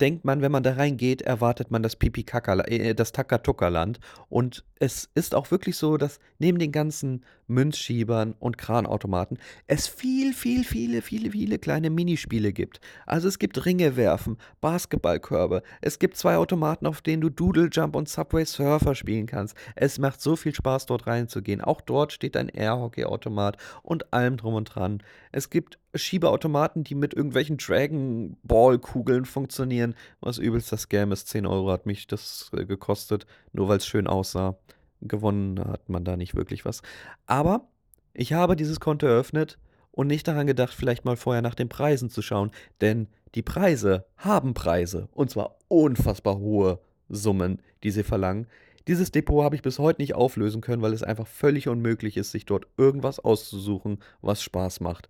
denkt 0.00 0.24
man, 0.24 0.42
wenn 0.42 0.52
man 0.52 0.62
da 0.62 0.74
reingeht, 0.74 1.22
erwartet 1.22 1.70
man 1.70 1.82
das 1.82 1.96
Pipi 1.96 2.24
äh, 2.66 2.94
das 2.94 3.12
Takatuka-Land. 3.12 4.00
Und 4.28 4.64
es 4.78 5.08
ist 5.14 5.34
auch 5.34 5.50
wirklich 5.50 5.76
so, 5.76 5.96
dass 5.96 6.18
neben 6.38 6.58
den 6.58 6.72
ganzen 6.72 7.24
Münzschiebern 7.46 8.34
und 8.38 8.58
Kranautomaten 8.58 9.38
es 9.66 9.86
viel, 9.86 10.32
viel, 10.32 10.64
viele, 10.64 11.02
viele, 11.02 11.30
viele 11.30 11.58
kleine 11.58 11.90
Minispiele 11.90 12.52
gibt. 12.52 12.80
Also 13.06 13.28
es 13.28 13.38
gibt 13.38 13.64
Ringe 13.64 13.96
werfen, 13.96 14.38
Basketballkörbe, 14.60 15.62
es 15.80 15.98
gibt 15.98 16.16
zwei 16.16 16.36
Automaten, 16.36 16.86
auf 16.86 17.02
denen 17.02 17.20
du 17.20 17.28
Doodle 17.28 17.68
Jump 17.70 17.96
und 17.96 18.08
Subway 18.08 18.44
Surfer 18.44 18.94
spielen 18.94 19.26
kannst. 19.26 19.56
Es 19.76 19.98
macht 19.98 20.20
so 20.20 20.36
viel 20.36 20.54
Spaß, 20.54 20.86
dort 20.86 21.06
reinzugehen. 21.06 21.60
Auch 21.60 21.80
dort 21.80 22.12
steht 22.12 22.36
ein 22.36 22.48
Airhockey-Automat 22.48 23.58
und 23.82 24.12
allem 24.12 24.36
drum 24.36 24.54
und 24.54 24.74
dran. 24.74 25.02
Es 25.32 25.50
gibt 25.50 25.78
Schiebeautomaten, 25.94 26.84
die 26.84 26.94
mit 26.94 27.14
irgendwelchen 27.14 27.56
Dragon 27.56 28.36
Ball-Kugeln 28.42 29.24
funktionieren, 29.24 29.93
was 30.20 30.38
übelst 30.38 30.72
das 30.72 30.82
Scam 30.82 31.12
ist. 31.12 31.28
10 31.28 31.46
Euro 31.46 31.70
hat 31.70 31.86
mich 31.86 32.06
das 32.06 32.50
äh, 32.56 32.64
gekostet, 32.64 33.26
nur 33.52 33.68
weil 33.68 33.78
es 33.78 33.86
schön 33.86 34.06
aussah. 34.06 34.56
Gewonnen 35.00 35.58
hat 35.58 35.88
man 35.88 36.04
da 36.04 36.16
nicht 36.16 36.34
wirklich 36.34 36.64
was. 36.64 36.82
Aber 37.26 37.68
ich 38.14 38.32
habe 38.32 38.56
dieses 38.56 38.80
Konto 38.80 39.06
eröffnet 39.06 39.58
und 39.90 40.06
nicht 40.06 40.26
daran 40.26 40.46
gedacht, 40.46 40.72
vielleicht 40.72 41.04
mal 41.04 41.16
vorher 41.16 41.42
nach 41.42 41.54
den 41.54 41.68
Preisen 41.68 42.10
zu 42.10 42.22
schauen, 42.22 42.50
denn 42.80 43.08
die 43.34 43.42
Preise 43.42 44.06
haben 44.16 44.54
Preise 44.54 45.08
und 45.12 45.30
zwar 45.30 45.56
unfassbar 45.68 46.38
hohe 46.38 46.80
Summen, 47.08 47.60
die 47.82 47.90
sie 47.90 48.02
verlangen. 48.02 48.46
Dieses 48.86 49.10
Depot 49.10 49.42
habe 49.42 49.56
ich 49.56 49.62
bis 49.62 49.78
heute 49.78 50.02
nicht 50.02 50.14
auflösen 50.14 50.60
können, 50.60 50.82
weil 50.82 50.92
es 50.92 51.02
einfach 51.02 51.26
völlig 51.26 51.68
unmöglich 51.68 52.16
ist, 52.16 52.32
sich 52.32 52.44
dort 52.44 52.66
irgendwas 52.76 53.18
auszusuchen, 53.18 53.98
was 54.20 54.42
Spaß 54.42 54.80
macht. 54.80 55.08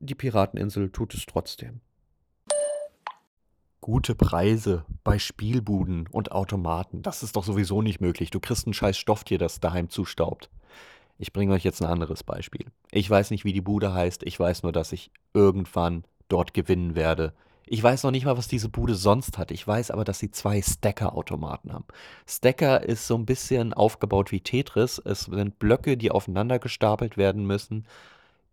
Die 0.00 0.14
Pirateninsel 0.14 0.90
tut 0.90 1.14
es 1.14 1.26
trotzdem. 1.26 1.80
Gute 3.82 4.14
Preise 4.14 4.84
bei 5.04 5.18
Spielbuden 5.18 6.06
und 6.10 6.32
Automaten. 6.32 7.00
Das 7.00 7.22
ist 7.22 7.36
doch 7.36 7.44
sowieso 7.44 7.80
nicht 7.80 7.98
möglich. 7.98 8.30
Du 8.30 8.38
kriegst 8.38 8.66
ein 8.66 8.74
scheiß 8.74 8.98
Stofftier, 8.98 9.38
das 9.38 9.58
daheim 9.58 9.88
zustaubt. 9.88 10.50
Ich 11.16 11.32
bringe 11.32 11.54
euch 11.54 11.64
jetzt 11.64 11.80
ein 11.80 11.88
anderes 11.88 12.22
Beispiel. 12.22 12.66
Ich 12.90 13.08
weiß 13.08 13.30
nicht, 13.30 13.46
wie 13.46 13.54
die 13.54 13.62
Bude 13.62 13.94
heißt. 13.94 14.22
Ich 14.24 14.38
weiß 14.38 14.64
nur, 14.64 14.72
dass 14.72 14.92
ich 14.92 15.10
irgendwann 15.32 16.04
dort 16.28 16.52
gewinnen 16.52 16.94
werde. 16.94 17.32
Ich 17.64 17.82
weiß 17.82 18.02
noch 18.02 18.10
nicht 18.10 18.26
mal, 18.26 18.36
was 18.36 18.48
diese 18.48 18.68
Bude 18.68 18.94
sonst 18.94 19.38
hat. 19.38 19.50
Ich 19.50 19.66
weiß 19.66 19.90
aber, 19.92 20.04
dass 20.04 20.18
sie 20.18 20.30
zwei 20.30 20.60
Stacker-Automaten 20.60 21.72
haben. 21.72 21.86
Stacker 22.26 22.82
ist 22.82 23.06
so 23.06 23.16
ein 23.16 23.24
bisschen 23.24 23.72
aufgebaut 23.72 24.30
wie 24.30 24.40
Tetris. 24.40 25.00
Es 25.02 25.22
sind 25.22 25.58
Blöcke, 25.58 25.96
die 25.96 26.10
aufeinander 26.10 26.58
gestapelt 26.58 27.16
werden 27.16 27.46
müssen 27.46 27.86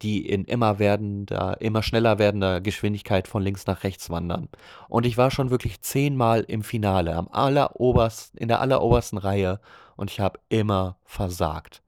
die 0.02 0.28
in 0.28 0.46
immer 0.46 0.80
werdender, 0.80 1.60
immer 1.60 1.84
schneller 1.84 2.20
werdender 2.20 2.62
Geschwindigkeit 2.62 3.28
von 3.28 3.42
links 3.42 3.66
nach 3.66 3.84
rechts 3.84 4.10
wandern. 4.10 4.50
Und 4.90 5.06
ich 5.06 5.18
war 5.18 5.32
schon 5.32 5.50
wirklich 5.50 5.82
zehnmal 5.82 6.42
im 6.42 6.64
Finale, 6.64 7.16
am 7.16 7.28
allerobersten, 7.30 8.40
in 8.40 8.48
der 8.48 8.62
allerobersten 8.62 9.18
Reihe 9.18 9.60
und 9.96 10.12
ich 10.12 10.20
habe 10.20 10.40
immer 10.50 10.98
versagt. 11.04 11.82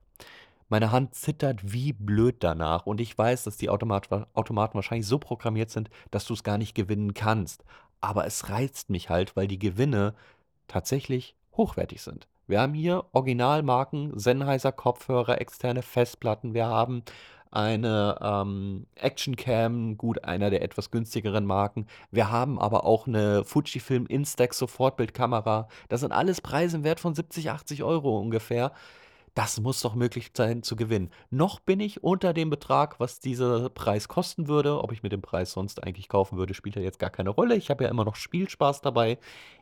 Meine 0.67 0.91
Hand 0.91 1.15
zittert 1.15 1.73
wie 1.73 1.93
blöd 1.93 2.37
danach 2.41 2.85
und 2.85 3.01
ich 3.01 3.17
weiß, 3.17 3.43
dass 3.43 3.57
die 3.57 3.69
Automat 3.69 4.09
Automaten 4.33 4.75
wahrscheinlich 4.75 5.07
so 5.07 5.17
programmiert 5.17 5.71
sind, 5.71 5.89
dass 6.11 6.25
du 6.25 6.33
es 6.33 6.43
gar 6.43 6.59
nicht 6.59 6.75
gewinnen 6.75 7.15
kannst. 7.15 7.63
Aber 8.01 8.25
es 8.25 8.49
reizt 8.49 8.89
mich 8.89 9.09
halt, 9.09 9.35
weil 9.35 9.47
die 9.47 9.59
Gewinne 9.59 10.13
tatsächlich 10.67 11.35
hochwertig 11.57 12.01
sind. 12.01 12.27
Wir 12.49 12.61
haben 12.61 12.73
hier 12.73 13.05
Originalmarken, 13.11 14.17
Sennheiser 14.17 14.71
Kopfhörer, 14.71 15.39
externe 15.39 15.83
Festplatten. 15.83 16.53
Wir 16.53 16.65
haben 16.65 17.03
eine 17.51 18.17
ähm, 18.21 18.85
Actioncam, 18.95 19.97
gut, 19.97 20.23
einer 20.23 20.49
der 20.49 20.61
etwas 20.61 20.91
günstigeren 20.91 21.45
Marken. 21.45 21.87
Wir 22.11 22.31
haben 22.31 22.59
aber 22.59 22.85
auch 22.85 23.07
eine 23.07 23.43
Fujifilm 23.43 24.05
Instax 24.05 24.59
Sofortbildkamera. 24.59 25.67
Das 25.87 26.01
sind 26.01 26.11
alles 26.11 26.41
Preise 26.41 26.77
im 26.77 26.83
Wert 26.83 26.99
von 26.99 27.15
70, 27.15 27.49
80 27.49 27.83
Euro 27.83 28.19
ungefähr. 28.19 28.71
Das 29.35 29.59
muss 29.61 29.81
doch 29.81 29.95
möglich 29.95 30.31
sein 30.35 30.63
zu 30.63 30.75
gewinnen. 30.75 31.11
Noch 31.29 31.59
bin 31.59 31.79
ich 31.79 32.03
unter 32.03 32.33
dem 32.33 32.49
Betrag, 32.49 32.99
was 32.99 33.19
dieser 33.19 33.69
Preis 33.69 34.07
kosten 34.07 34.47
würde. 34.47 34.83
Ob 34.83 34.91
ich 34.91 35.03
mit 35.03 35.11
dem 35.11 35.21
Preis 35.21 35.51
sonst 35.51 35.83
eigentlich 35.83 36.09
kaufen 36.09 36.37
würde, 36.37 36.53
spielt 36.53 36.75
ja 36.75 36.81
jetzt 36.81 36.99
gar 36.99 37.09
keine 37.09 37.29
Rolle. 37.29 37.55
Ich 37.55 37.69
habe 37.69 37.83
ja 37.83 37.89
immer 37.89 38.05
noch 38.05 38.15
Spielspaß 38.15 38.81
dabei. 38.81 39.17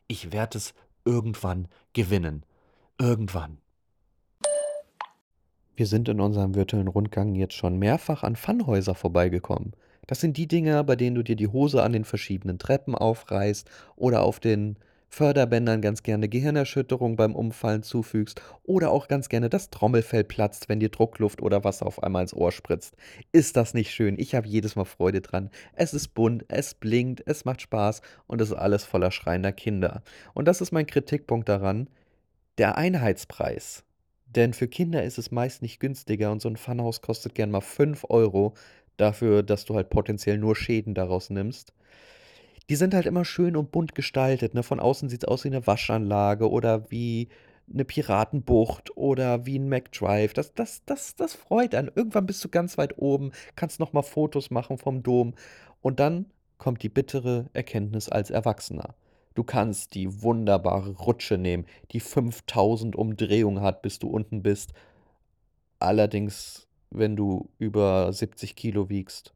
Ich 0.07 0.31
werde 0.31 0.57
es 0.57 0.73
irgendwann 1.05 1.67
gewinnen. 1.93 2.45
Irgendwann. 2.97 3.59
Wir 5.77 5.85
sind 5.85 6.09
in 6.09 6.19
unserem 6.19 6.55
virtuellen 6.55 6.87
Rundgang 6.87 7.35
jetzt 7.35 7.53
schon 7.53 7.77
mehrfach 7.77 8.23
an 8.23 8.35
Pfannhäuser 8.35 8.95
vorbeigekommen. 8.95 9.73
Das 10.07 10.19
sind 10.19 10.35
die 10.35 10.47
Dinger, 10.47 10.83
bei 10.83 10.95
denen 10.95 11.15
du 11.15 11.23
dir 11.23 11.35
die 11.35 11.49
Hose 11.49 11.83
an 11.83 11.93
den 11.93 12.03
verschiedenen 12.03 12.57
Treppen 12.57 12.95
aufreißt 12.95 13.69
oder 13.95 14.23
auf 14.23 14.39
den 14.39 14.77
Förderbändern 15.07 15.83
ganz 15.83 16.01
gerne 16.01 16.29
Gehirnerschütterung 16.29 17.15
beim 17.15 17.35
Umfallen 17.35 17.83
zufügst 17.83 18.41
oder 18.63 18.89
auch 18.89 19.07
ganz 19.07 19.29
gerne 19.29 19.49
das 19.49 19.69
Trommelfell 19.69 20.23
platzt, 20.23 20.67
wenn 20.67 20.79
dir 20.79 20.89
Druckluft 20.89 21.43
oder 21.43 21.63
Wasser 21.63 21.85
auf 21.85 22.01
einmal 22.01 22.23
ins 22.23 22.33
Ohr 22.33 22.51
spritzt. 22.51 22.95
Ist 23.31 23.55
das 23.55 23.75
nicht 23.75 23.91
schön? 23.91 24.17
Ich 24.17 24.33
habe 24.33 24.47
jedes 24.47 24.75
Mal 24.75 24.85
Freude 24.85 25.21
dran. 25.21 25.51
Es 25.73 25.93
ist 25.93 26.15
bunt, 26.15 26.43
es 26.47 26.73
blinkt, 26.73 27.21
es 27.27 27.45
macht 27.45 27.61
Spaß 27.61 28.01
und 28.25 28.41
es 28.41 28.49
ist 28.49 28.57
alles 28.57 28.83
voller 28.83 29.11
schreiender 29.11 29.51
Kinder. 29.51 30.01
Und 30.33 30.47
das 30.47 30.59
ist 30.59 30.71
mein 30.71 30.87
Kritikpunkt 30.87 31.47
daran. 31.47 31.87
Der 32.57 32.79
Einheitspreis 32.79 33.83
denn 34.37 34.53
für 34.53 34.67
Kinder 34.67 35.03
ist 35.03 35.17
es 35.17 35.31
meist 35.31 35.61
nicht 35.61 35.79
günstiger 35.79 36.31
und 36.31 36.41
so 36.41 36.47
ein 36.49 36.57
Funhaus 36.57 37.01
kostet 37.01 37.35
gern 37.35 37.51
mal 37.51 37.61
5 37.61 38.05
Euro 38.09 38.53
dafür, 38.95 39.43
dass 39.43 39.65
du 39.65 39.75
halt 39.75 39.89
potenziell 39.89 40.37
nur 40.37 40.55
Schäden 40.55 40.93
daraus 40.93 41.29
nimmst. 41.29 41.73
die 42.69 42.75
sind 42.75 42.93
halt 42.93 43.05
immer 43.05 43.25
schön 43.25 43.55
und 43.55 43.71
bunt 43.71 43.95
gestaltet. 43.95 44.53
Ne? 44.53 44.61
Von 44.63 44.79
außen 44.79 45.09
sieht 45.09 45.23
es 45.23 45.27
aus 45.27 45.43
wie 45.45 45.49
eine 45.49 45.65
Waschanlage 45.65 46.49
oder 46.49 46.91
wie 46.91 47.29
eine 47.73 47.85
Piratenbucht 47.85 48.95
oder 48.97 49.45
wie 49.45 49.57
ein 49.59 49.69
McDrive. 49.69 50.33
Das, 50.33 50.53
das, 50.53 50.83
das, 50.85 51.15
das 51.15 51.33
freut 51.33 51.75
einen. 51.75 51.91
Irgendwann 51.93 52.25
bist 52.25 52.43
du 52.43 52.49
ganz 52.49 52.77
weit 52.77 52.97
oben, 52.97 53.31
kannst 53.55 53.79
nochmal 53.79 54.03
Fotos 54.03 54.51
machen 54.51 54.77
vom 54.77 55.03
Dom. 55.03 55.33
Und 55.81 55.99
dann 55.99 56.25
kommt 56.57 56.83
die 56.83 56.89
bittere 56.89 57.49
Erkenntnis 57.53 58.09
als 58.09 58.31
Erwachsener. 58.31 58.95
Du 59.37 59.43
kannst 59.43 59.93
die 59.93 60.23
wunderbare 60.23 60.95
Rutsche 60.97 61.37
nehmen, 61.37 61.67
die 61.91 61.99
5000 61.99 62.95
Umdrehungen 62.95 63.61
hat, 63.61 63.83
bis 63.83 63.99
du 63.99 64.07
unten 64.07 64.41
bist. 64.41 64.73
Allerdings, 65.77 66.67
wenn 66.89 67.15
du 67.15 67.47
über 67.59 68.11
70 68.11 68.55
Kilo 68.55 68.89
wiegst, 68.89 69.35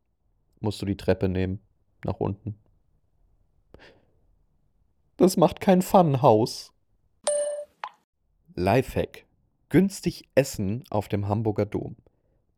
musst 0.60 0.82
du 0.82 0.88
die 0.88 0.98
Treppe 0.98 1.30
nehmen, 1.30 1.60
nach 2.04 2.20
unten. 2.20 2.56
Das 5.18 5.38
macht 5.38 5.62
kein 5.62 5.84
Funhaus. 5.84 6.74
Lifehack. 8.56 9.28
Günstig 9.70 10.28
essen 10.34 10.84
auf 10.90 11.10
dem 11.10 11.28
Hamburger 11.28 11.68
Dom. 11.68 11.96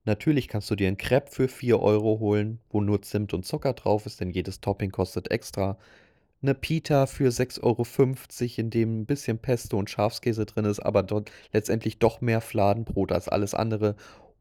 Natürlich 0.05 0.47
kannst 0.47 0.71
du 0.71 0.75
dir 0.75 0.87
ein 0.87 0.95
Crepe 0.95 1.29
für 1.29 1.49
4 1.49 1.81
Euro 1.81 2.19
holen, 2.19 2.61
wo 2.69 2.79
nur 2.79 3.01
Zimt 3.01 3.33
und 3.33 3.45
Zucker 3.45 3.73
drauf 3.73 4.05
ist, 4.05 4.21
denn 4.21 4.29
jedes 4.29 4.61
Topping 4.61 4.91
kostet 4.91 5.29
extra. 5.29 5.77
Eine 6.43 6.55
Pita 6.55 7.05
für 7.05 7.29
6,50 7.29 7.63
Euro, 7.63 8.61
in 8.61 8.69
dem 8.69 8.99
ein 8.99 9.05
bisschen 9.05 9.39
Pesto 9.39 9.77
und 9.77 9.89
Schafskäse 9.89 10.45
drin 10.45 10.65
ist, 10.65 10.81
aber 10.81 11.01
dort 11.01 11.31
letztendlich 11.53 11.99
doch 11.99 12.19
mehr 12.19 12.41
Fladenbrot 12.41 13.13
als 13.13 13.29
alles 13.29 13.53
andere. 13.53 13.95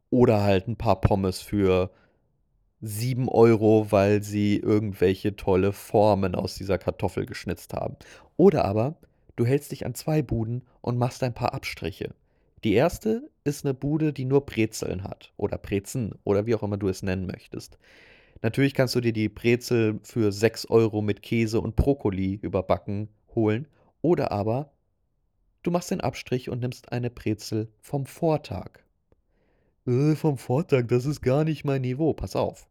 Oder 0.09 0.43
halt 0.43 0.67
ein 0.67 0.75
paar 0.75 0.99
Pommes 0.99 1.41
für 1.41 1.91
7 2.81 3.29
Euro, 3.29 3.87
weil 3.91 4.21
sie 4.21 4.57
irgendwelche 4.57 5.37
tolle 5.37 5.71
Formen 5.71 6.35
aus 6.35 6.55
dieser 6.55 6.77
Kartoffel 6.77 7.25
geschnitzt 7.25 7.73
haben. 7.73 7.95
Oder 8.35 8.65
aber 8.65 8.97
du 9.37 9.45
hältst 9.45 9.71
dich 9.71 9.85
an 9.85 9.95
zwei 9.95 10.21
Buden 10.21 10.63
und 10.81 10.97
machst 10.97 11.23
ein 11.23 11.33
paar 11.33 11.53
Abstriche. 11.53 12.13
Die 12.65 12.73
erste 12.73 13.29
ist 13.45 13.65
eine 13.65 13.73
Bude, 13.73 14.11
die 14.11 14.25
nur 14.25 14.45
Brezeln 14.45 15.05
hat 15.05 15.31
oder 15.37 15.57
Brezen 15.57 16.15
oder 16.25 16.45
wie 16.45 16.55
auch 16.55 16.63
immer 16.63 16.77
du 16.77 16.89
es 16.89 17.01
nennen 17.01 17.25
möchtest. 17.25 17.77
Natürlich 18.43 18.75
kannst 18.75 18.93
du 18.93 19.01
dir 19.01 19.13
die 19.13 19.29
Brezel 19.29 19.99
für 20.03 20.31
6 20.31 20.69
Euro 20.69 21.01
mit 21.01 21.23
Käse 21.23 21.59
und 21.59 21.75
Brokkoli 21.75 22.35
überbacken 22.35 23.09
holen. 23.33 23.67
Oder 24.01 24.31
aber 24.31 24.71
du 25.63 25.71
machst 25.71 25.89
den 25.89 26.01
Abstrich 26.01 26.49
und 26.49 26.59
nimmst 26.59 26.91
eine 26.91 27.09
Brezel 27.09 27.69
vom 27.79 28.05
Vortag. 28.05 28.83
Äh, 29.87 30.15
vom 30.15 30.37
Vortag, 30.37 30.83
das 30.87 31.05
ist 31.05 31.21
gar 31.21 31.43
nicht 31.43 31.65
mein 31.65 31.81
Niveau. 31.81 32.13
Pass 32.13 32.35
auf 32.35 32.67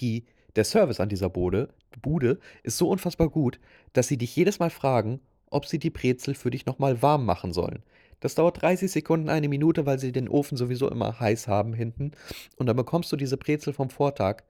die, 0.00 0.24
der 0.56 0.64
Service 0.64 1.00
an 1.00 1.08
dieser 1.08 1.30
Bude, 1.30 1.68
Bude 2.02 2.38
ist 2.62 2.78
so 2.78 2.88
unfassbar 2.88 3.28
gut, 3.28 3.60
dass 3.92 4.08
sie 4.08 4.16
dich 4.16 4.34
jedes 4.34 4.58
Mal 4.58 4.70
fragen, 4.70 5.20
ob 5.50 5.66
sie 5.66 5.78
die 5.78 5.90
Brezel 5.90 6.34
für 6.34 6.50
dich 6.50 6.66
nochmal 6.66 7.02
warm 7.02 7.24
machen 7.24 7.52
sollen. 7.52 7.82
Das 8.20 8.34
dauert 8.34 8.62
30 8.62 8.90
Sekunden, 8.90 9.28
eine 9.28 9.48
Minute, 9.48 9.86
weil 9.86 9.98
sie 9.98 10.10
den 10.10 10.28
Ofen 10.28 10.56
sowieso 10.56 10.90
immer 10.90 11.20
heiß 11.20 11.46
haben 11.46 11.74
hinten. 11.74 12.12
Und 12.56 12.66
dann 12.66 12.76
bekommst 12.76 13.12
du 13.12 13.16
diese 13.16 13.36
Brezel 13.36 13.72
vom 13.72 13.90
Vortag 13.90 14.42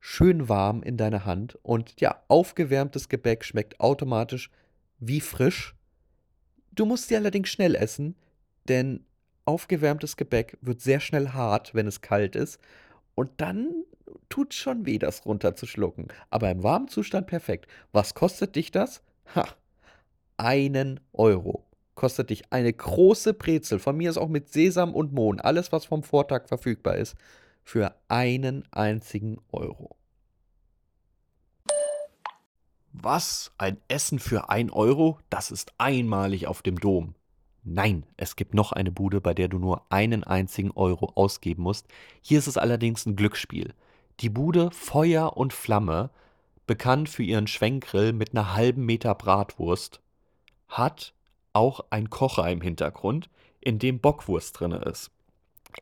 schön 0.00 0.48
warm 0.48 0.82
in 0.82 0.96
deine 0.96 1.24
Hand. 1.24 1.58
Und 1.62 2.00
ja, 2.00 2.22
aufgewärmtes 2.28 3.08
Gebäck 3.08 3.44
schmeckt 3.44 3.80
automatisch 3.80 4.50
wie 4.98 5.20
frisch. 5.20 5.74
Du 6.72 6.86
musst 6.86 7.08
sie 7.08 7.16
allerdings 7.16 7.48
schnell 7.48 7.74
essen, 7.74 8.16
denn 8.68 9.04
aufgewärmtes 9.44 10.16
Gebäck 10.16 10.58
wird 10.60 10.80
sehr 10.80 11.00
schnell 11.00 11.30
hart, 11.30 11.74
wenn 11.74 11.86
es 11.86 12.00
kalt 12.00 12.36
ist. 12.36 12.60
Und 13.14 13.30
dann 13.38 13.84
tut 14.28 14.54
schon 14.54 14.86
weh, 14.86 14.98
das 14.98 15.26
runterzuschlucken. 15.26 16.08
Aber 16.30 16.50
im 16.50 16.62
warmen 16.62 16.88
Zustand 16.88 17.26
perfekt. 17.26 17.66
Was 17.92 18.14
kostet 18.14 18.56
dich 18.56 18.70
das? 18.70 19.02
Ha, 19.34 19.46
einen 20.36 21.00
Euro. 21.12 21.64
Kostet 21.94 22.30
dich 22.30 22.52
eine 22.52 22.72
große 22.72 23.34
Brezel, 23.34 23.80
von 23.80 23.96
mir 23.96 24.08
ist 24.08 24.18
auch 24.18 24.28
mit 24.28 24.52
Sesam 24.52 24.94
und 24.94 25.12
Mohn, 25.12 25.40
alles 25.40 25.72
was 25.72 25.84
vom 25.84 26.04
Vortag 26.04 26.46
verfügbar 26.46 26.94
ist, 26.94 27.16
für 27.68 27.94
einen 28.08 28.64
einzigen 28.70 29.36
Euro. 29.52 29.94
Was? 32.94 33.52
Ein 33.58 33.76
Essen 33.88 34.20
für 34.20 34.48
ein 34.48 34.70
Euro? 34.70 35.18
Das 35.28 35.50
ist 35.50 35.74
einmalig 35.76 36.46
auf 36.46 36.62
dem 36.62 36.80
Dom. 36.80 37.14
Nein, 37.64 38.06
es 38.16 38.36
gibt 38.36 38.54
noch 38.54 38.72
eine 38.72 38.90
Bude, 38.90 39.20
bei 39.20 39.34
der 39.34 39.48
du 39.48 39.58
nur 39.58 39.82
einen 39.90 40.24
einzigen 40.24 40.70
Euro 40.70 41.12
ausgeben 41.14 41.62
musst. 41.62 41.86
Hier 42.22 42.38
ist 42.38 42.46
es 42.46 42.56
allerdings 42.56 43.04
ein 43.04 43.16
Glücksspiel. 43.16 43.74
Die 44.20 44.30
Bude 44.30 44.70
Feuer 44.70 45.36
und 45.36 45.52
Flamme, 45.52 46.08
bekannt 46.66 47.10
für 47.10 47.22
ihren 47.22 47.48
Schwenkgrill 47.48 48.14
mit 48.14 48.30
einer 48.30 48.54
halben 48.54 48.86
Meter 48.86 49.14
Bratwurst, 49.14 50.00
hat 50.68 51.12
auch 51.52 51.80
ein 51.90 52.08
Kocher 52.08 52.50
im 52.50 52.62
Hintergrund, 52.62 53.28
in 53.60 53.78
dem 53.78 54.00
Bockwurst 54.00 54.58
drin 54.58 54.72
ist. 54.72 55.10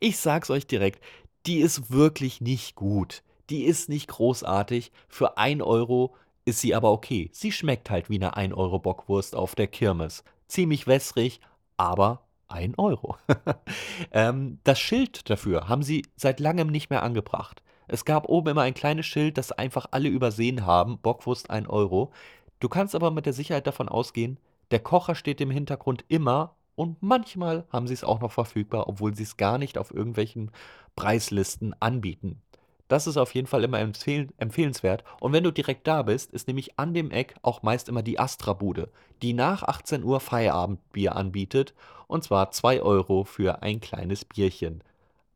Ich 0.01 0.17
sag's 0.17 0.49
euch 0.49 0.67
direkt, 0.67 1.01
die 1.47 1.59
ist 1.59 1.91
wirklich 1.91 2.41
nicht 2.41 2.75
gut. 2.75 3.23
Die 3.49 3.63
ist 3.63 3.87
nicht 3.87 4.07
großartig. 4.09 4.91
Für 5.07 5.37
ein 5.37 5.61
Euro 5.61 6.13
ist 6.43 6.59
sie 6.59 6.75
aber 6.75 6.91
okay. 6.91 7.29
Sie 7.31 7.51
schmeckt 7.51 7.89
halt 7.89 8.09
wie 8.09 8.15
eine 8.15 8.35
1 8.35 8.53
Euro 8.53 8.79
Bockwurst 8.79 9.35
auf 9.35 9.55
der 9.55 9.67
Kirmes. 9.67 10.23
Ziemlich 10.47 10.87
wässrig, 10.87 11.39
aber 11.77 12.23
1 12.49 12.77
Euro. 12.77 13.15
ähm, 14.11 14.59
das 14.65 14.79
Schild 14.79 15.29
dafür 15.29 15.69
haben 15.69 15.83
sie 15.83 16.05
seit 16.17 16.41
langem 16.41 16.67
nicht 16.67 16.89
mehr 16.89 17.03
angebracht. 17.03 17.63
Es 17.87 18.03
gab 18.03 18.27
oben 18.27 18.49
immer 18.49 18.63
ein 18.63 18.73
kleines 18.73 19.05
Schild, 19.05 19.37
das 19.37 19.53
einfach 19.53 19.87
alle 19.91 20.09
übersehen 20.09 20.65
haben. 20.65 20.99
Bockwurst 20.99 21.49
1 21.49 21.69
Euro. 21.69 22.11
Du 22.59 22.67
kannst 22.67 22.93
aber 22.93 23.11
mit 23.11 23.25
der 23.25 23.33
Sicherheit 23.33 23.67
davon 23.67 23.87
ausgehen, 23.87 24.37
der 24.71 24.79
Kocher 24.79 25.15
steht 25.15 25.39
im 25.39 25.51
Hintergrund 25.51 26.03
immer 26.09 26.56
und 26.77 27.01
manchmal 27.01 27.65
haben 27.71 27.87
sie 27.87 27.95
es 27.95 28.03
auch 28.03 28.21
noch 28.21 28.31
verfügbar, 28.31 28.87
obwohl 28.87 29.15
sie 29.15 29.23
es 29.23 29.35
gar 29.35 29.57
nicht 29.57 29.79
auf 29.79 29.91
irgendwelchen 29.91 30.51
Preislisten 30.95 31.75
anbieten. 31.81 32.39
Das 32.87 33.07
ist 33.07 33.17
auf 33.17 33.33
jeden 33.33 33.47
Fall 33.47 33.63
immer 33.63 33.79
empfehl 33.79 34.29
empfehlenswert. 34.37 35.03
Und 35.19 35.33
wenn 35.33 35.43
du 35.43 35.51
direkt 35.51 35.87
da 35.87 36.03
bist, 36.03 36.31
ist 36.31 36.47
nämlich 36.47 36.77
an 36.77 36.93
dem 36.93 37.09
Eck 37.09 37.33
auch 37.41 37.63
meist 37.63 37.89
immer 37.89 38.03
die 38.03 38.19
Astra-Bude, 38.19 38.91
die 39.23 39.33
nach 39.33 39.63
18 39.63 40.03
Uhr 40.03 40.19
Feierabendbier 40.19 41.15
anbietet. 41.15 41.73
Und 42.05 42.23
zwar 42.23 42.51
2 42.51 42.83
Euro 42.83 43.23
für 43.23 43.63
ein 43.63 43.81
kleines 43.81 44.23
Bierchen. 44.23 44.83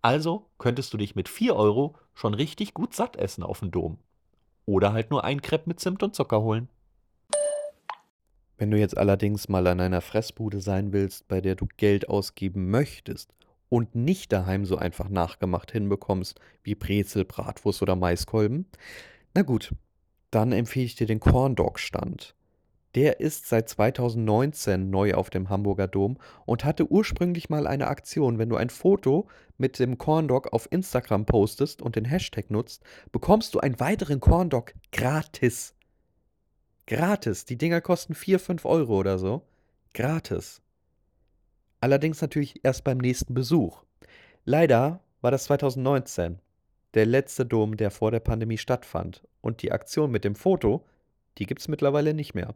Also 0.03 0.45
könntest 0.59 0.93
du 0.93 0.97
dich 0.97 1.15
mit 1.15 1.27
4 1.27 1.55
Euro 1.55 1.95
schon 2.13 2.35
richtig 2.35 2.75
gut 2.75 2.93
satt 2.93 3.15
essen 3.15 3.43
auf 3.43 3.61
dem 3.61 3.71
Dom. 3.71 3.97
Oder 4.67 4.93
halt 4.93 5.09
nur 5.09 5.23
ein 5.23 5.41
Crepe 5.41 5.67
mit 5.67 5.79
Zimt 5.79 6.03
und 6.03 6.13
Zucker 6.13 6.41
holen. 6.41 6.69
Wenn 8.61 8.69
du 8.69 8.77
jetzt 8.77 8.95
allerdings 8.95 9.49
mal 9.49 9.65
an 9.65 9.79
einer 9.79 10.01
Fressbude 10.01 10.61
sein 10.61 10.93
willst, 10.93 11.27
bei 11.27 11.41
der 11.41 11.55
du 11.55 11.65
Geld 11.77 12.09
ausgeben 12.09 12.69
möchtest 12.69 13.33
und 13.69 13.95
nicht 13.95 14.31
daheim 14.31 14.65
so 14.65 14.77
einfach 14.77 15.09
nachgemacht 15.09 15.71
hinbekommst 15.71 16.39
wie 16.61 16.75
Brezel, 16.75 17.25
Bratwurst 17.25 17.81
oder 17.81 17.95
Maiskolben, 17.95 18.67
na 19.33 19.41
gut, 19.41 19.73
dann 20.29 20.51
empfehle 20.51 20.85
ich 20.85 20.93
dir 20.93 21.07
den 21.07 21.19
Corn 21.19 21.55
Dog 21.55 21.79
Stand. 21.79 22.35
Der 22.93 23.19
ist 23.19 23.47
seit 23.47 23.67
2019 23.67 24.91
neu 24.91 25.15
auf 25.15 25.31
dem 25.31 25.49
Hamburger 25.49 25.87
Dom 25.87 26.19
und 26.45 26.63
hatte 26.63 26.85
ursprünglich 26.85 27.49
mal 27.49 27.65
eine 27.65 27.87
Aktion. 27.87 28.37
Wenn 28.37 28.49
du 28.49 28.57
ein 28.57 28.69
Foto 28.69 29.27
mit 29.57 29.79
dem 29.79 29.97
Corndog 29.97 30.53
auf 30.53 30.71
Instagram 30.71 31.25
postest 31.25 31.81
und 31.81 31.95
den 31.95 32.05
Hashtag 32.05 32.51
nutzt, 32.51 32.83
bekommst 33.11 33.55
du 33.55 33.59
einen 33.59 33.79
weiteren 33.79 34.19
Corndog 34.19 34.75
gratis. 34.91 35.73
Gratis. 36.87 37.45
Die 37.45 37.57
Dinger 37.57 37.81
kosten 37.81 38.15
4, 38.15 38.39
5 38.39 38.65
Euro 38.65 38.97
oder 38.99 39.17
so. 39.17 39.43
Gratis. 39.93 40.61
Allerdings 41.79 42.21
natürlich 42.21 42.63
erst 42.63 42.83
beim 42.83 42.97
nächsten 42.97 43.33
Besuch. 43.33 43.83
Leider 44.45 45.01
war 45.21 45.31
das 45.31 45.45
2019 45.45 46.39
der 46.93 47.05
letzte 47.05 47.45
Dom, 47.45 47.77
der 47.77 47.91
vor 47.91 48.11
der 48.11 48.19
Pandemie 48.19 48.57
stattfand. 48.57 49.23
Und 49.41 49.61
die 49.61 49.71
Aktion 49.71 50.11
mit 50.11 50.23
dem 50.23 50.35
Foto, 50.35 50.85
die 51.37 51.45
gibt 51.45 51.61
es 51.61 51.67
mittlerweile 51.67 52.13
nicht 52.13 52.33
mehr. 52.33 52.53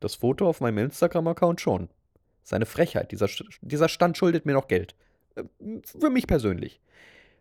Das 0.00 0.16
Foto 0.16 0.48
auf 0.48 0.60
meinem 0.60 0.78
Instagram-Account 0.78 1.60
schon. 1.60 1.88
Seine 2.42 2.66
Frechheit. 2.66 3.12
Dieser, 3.12 3.28
dieser 3.60 3.88
Stand 3.88 4.16
schuldet 4.16 4.44
mir 4.46 4.52
noch 4.52 4.68
Geld. 4.68 4.94
Äh, 5.36 5.44
für 5.84 6.10
mich 6.10 6.26
persönlich. 6.26 6.80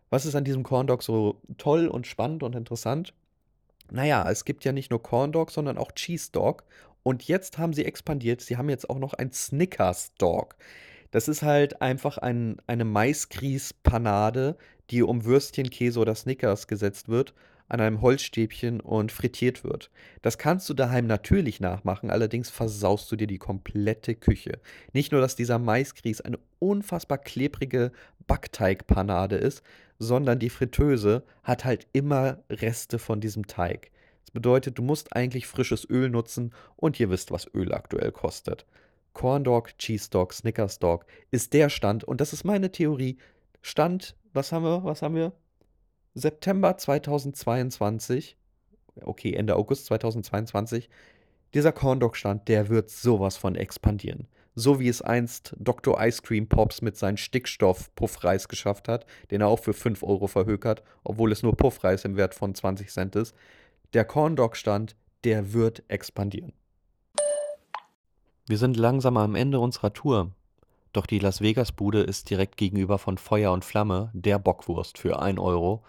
Was 0.09 0.25
ist 0.25 0.35
an 0.35 0.43
diesem 0.43 0.63
Corndog 0.63 1.03
so 1.03 1.41
toll 1.57 1.87
und 1.87 2.07
spannend 2.07 2.43
und 2.43 2.55
interessant? 2.55 3.13
Naja, 3.91 4.29
es 4.29 4.45
gibt 4.45 4.65
ja 4.65 4.71
nicht 4.71 4.91
nur 4.91 5.01
Corndog, 5.01 5.51
sondern 5.51 5.77
auch 5.77 5.91
Cheese 5.91 6.31
Dog. 6.31 6.63
Und 7.03 7.27
jetzt 7.27 7.57
haben 7.57 7.73
sie 7.73 7.85
expandiert. 7.85 8.41
Sie 8.41 8.57
haben 8.57 8.69
jetzt 8.69 8.89
auch 8.89 8.99
noch 8.99 9.13
ein 9.13 9.31
Snickers 9.31 10.13
Dog. 10.17 10.55
Das 11.11 11.27
ist 11.27 11.43
halt 11.43 11.81
einfach 11.81 12.17
ein, 12.17 12.57
eine 12.67 12.85
Maisgrießpanade, 12.85 14.57
die 14.89 15.03
um 15.03 15.25
Würstchen, 15.25 15.69
Käse 15.69 15.99
oder 15.99 16.15
Snickers 16.15 16.67
gesetzt 16.67 17.09
wird 17.09 17.33
an 17.67 17.81
einem 17.81 18.01
Holzstäbchen 18.01 18.79
und 18.79 19.11
frittiert 19.11 19.63
wird. 19.63 19.89
Das 20.21 20.37
kannst 20.37 20.69
du 20.69 20.73
daheim 20.73 21.07
natürlich 21.07 21.59
nachmachen, 21.59 22.11
allerdings 22.11 22.49
versaust 22.49 23.11
du 23.11 23.15
dir 23.15 23.27
die 23.27 23.39
komplette 23.39 24.15
Küche. 24.15 24.59
Nicht 24.93 25.11
nur, 25.11 25.21
dass 25.21 25.35
dieser 25.35 25.57
Maisgrieß 25.57 26.21
eine 26.21 26.39
unfassbar 26.59 27.17
klebrige 27.17 27.91
Backteigpanade 28.27 29.35
ist, 29.35 29.63
sondern 29.99 30.39
die 30.39 30.49
Fritteuse 30.49 31.23
hat 31.43 31.65
halt 31.65 31.87
immer 31.93 32.39
Reste 32.49 32.99
von 32.99 33.21
diesem 33.21 33.47
Teig. 33.47 33.91
Das 34.23 34.31
bedeutet, 34.31 34.77
du 34.77 34.83
musst 34.83 35.15
eigentlich 35.15 35.47
frisches 35.47 35.89
Öl 35.89 36.09
nutzen 36.09 36.53
und 36.75 36.99
ihr 36.99 37.09
wisst, 37.09 37.31
was 37.31 37.47
Öl 37.53 37.73
aktuell 37.73 38.11
kostet. 38.11 38.65
Corn 39.13 39.43
Dog, 39.43 39.77
Cheese 39.77 40.09
Dog, 40.09 40.33
Snickers 40.33 40.79
Dog 40.79 41.05
ist 41.31 41.53
der 41.53 41.69
Stand 41.69 42.03
und 42.03 42.19
das 42.19 42.33
ist 42.33 42.43
meine 42.43 42.71
Theorie. 42.71 43.17
Stand, 43.61 44.15
was 44.33 44.51
haben 44.51 44.65
wir, 44.65 44.83
was 44.83 45.01
haben 45.01 45.15
wir? 45.15 45.31
September 46.13 46.77
2022, 46.77 48.37
okay, 49.01 49.33
Ende 49.33 49.55
August 49.55 49.85
2022, 49.85 50.89
dieser 51.53 51.71
Corn 51.71 51.99
Dog 51.99 52.17
Stand, 52.17 52.47
der 52.47 52.69
wird 52.69 52.89
sowas 52.89 53.37
von 53.37 53.55
expandieren. 53.55 54.27
So 54.57 54.79
wie 54.79 54.87
es 54.87 55.01
einst 55.01 55.53
Dr. 55.59 56.01
Ice 56.01 56.21
Cream 56.21 56.47
Pops 56.47 56.81
mit 56.81 56.95
seinem 56.95 57.17
Stickstoff-Puffreis 57.17 58.47
geschafft 58.47 58.87
hat, 58.87 59.05
den 59.29 59.41
er 59.41 59.49
auch 59.49 59.59
für 59.59 59.73
5 59.73 60.01
Euro 60.01 60.27
verhökert, 60.27 60.81
obwohl 61.03 61.33
es 61.33 61.43
nur 61.43 61.57
Puffreis 61.57 62.05
im 62.05 62.15
Wert 62.15 62.33
von 62.33 62.55
20 62.55 62.89
Cent 62.89 63.15
ist. 63.17 63.35
Der 63.93 64.05
Corn 64.05 64.37
Dog 64.37 64.55
Stand, 64.55 64.95
der 65.25 65.51
wird 65.51 65.83
expandieren. 65.89 66.53
Wir 68.47 68.57
sind 68.57 68.77
langsam 68.77 69.17
am 69.17 69.35
Ende 69.35 69.59
unserer 69.59 69.91
Tour. 69.91 70.31
Doch 70.93 71.05
die 71.05 71.19
Las 71.19 71.41
Vegas 71.41 71.73
Bude 71.73 72.01
ist 72.01 72.29
direkt 72.29 72.55
gegenüber 72.55 72.97
von 72.97 73.17
Feuer 73.17 73.51
und 73.51 73.65
Flamme, 73.65 74.09
der 74.13 74.39
Bockwurst 74.39 74.97
für 74.97 75.19
1 75.19 75.37
Euro. 75.37 75.83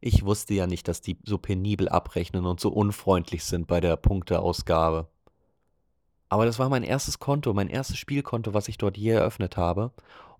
Ich 0.00 0.24
wusste 0.24 0.54
ja 0.54 0.66
nicht, 0.66 0.88
dass 0.88 1.02
die 1.02 1.18
so 1.22 1.38
penibel 1.38 1.88
abrechnen 1.88 2.46
und 2.46 2.58
so 2.58 2.70
unfreundlich 2.70 3.44
sind 3.44 3.68
bei 3.68 3.80
der 3.80 3.96
Punkteausgabe. 3.96 5.06
Aber 6.28 6.44
das 6.44 6.58
war 6.58 6.68
mein 6.68 6.82
erstes 6.82 7.18
Konto, 7.18 7.52
mein 7.54 7.68
erstes 7.68 7.98
Spielkonto, 7.98 8.54
was 8.54 8.68
ich 8.68 8.78
dort 8.78 8.96
je 8.96 9.10
eröffnet 9.10 9.56
habe. 9.56 9.92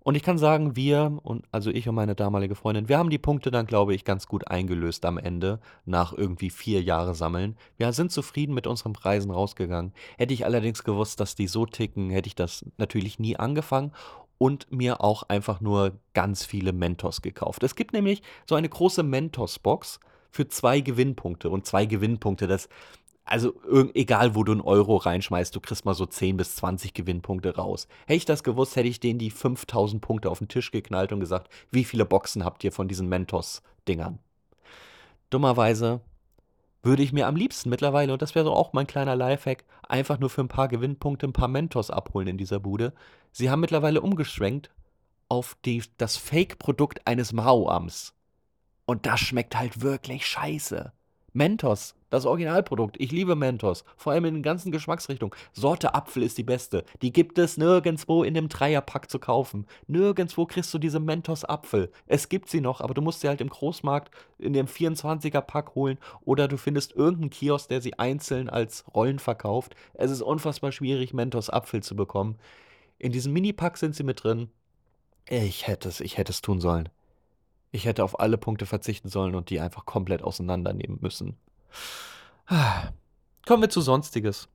Und 0.07 0.15
ich 0.15 0.23
kann 0.23 0.37
sagen, 0.37 0.77
wir, 0.77 1.19
und 1.23 1.43
also 1.51 1.69
ich 1.69 1.89
und 1.89 1.95
meine 1.95 2.15
damalige 2.15 2.55
Freundin, 2.55 2.87
wir 2.87 2.97
haben 2.97 3.09
die 3.09 3.17
Punkte 3.17 3.51
dann, 3.51 3.65
glaube 3.65 3.93
ich, 3.93 4.05
ganz 4.05 4.25
gut 4.25 4.47
eingelöst 4.47 5.03
am 5.05 5.17
Ende, 5.17 5.59
nach 5.83 6.13
irgendwie 6.13 6.49
vier 6.49 6.81
Jahre 6.81 7.13
Sammeln. 7.13 7.57
Wir 7.75 7.91
sind 7.91 8.13
zufrieden 8.13 8.53
mit 8.53 8.67
unseren 8.67 8.93
Preisen 8.93 9.31
rausgegangen. 9.31 9.91
Hätte 10.17 10.33
ich 10.33 10.45
allerdings 10.45 10.85
gewusst, 10.85 11.19
dass 11.19 11.35
die 11.35 11.47
so 11.47 11.65
ticken, 11.65 12.09
hätte 12.09 12.27
ich 12.27 12.35
das 12.35 12.65
natürlich 12.77 13.19
nie 13.19 13.35
angefangen 13.35 13.91
und 14.37 14.71
mir 14.71 15.01
auch 15.01 15.23
einfach 15.23 15.59
nur 15.59 15.99
ganz 16.13 16.45
viele 16.45 16.71
Mentos 16.71 17.21
gekauft. 17.21 17.63
Es 17.63 17.75
gibt 17.75 17.91
nämlich 17.91 18.21
so 18.45 18.55
eine 18.55 18.69
große 18.69 19.03
Mentos-Box 19.03 19.99
für 20.31 20.47
zwei 20.47 20.79
Gewinnpunkte. 20.79 21.49
Und 21.49 21.65
zwei 21.65 21.85
Gewinnpunkte, 21.85 22.47
das, 22.47 22.69
also 23.27 23.53
egal, 23.93 24.35
wo 24.35 24.43
du 24.43 24.53
einen 24.53 24.61
Euro 24.61 24.95
reinschmeißt, 24.95 25.55
du 25.55 25.59
kriegst 25.59 25.85
mal 25.85 25.93
so 25.93 26.05
10 26.05 26.37
bis 26.37 26.55
20 26.55 26.93
Gewinnpunkte 26.93 27.55
raus. 27.55 27.87
Hätte 28.05 28.17
ich 28.17 28.25
das 28.25 28.43
gewusst, 28.43 28.75
hätte 28.75 28.87
ich 28.87 28.99
denen 28.99 29.19
die 29.19 29.31
5000 29.31 30.01
Punkte 30.01 30.29
auf 30.29 30.39
den 30.39 30.47
Tisch 30.47 30.71
geknallt 30.71 31.11
und 31.11 31.19
gesagt, 31.19 31.51
wie 31.69 31.83
viele 31.83 32.05
Boxen 32.05 32.45
habt 32.45 32.63
ihr 32.63 32.71
von 32.71 32.87
diesen 32.87 33.09
Mentos-Dingern? 33.09 34.19
Dummerweise 35.29 36.01
würde 36.83 37.03
ich 37.03 37.11
mir 37.11 37.27
am 37.27 37.35
liebsten 37.35 37.69
mittlerweile, 37.69 38.13
und 38.13 38.21
das 38.21 38.33
wäre 38.33 38.45
so 38.45 38.53
auch 38.53 38.71
mein 38.71 38.87
kleiner 38.87 39.15
Lifehack, 39.15 39.65
einfach 39.87 40.19
nur 40.19 40.29
für 40.29 40.41
ein 40.41 40.47
paar 40.47 40.69
Gewinnpunkte 40.69 41.27
ein 41.27 41.33
paar 41.33 41.49
Mentos 41.49 41.91
abholen 41.91 42.29
in 42.29 42.37
dieser 42.37 42.59
Bude. 42.59 42.93
Sie 43.33 43.49
haben 43.49 43.59
mittlerweile 43.59 44.01
umgeschwenkt 44.01 44.69
auf 45.27 45.57
die, 45.65 45.83
das 45.97 46.15
Fake-Produkt 46.15 47.05
eines 47.05 47.33
Mao-Ams. 47.33 48.13
Und 48.85 49.05
das 49.05 49.19
schmeckt 49.19 49.57
halt 49.57 49.81
wirklich 49.81 50.25
scheiße. 50.25 50.93
Mentos, 51.33 51.96
das 52.09 52.25
Originalprodukt. 52.25 52.95
Ich 52.99 53.11
liebe 53.11 53.35
Mentos, 53.35 53.83
vor 53.95 54.13
allem 54.13 54.25
in 54.25 54.33
den 54.35 54.43
ganzen 54.43 54.71
Geschmacksrichtungen. 54.71 55.35
Sorte 55.53 55.93
Apfel 55.93 56.23
ist 56.23 56.37
die 56.37 56.43
beste. 56.43 56.83
Die 57.01 57.11
gibt 57.11 57.37
es 57.37 57.57
nirgendwo 57.57 58.23
in 58.23 58.33
dem 58.33 58.49
Dreierpack 58.49 59.09
zu 59.09 59.19
kaufen. 59.19 59.65
Nirgendwo 59.87 60.45
kriegst 60.45 60.73
du 60.73 60.77
diese 60.77 60.99
Mentos 60.99 61.43
Apfel. 61.43 61.91
Es 62.05 62.29
gibt 62.29 62.49
sie 62.49 62.61
noch, 62.61 62.81
aber 62.81 62.93
du 62.93 63.01
musst 63.01 63.21
sie 63.21 63.27
halt 63.27 63.41
im 63.41 63.49
Großmarkt 63.49 64.11
in 64.39 64.53
dem 64.53 64.67
24er 64.67 65.41
Pack 65.41 65.75
holen 65.75 65.97
oder 66.21 66.47
du 66.47 66.57
findest 66.57 66.93
irgendeinen 66.95 67.29
Kiosk, 67.29 67.69
der 67.69 67.81
sie 67.81 67.97
einzeln 67.99 68.49
als 68.49 68.85
Rollen 68.93 69.19
verkauft. 69.19 69.75
Es 69.93 70.11
ist 70.11 70.21
unfassbar 70.21 70.71
schwierig, 70.71 71.13
Mentos 71.13 71.49
Apfel 71.49 71.83
zu 71.83 71.95
bekommen. 71.95 72.37
In 72.99 73.11
diesem 73.11 73.33
Minipack 73.33 73.77
sind 73.77 73.95
sie 73.95 74.03
mit 74.03 74.23
drin. 74.23 74.49
Ich 75.29 75.67
hätte 75.67 75.89
es, 75.89 75.99
ich 75.99 76.17
hätte 76.17 76.31
es 76.31 76.41
tun 76.41 76.61
sollen. 76.61 76.89
Ich 77.71 77.85
hätte 77.85 78.03
auf 78.03 78.19
alle 78.19 78.37
Punkte 78.37 78.65
verzichten 78.65 79.09
sollen 79.09 79.35
und 79.35 79.49
die 79.49 79.59
einfach 79.59 79.85
komplett 79.85 80.23
auseinandernehmen 80.23 80.99
müssen. 81.01 81.35
Kommen 83.45 83.61
wir 83.61 83.69
zu 83.69 83.81
Sonstiges. 83.81 84.49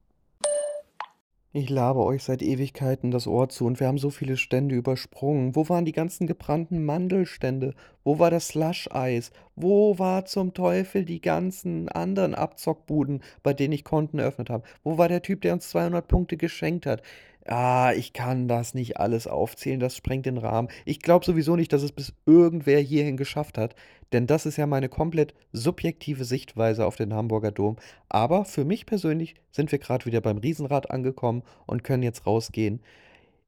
Ich 1.55 1.69
labe 1.69 2.01
euch 2.01 2.25
seit 2.25 2.41
Ewigkeiten 2.41 3.11
das 3.11 3.27
Ohr 3.27 3.51
zu 3.51 3.67
und 3.67 3.79
wir 3.79 3.87
haben 3.87 3.99
so 3.99 4.09
viele 4.09 4.39
Stände 4.39 4.75
übersprungen. 4.75 5.55
Wo 5.55 5.69
waren 5.69 5.85
die 5.85 5.93
ganzen 5.93 6.27
gebrannten 6.27 6.83
Mandelstände? 6.83 7.75
Wo 8.05 8.19
war 8.19 8.31
das 8.31 8.49
Slush-Eis? 8.49 9.33
Wo 9.55 9.99
war 9.99 10.25
zum 10.25 10.55
Teufel 10.55 11.05
die 11.05 11.21
ganzen 11.21 11.91
anderen 11.91 12.35
Abzockbuden, 12.35 13.23
bei 13.43 13.53
denen 13.53 13.73
ich 13.73 13.85
Konten 13.85 14.19
eröffnet 14.19 14.49
habe? 14.49 14.65
Wo 14.83 14.97
war 14.97 15.09
der 15.09 15.21
Typ, 15.21 15.43
der 15.43 15.53
uns 15.53 15.69
200 15.69 16.09
Punkte 16.09 16.39
geschenkt 16.39 16.87
hat? 16.87 17.03
Ah, 17.47 17.93
ich 17.97 18.13
kann 18.13 18.47
das 18.47 18.73
nicht 18.73 18.99
alles 18.99 19.27
aufzählen, 19.27 19.81
das 19.81 19.97
sprengt 19.97 20.27
den 20.27 20.39
Rahmen. 20.39 20.69
Ich 20.85 21.01
glaube 21.01 21.25
sowieso 21.25 21.57
nicht, 21.57 21.73
dass 21.73 21.83
es 21.83 21.91
bis 21.91 22.13
irgendwer 22.25 22.79
hierhin 22.79 23.17
geschafft 23.17 23.59
hat, 23.59 23.75
denn 24.13 24.29
das 24.29 24.47
ist 24.47 24.59
ja 24.59 24.67
meine 24.67 24.89
komplett 24.89 25.35
subjektive 25.53 26.25
Sichtweise 26.25 26.87
auf 26.87 26.95
den 26.95 27.13
Hamburger 27.13 27.51
Dom. 27.51 27.77
Aber 28.09 28.45
für 28.45 28.65
mich 28.65 28.87
persönlich 28.87 29.35
sind 29.51 29.73
wir 29.73 29.81
gerade 29.81 30.07
wieder 30.07 30.21
beim 30.21 30.39
Riesenrad 30.39 30.91
angekommen 30.93 31.43
und 31.67 31.83
können 31.83 32.05
jetzt 32.05 32.27
rausgehen. 32.27 32.81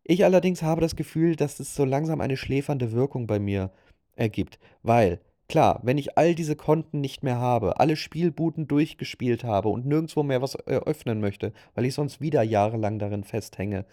Ich 0.02 0.24
allerdings 0.24 0.62
habe 0.62 0.80
das 0.80 0.96
Gefühl, 0.96 1.36
dass 1.36 1.60
es 1.60 1.74
so 1.76 1.84
langsam 1.84 2.20
eine 2.20 2.36
schläfernde 2.36 2.92
Wirkung 2.92 3.28
bei 3.28 3.38
mir 3.38 3.70
ergibt, 4.16 4.58
weil 4.82 5.20
Klar, 5.48 5.80
wenn 5.82 5.98
ich 5.98 6.16
all 6.16 6.34
diese 6.34 6.56
Konten 6.56 7.00
nicht 7.00 7.22
mehr 7.22 7.38
habe, 7.38 7.78
alle 7.78 7.96
Spielbuden 7.96 8.66
durchgespielt 8.66 9.44
habe 9.44 9.68
und 9.68 9.86
nirgendwo 9.86 10.22
mehr 10.22 10.40
was 10.40 10.54
eröffnen 10.54 11.20
möchte, 11.20 11.52
weil 11.74 11.84
ich 11.84 11.94
sonst 11.94 12.20
wieder 12.20 12.42
jahrelang 12.42 12.98
darin 12.98 13.24
festhänge, 13.24 13.84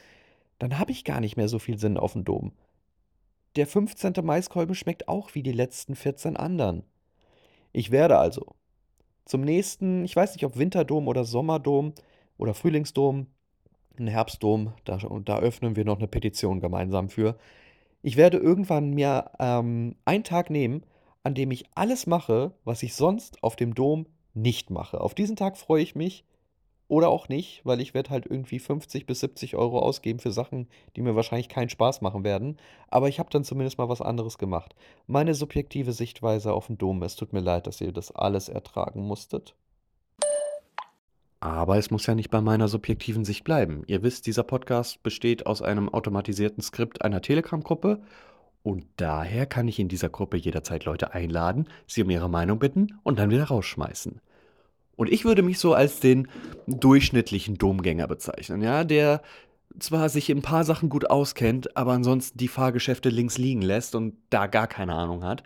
dann 0.60 0.80
habe 0.80 0.92
ich 0.92 1.04
gar 1.04 1.20
nicht 1.20 1.38
mehr 1.38 1.50
so 1.50 1.60
viel 1.60 1.78
Sinn 1.78 1.98
auf 1.98 2.14
dem 2.14 2.24
Dom. 2.24 2.54
Der 3.58 3.68
15. 3.68 4.14
Maiskolben 4.24 4.76
schmeckt 4.76 5.10
auch 5.10 5.36
wie 5.36 5.44
die 5.44 5.52
letzten 5.52 5.96
14 5.96 6.38
anderen. 6.38 6.84
Ich 7.74 7.92
werde 7.92 8.18
also 8.18 8.56
zum 9.26 9.42
nächsten, 9.42 10.06
ich 10.06 10.16
weiß 10.16 10.34
nicht, 10.34 10.46
ob 10.46 10.58
Winterdom 10.58 11.08
oder 11.08 11.26
Sommerdom 11.26 11.94
oder 12.38 12.54
Frühlingsdom, 12.54 13.28
ein 14.00 14.08
Herbstdom, 14.08 14.74
da, 14.86 14.98
da 15.26 15.40
öffnen 15.40 15.76
wir 15.76 15.86
noch 15.86 15.98
eine 15.98 16.08
Petition 16.08 16.62
gemeinsam 16.62 17.10
für. 17.10 17.38
Ich 18.02 18.18
werde 18.18 18.38
irgendwann 18.38 18.92
mir 18.92 19.32
ähm, 19.40 19.96
einen 20.06 20.24
Tag 20.24 20.50
nehmen, 20.50 20.84
an 21.24 21.36
dem 21.36 21.52
ich 21.52 21.66
alles 21.76 22.08
mache, 22.08 22.54
was 22.64 22.84
ich 22.84 22.96
sonst 22.96 23.44
auf 23.44 23.56
dem 23.56 23.76
Dom 23.76 24.08
nicht 24.34 24.70
mache. 24.70 25.02
Auf 25.02 25.14
diesen 25.14 25.36
Tag 25.36 25.58
freue 25.58 25.84
ich 25.84 25.96
mich 25.96 26.24
oder 26.88 27.08
auch 27.08 27.30
nicht, 27.30 27.62
weil 27.64 27.80
ich 27.80 27.94
werde 27.94 28.10
halt 28.10 28.26
irgendwie 28.26 28.60
50 28.60 29.06
bis 29.06 29.22
70 29.22 29.56
Euro 29.56 29.80
ausgeben 29.80 30.20
für 30.20 30.32
Sachen, 30.32 30.68
die 30.96 31.02
mir 31.02 31.16
wahrscheinlich 31.16 31.48
keinen 31.48 31.70
Spaß 31.70 32.02
machen 32.02 32.26
werden. 32.26 32.58
Aber 32.90 33.08
ich 33.08 33.18
habe 33.18 33.30
dann 33.30 33.46
zumindest 33.46 33.78
mal 33.78 33.88
was 33.88 34.02
anderes 34.02 34.38
gemacht. 34.38 34.76
Meine 35.08 35.34
subjektive 35.34 35.94
Sichtweise 35.94 36.54
auf 36.54 36.68
den 36.68 36.78
Dom, 36.78 37.02
es 37.04 37.16
tut 37.16 37.32
mir 37.32 37.40
leid, 37.40 37.66
dass 37.66 37.80
ihr 37.80 37.94
das 37.94 38.12
alles 38.12 38.50
ertragen 38.50 39.08
musstet. 39.08 39.56
Aber 41.40 41.78
es 41.78 41.90
muss 41.92 42.06
ja 42.06 42.14
nicht 42.14 42.30
bei 42.30 42.42
meiner 42.42 42.68
subjektiven 42.68 43.24
Sicht 43.24 43.46
bleiben. 43.46 43.84
Ihr 43.88 44.04
wisst, 44.04 44.28
dieser 44.28 44.44
Podcast 44.44 45.02
besteht 45.02 45.46
aus 45.48 45.62
einem 45.62 45.88
automatisierten 45.88 46.62
Skript 46.62 47.04
einer 47.04 47.22
Telegram-Gruppe 47.22 48.02
und 48.64 48.86
daher 48.98 49.46
kann 49.46 49.68
ich 49.68 49.80
in 49.80 49.88
dieser 49.88 50.10
Gruppe 50.10 50.38
jederzeit 50.38 50.86
Leute 50.86 51.14
einladen, 51.14 51.68
sie 51.88 52.04
um 52.04 52.10
ihre 52.10 52.30
Meinung 52.30 52.60
bitten 52.60 53.00
und 53.04 53.18
dann 53.18 53.32
wieder 53.32 53.46
rausschmeißen. 53.46 54.22
Und 54.96 55.12
ich 55.12 55.26
würde 55.26 55.42
mich 55.42 55.58
so 55.58 55.74
als 55.74 56.00
den 56.00 56.28
durchschnittlichen 56.68 57.58
Domgänger 57.58 58.08
bezeichnen, 58.08 58.62
ja, 58.62 58.84
der 58.84 59.22
zwar 59.80 60.10
sich 60.10 60.30
in 60.30 60.40
ein 60.40 60.44
paar 60.44 60.64
Sachen 60.64 60.90
gut 60.90 61.10
auskennt, 61.10 61.76
aber 61.76 61.94
ansonsten 61.94 62.38
die 62.38 62.48
Fahrgeschäfte 62.48 63.10
links 63.10 63.38
liegen 63.38 63.62
lässt 63.62 63.96
und 63.96 64.16
da 64.30 64.48
gar 64.48 64.68
keine 64.68 64.94
Ahnung 64.94 65.24
hat. 65.24 65.44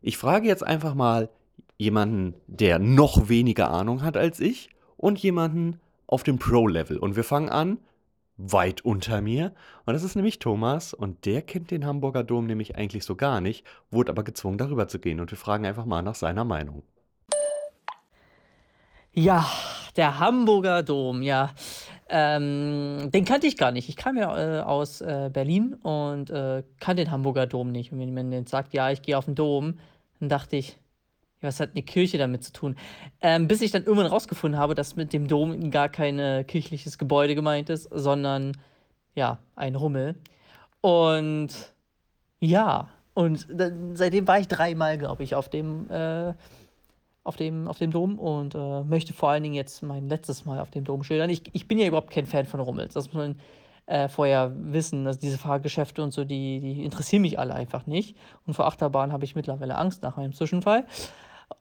Ich 0.00 0.16
frage 0.16 0.46
jetzt 0.46 0.64
einfach 0.64 0.94
mal 0.94 1.28
jemanden, 1.76 2.34
der 2.46 2.78
noch 2.78 3.28
weniger 3.28 3.70
Ahnung 3.70 4.02
hat 4.02 4.16
als 4.16 4.40
ich 4.40 4.70
und 4.96 5.18
jemanden 5.18 5.80
auf 6.06 6.22
dem 6.22 6.38
Pro-Level. 6.38 6.96
Und 6.96 7.16
wir 7.16 7.24
fangen 7.24 7.48
an 7.48 7.78
weit 8.36 8.84
unter 8.84 9.20
mir. 9.20 9.52
Und 9.84 9.94
das 9.94 10.02
ist 10.02 10.14
nämlich 10.14 10.38
Thomas 10.38 10.94
und 10.94 11.24
der 11.24 11.42
kennt 11.42 11.70
den 11.70 11.86
Hamburger 11.86 12.24
Dom 12.24 12.46
nämlich 12.46 12.76
eigentlich 12.76 13.04
so 13.04 13.16
gar 13.16 13.40
nicht, 13.40 13.64
wurde 13.90 14.10
aber 14.12 14.24
gezwungen 14.24 14.58
darüber 14.58 14.88
zu 14.88 14.98
gehen 14.98 15.20
und 15.20 15.30
wir 15.30 15.38
fragen 15.38 15.66
einfach 15.66 15.86
mal 15.86 16.02
nach 16.02 16.14
seiner 16.14 16.44
Meinung. 16.44 16.82
Ja, 19.12 19.46
der 19.96 20.18
Hamburger 20.18 20.82
Dom, 20.82 21.22
ja. 21.22 21.50
Ähm, 22.08 23.10
den 23.12 23.24
kannte 23.24 23.46
ich 23.46 23.56
gar 23.56 23.72
nicht. 23.72 23.88
Ich 23.88 23.96
kam 23.96 24.16
ja 24.16 24.58
äh, 24.58 24.60
aus 24.60 25.00
äh, 25.00 25.30
Berlin 25.32 25.74
und 25.74 26.30
äh, 26.30 26.62
kannte 26.78 27.04
den 27.04 27.10
Hamburger 27.10 27.46
Dom 27.46 27.72
nicht. 27.72 27.92
Und 27.92 27.98
wenn 27.98 28.14
man 28.14 28.30
jetzt 28.30 28.50
sagt, 28.50 28.74
ja, 28.74 28.90
ich 28.90 29.02
gehe 29.02 29.16
auf 29.16 29.24
den 29.24 29.34
Dom, 29.34 29.78
dann 30.20 30.28
dachte 30.28 30.56
ich, 30.56 30.78
was 31.40 31.60
hat 31.60 31.70
eine 31.74 31.82
Kirche 31.82 32.18
damit 32.18 32.44
zu 32.44 32.52
tun? 32.52 32.76
Ähm, 33.20 33.48
bis 33.48 33.60
ich 33.60 33.70
dann 33.70 33.84
irgendwann 33.84 34.06
rausgefunden 34.06 34.58
habe, 34.58 34.74
dass 34.74 34.96
mit 34.96 35.12
dem 35.12 35.28
Dom 35.28 35.70
gar 35.70 35.88
kein 35.88 36.46
kirchliches 36.46 36.98
Gebäude 36.98 37.34
gemeint 37.34 37.70
ist, 37.70 37.88
sondern 37.92 38.56
ja, 39.14 39.38
ein 39.54 39.74
Rummel. 39.74 40.14
Und 40.80 41.48
ja, 42.40 42.88
und 43.14 43.46
seitdem 43.94 44.28
war 44.28 44.38
ich 44.38 44.46
dreimal, 44.46 44.98
glaube 44.98 45.22
ich, 45.22 45.34
auf 45.34 45.48
dem, 45.48 45.90
äh, 45.90 46.34
auf 47.24 47.36
dem, 47.36 47.66
auf 47.66 47.78
dem 47.78 47.90
Dom 47.90 48.18
und 48.18 48.54
äh, 48.54 48.82
möchte 48.84 49.14
vor 49.14 49.30
allen 49.30 49.42
Dingen 49.42 49.54
jetzt 49.54 49.82
mein 49.82 50.08
letztes 50.08 50.44
Mal 50.44 50.60
auf 50.60 50.70
dem 50.70 50.84
Dom 50.84 51.02
schildern. 51.02 51.30
Ich, 51.30 51.42
ich 51.54 51.66
bin 51.66 51.78
ja 51.78 51.86
überhaupt 51.86 52.10
kein 52.10 52.26
Fan 52.26 52.44
von 52.44 52.60
Rummels. 52.60 52.92
Das 52.92 53.06
muss 53.06 53.14
man 53.14 53.40
äh, 53.86 54.08
vorher 54.08 54.52
wissen. 54.54 55.06
dass 55.06 55.18
diese 55.18 55.38
Fahrgeschäfte 55.38 56.02
und 56.02 56.12
so, 56.12 56.24
die, 56.24 56.60
die 56.60 56.84
interessieren 56.84 57.22
mich 57.22 57.38
alle 57.38 57.54
einfach 57.54 57.86
nicht. 57.86 58.16
Und 58.46 58.52
vor 58.52 58.66
Achterbahn 58.66 59.12
habe 59.12 59.24
ich 59.24 59.34
mittlerweile 59.34 59.76
Angst 59.76 60.02
nach 60.02 60.18
meinem 60.18 60.34
Zwischenfall. 60.34 60.84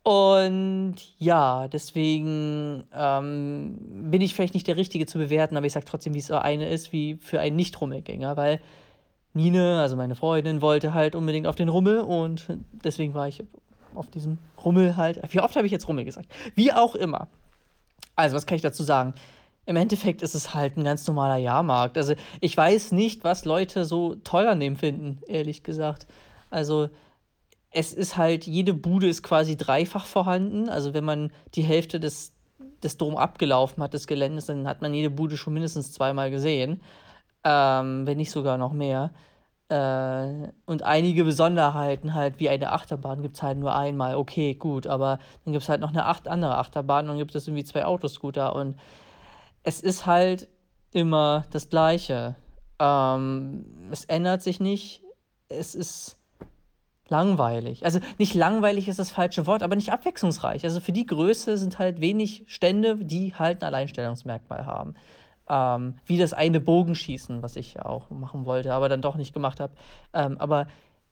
Und 0.03 0.95
ja, 1.19 1.67
deswegen 1.67 2.83
ähm, 2.93 3.77
bin 4.11 4.21
ich 4.21 4.33
vielleicht 4.33 4.53
nicht 4.53 4.67
der 4.67 4.77
Richtige 4.77 5.05
zu 5.05 5.17
bewerten, 5.17 5.57
aber 5.57 5.65
ich 5.65 5.73
sage 5.73 5.85
trotzdem, 5.85 6.13
wie 6.13 6.19
es 6.19 6.27
so 6.27 6.35
eine 6.35 6.69
ist, 6.69 6.91
wie 6.91 7.15
für 7.15 7.39
einen 7.39 7.55
Nicht-Rummelgänger, 7.55 8.37
weil 8.37 8.61
Nine, 9.33 9.81
also 9.81 9.95
meine 9.95 10.15
Freundin, 10.15 10.61
wollte 10.61 10.93
halt 10.93 11.13
unbedingt 11.13 11.45
auf 11.45 11.55
den 11.55 11.69
Rummel 11.69 11.99
und 11.99 12.45
deswegen 12.71 13.13
war 13.13 13.27
ich 13.27 13.43
auf 13.93 14.09
diesem 14.09 14.37
Rummel 14.63 14.95
halt. 14.95 15.21
Wie 15.33 15.39
oft 15.39 15.55
habe 15.55 15.65
ich 15.65 15.71
jetzt 15.71 15.87
Rummel 15.87 16.05
gesagt? 16.05 16.29
Wie 16.55 16.71
auch 16.71 16.95
immer. 16.95 17.27
Also, 18.15 18.35
was 18.35 18.45
kann 18.45 18.55
ich 18.55 18.61
dazu 18.61 18.83
sagen? 18.83 19.13
Im 19.65 19.75
Endeffekt 19.75 20.21
ist 20.21 20.35
es 20.35 20.53
halt 20.53 20.77
ein 20.77 20.83
ganz 20.83 21.05
normaler 21.07 21.37
Jahrmarkt. 21.37 21.97
Also, 21.97 22.13
ich 22.39 22.55
weiß 22.55 22.91
nicht, 22.91 23.23
was 23.23 23.45
Leute 23.45 23.85
so 23.85 24.15
toll 24.15 24.47
an 24.47 24.59
dem 24.59 24.77
finden, 24.77 25.19
ehrlich 25.27 25.63
gesagt. 25.63 26.07
Also, 26.49 26.89
es 27.75 27.93
ist 27.93 28.15
halt, 28.15 28.45
jede 28.47 28.73
Bude 28.73 29.07
ist 29.09 29.21
quasi 29.21 29.57
dreifach 29.57 30.05
vorhanden. 30.05 30.69
Also, 30.69 30.93
wenn 30.93 31.03
man 31.03 31.31
die 31.55 31.63
Hälfte 31.63 31.99
des, 31.99 32.31
des 32.81 32.95
Dom 32.97 33.17
abgelaufen 33.17 33.83
hat, 33.83 33.93
des 33.93 34.07
Geländes, 34.07 34.45
dann 34.45 34.65
hat 34.65 34.81
man 34.81 34.93
jede 34.93 35.09
Bude 35.09 35.35
schon 35.35 35.53
mindestens 35.53 35.91
zweimal 35.91 36.31
gesehen. 36.31 36.81
Ähm, 37.43 38.07
wenn 38.07 38.17
nicht 38.17 38.31
sogar 38.31 38.57
noch 38.57 38.71
mehr. 38.71 39.11
Äh, 39.67 40.51
und 40.65 40.83
einige 40.83 41.25
Besonderheiten 41.25 42.13
halt, 42.13 42.39
wie 42.39 42.47
eine 42.47 42.71
Achterbahn, 42.71 43.21
gibt 43.21 43.35
es 43.35 43.43
halt 43.43 43.57
nur 43.57 43.75
einmal. 43.75 44.15
Okay, 44.15 44.53
gut, 44.55 44.87
aber 44.87 45.19
dann 45.43 45.51
gibt 45.51 45.63
es 45.63 45.69
halt 45.69 45.81
noch 45.81 45.89
eine 45.89 46.05
acht 46.05 46.29
andere 46.29 46.57
Achterbahn 46.57 47.05
und 47.05 47.09
dann 47.09 47.17
gibt 47.17 47.35
es 47.35 47.45
irgendwie 47.47 47.65
zwei 47.65 47.83
Autoscooter 47.83 48.55
und 48.55 48.79
es 49.63 49.81
ist 49.81 50.05
halt 50.05 50.47
immer 50.91 51.45
das 51.51 51.69
Gleiche. 51.69 52.35
Ähm, 52.79 53.65
es 53.91 54.05
ändert 54.05 54.43
sich 54.43 54.61
nicht. 54.61 55.01
Es 55.49 55.75
ist 55.75 56.17
langweilig. 57.07 57.85
Also 57.85 57.99
nicht 58.17 58.33
langweilig 58.33 58.87
ist 58.87 58.99
das 58.99 59.11
falsche 59.11 59.45
Wort, 59.47 59.63
aber 59.63 59.75
nicht 59.75 59.91
abwechslungsreich. 59.91 60.63
Also 60.63 60.79
für 60.79 60.91
die 60.91 61.05
Größe 61.05 61.57
sind 61.57 61.79
halt 61.79 62.01
wenig 62.01 62.43
Stände, 62.47 62.97
die 62.97 63.33
halt 63.35 63.61
ein 63.61 63.67
Alleinstellungsmerkmal 63.67 64.65
haben 64.65 64.95
ähm, 65.49 65.95
wie 66.05 66.17
das 66.17 66.33
eine 66.33 66.59
Bogenschießen, 66.59 67.41
was 67.41 67.55
ich 67.55 67.79
auch 67.79 68.09
machen 68.09 68.45
wollte, 68.45 68.73
aber 68.73 68.89
dann 68.89 69.01
doch 69.01 69.15
nicht 69.15 69.33
gemacht 69.33 69.59
habe. 69.59 69.73
Ähm, 70.13 70.37
aber 70.39 70.67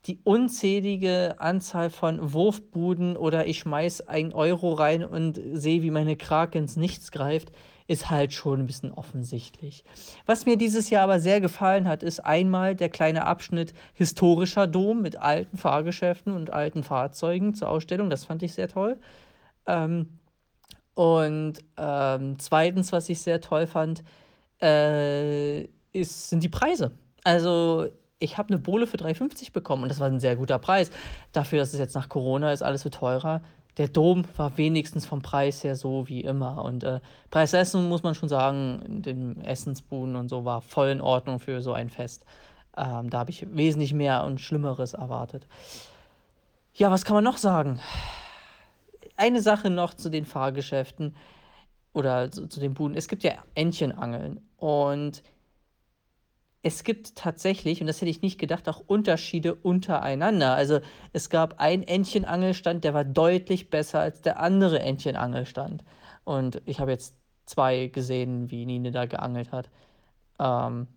die 0.06 0.20
unzählige 0.24 1.36
Anzahl 1.39 1.89
von 1.89 2.34
Wurfbuden 2.34 3.16
oder 3.16 3.48
ich 3.48 3.60
schmeiß 3.60 4.08
ein 4.08 4.34
Euro 4.34 4.74
rein 4.74 5.06
und 5.06 5.39
sehe, 5.54 5.82
wie 5.82 5.91
meine 5.91 6.18
Krake 6.18 6.58
ins 6.58 6.76
Nichts 6.76 7.12
greift, 7.12 7.52
ist 7.94 8.10
halt 8.10 8.34
schon 8.34 8.62
ein 8.62 8.66
bisschen 8.66 8.91
offensichtlich. 8.91 9.84
Was 10.26 10.48
mir 10.48 10.58
dieses 10.58 10.89
Jahr 10.89 11.04
aber 11.04 11.20
sehr 11.20 11.39
gefallen 11.39 11.88
hat, 11.88 12.02
ist 12.02 12.20
einmal 12.20 12.76
der 12.76 12.89
kleine 12.89 13.26
Abschnitt 13.26 13.74
historischer 13.94 14.66
Dom 14.66 15.04
mit 15.04 15.16
alten 15.16 15.58
Fahrgeschäften 15.58 16.34
und 16.34 16.52
alten 16.52 16.82
Fahrzeugen 16.84 17.54
zur 17.54 17.70
Ausstellung. 17.70 18.10
Das 18.10 18.26
fand 18.26 18.41
ich 18.41 18.54
sehr 18.54 18.68
toll. 18.68 19.00
Ähm, 19.68 20.20
und 20.96 21.54
ähm, 21.78 22.39
zweitens, 22.39 22.91
was 22.91 23.10
ich 23.10 23.22
sehr 23.22 23.41
toll 23.41 23.68
fand, 23.68 24.04
äh, 24.60 25.64
ist, 25.91 26.30
sind 26.30 26.44
die 26.44 26.50
Preise. 26.50 26.91
Also 27.24 27.88
ich 28.18 28.39
habe 28.39 28.50
eine 28.50 28.58
Bohle 28.58 28.88
für 28.88 28.98
3,50 28.98 29.54
bekommen 29.54 29.84
und 29.84 29.89
das 29.89 30.00
war 30.00 30.08
ein 30.08 30.20
sehr 30.20 30.36
guter 30.36 30.58
Preis. 30.58 30.89
Dafür, 31.32 31.60
dass 31.60 31.74
es 31.74 31.80
jetzt 31.80 31.94
nach 31.94 32.10
Corona 32.10 32.52
ist, 32.52 32.64
alles 32.64 32.82
so 32.82 32.89
teurer. 32.89 33.44
Der 33.78 33.88
Dom 33.88 34.24
war 34.38 34.58
wenigstens 34.58 35.06
vom 35.06 35.22
Preis 35.22 35.64
her 35.64 35.76
so 35.76 36.08
wie 36.08 36.22
immer. 36.22 36.64
Und 36.64 36.84
äh, 36.84 37.00
Preis-Essen 37.32 37.90
muss 37.90 38.04
man 38.04 38.14
schon 38.14 38.30
sagen, 38.30 39.02
den 39.02 39.42
Essensbuden 39.42 40.16
und 40.16 40.30
so 40.30 40.46
war 40.46 40.62
voll 40.62 40.90
in 40.90 41.02
Ordnung 41.02 41.40
für 41.40 41.62
so 41.62 41.74
ein 41.74 41.90
Fest. 41.90 42.24
Ähm, 42.78 43.10
da 43.10 43.20
habe 43.20 43.32
ich 43.32 43.46
wesentlich 43.56 43.94
mehr 43.94 44.24
und 44.24 44.42
Schlimmeres 44.42 44.94
erwartet. 44.94 45.48
Ja, 46.76 46.92
was 46.92 47.06
kann 47.06 47.16
man 47.16 47.24
noch 47.24 47.38
sagen? 47.38 47.80
Eine 49.16 49.42
Sache 49.42 49.70
noch 49.70 49.94
zu 49.94 50.10
den 50.10 50.26
Fahrgeschäften 50.26 51.16
oder 51.94 52.32
zu, 52.32 52.48
zu 52.48 52.60
den 52.60 52.74
Buden. 52.74 52.98
Es 52.98 53.08
gibt 53.08 53.24
ja 53.24 53.34
Entchenangeln 53.56 54.42
und 54.58 55.24
es 56.64 56.86
gibt 56.86 57.16
tatsächlich, 57.16 57.82
und 57.82 57.88
das 57.88 57.99
hätte 57.99 58.09
ich 58.09 58.22
nicht 58.22 58.39
gedacht, 58.39 58.70
auch 58.70 58.80
Unterschiede 58.88 59.53
untereinander. 59.53 60.55
Also 60.55 60.80
es 61.11 61.30
gab 61.30 61.59
einen 61.59 61.84
Entchenangelstand, 61.84 62.86
der 62.86 62.93
war 62.93 63.03
deutlich 63.03 63.70
besser 63.70 63.99
als 63.99 64.22
der 64.22 64.39
andere 64.39 64.80
Entchenangelstand. 64.80 65.84
Und 66.24 66.61
ich 66.66 66.80
habe 66.80 66.91
jetzt 66.91 67.16
zwei 67.45 67.88
gesehen, 67.88 68.49
wie 68.49 68.66
Nine 68.66 68.91
da 68.91 69.05
geangelt 69.05 69.51
hat. 69.51 69.70
Ähm, 70.39 70.88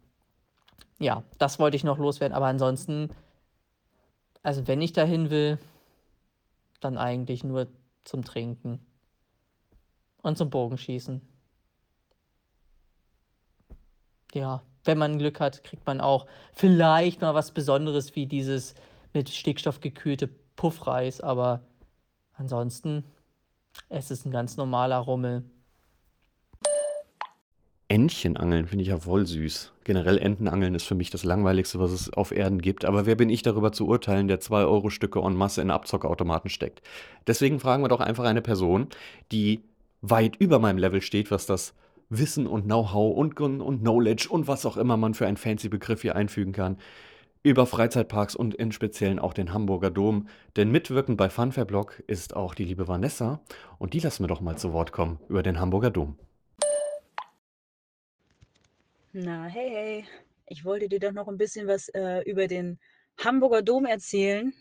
ja, 1.01 1.25
das 1.39 1.59
wollte 1.59 1.77
ich 1.77 1.83
noch 1.83 1.99
loswerden. 1.99 2.37
Aber 2.37 2.47
ansonsten, 2.47 3.11
also 4.45 4.69
wenn 4.69 4.81
ich 4.81 4.93
dahin 4.93 5.31
will, 5.31 5.59
dann 6.81 6.97
eigentlich 6.97 7.43
nur 7.43 7.67
zum 8.05 8.25
Trinken 8.25 8.87
und 10.23 10.39
zum 10.39 10.49
Bogenschießen. 10.49 11.21
Ja, 14.33 14.63
wenn 14.87 14.99
man 14.99 15.19
Glück 15.19 15.41
hat, 15.41 15.65
kriegt 15.65 15.87
man 15.87 16.01
auch 16.01 16.27
vielleicht 16.53 17.21
mal 17.21 17.35
was 17.35 17.51
Besonderes 17.51 18.15
wie 18.17 18.27
dieses 18.27 18.75
mit 19.13 19.29
Stickstoff 19.29 19.81
gekühlte 19.81 20.29
Puffreis, 20.57 21.21
aber 21.21 21.61
ansonsten 22.35 23.05
es 23.89 24.11
ist 24.11 24.27
ein 24.27 24.31
ganz 24.31 24.57
normaler 24.57 24.99
Rummel. 24.99 25.45
Entchenangeln 27.89 28.67
finde 28.67 28.83
ich 28.83 28.89
ja 28.89 28.99
voll 28.99 29.27
süß. 29.27 29.73
Generell 29.85 30.19
Entenangeln 30.19 30.75
ist 30.75 30.87
für 30.87 30.97
mich 30.97 31.11
das 31.11 31.23
Langweiligste, 31.23 31.79
was 31.79 31.93
es 31.93 32.13
auf 32.13 32.33
Erden 32.33 32.61
gibt. 32.61 32.85
Aber 32.85 33.07
wer 33.07 33.15
bin 33.15 33.31
ich 33.31 33.43
darüber 33.43 33.71
zu 33.71 33.87
urteilen, 33.87 34.27
der 34.27 34.41
2-Euro-Stücke 34.41 35.21
en 35.21 35.37
masse 35.37 35.63
in 35.63 35.71
Abzockautomaten 35.71 36.51
steckt? 36.51 36.83
Deswegen 37.29 37.61
fragen 37.61 37.85
wir 37.85 37.89
doch 37.89 38.01
einfach 38.01 38.25
eine 38.25 38.43
Person, 38.43 38.89
die 39.31 39.63
weit 40.03 40.35
über 40.37 40.59
meinem 40.59 40.79
Level 40.79 41.01
steht, 41.01 41.31
was 41.31 41.47
das 41.47 41.75
Wissen 42.09 42.47
und 42.47 42.65
Know-how 42.65 43.17
und, 43.17 43.41
und 43.41 43.81
Knowledge 43.81 44.29
und 44.31 44.49
was 44.49 44.67
auch 44.67 44.77
immer 44.77 44.97
man 44.97 45.15
für 45.15 45.27
einen 45.27 45.37
fancy 45.37 45.69
Begriff 45.69 46.03
hier 46.03 46.17
einfügen 46.17 46.53
kann, 46.53 46.79
über 47.43 47.67
Freizeitparks 47.67 48.35
und 48.35 48.55
in 48.55 48.73
Speziellen 48.73 49.19
auch 49.19 49.33
den 49.33 49.53
Hamburger 49.53 49.91
Dom. 49.91 50.29
Denn 50.57 50.71
mitwirkend 50.71 51.17
bei 51.17 51.31
Funfair 51.31 51.65
Blog 51.65 52.03
ist 52.07 52.35
auch 52.35 52.55
die 52.55 52.65
liebe 52.65 52.89
Vanessa 52.89 53.41
und 53.79 53.95
die 53.95 54.01
lassen 54.01 54.25
wir 54.25 54.29
doch 54.29 54.41
mal 54.41 54.57
zu 54.57 54.73
Wort 54.73 54.93
kommen 54.93 55.21
über 55.29 55.43
den 55.43 55.61
Hamburger 55.61 55.91
Dom. 55.91 56.19
Na, 59.13 59.45
hey, 59.45 59.71
hey. 59.71 60.05
Ich 60.49 60.65
wollte 60.65 60.89
dir 60.89 61.01
doch 61.01 61.13
noch 61.13 61.27
ein 61.27 61.39
bisschen 61.39 61.67
was 61.67 61.89
äh, 61.89 62.21
über 62.29 62.47
den 62.47 62.79
Hamburger 63.19 63.63
Dom 63.63 63.85
erzählen. 63.85 64.53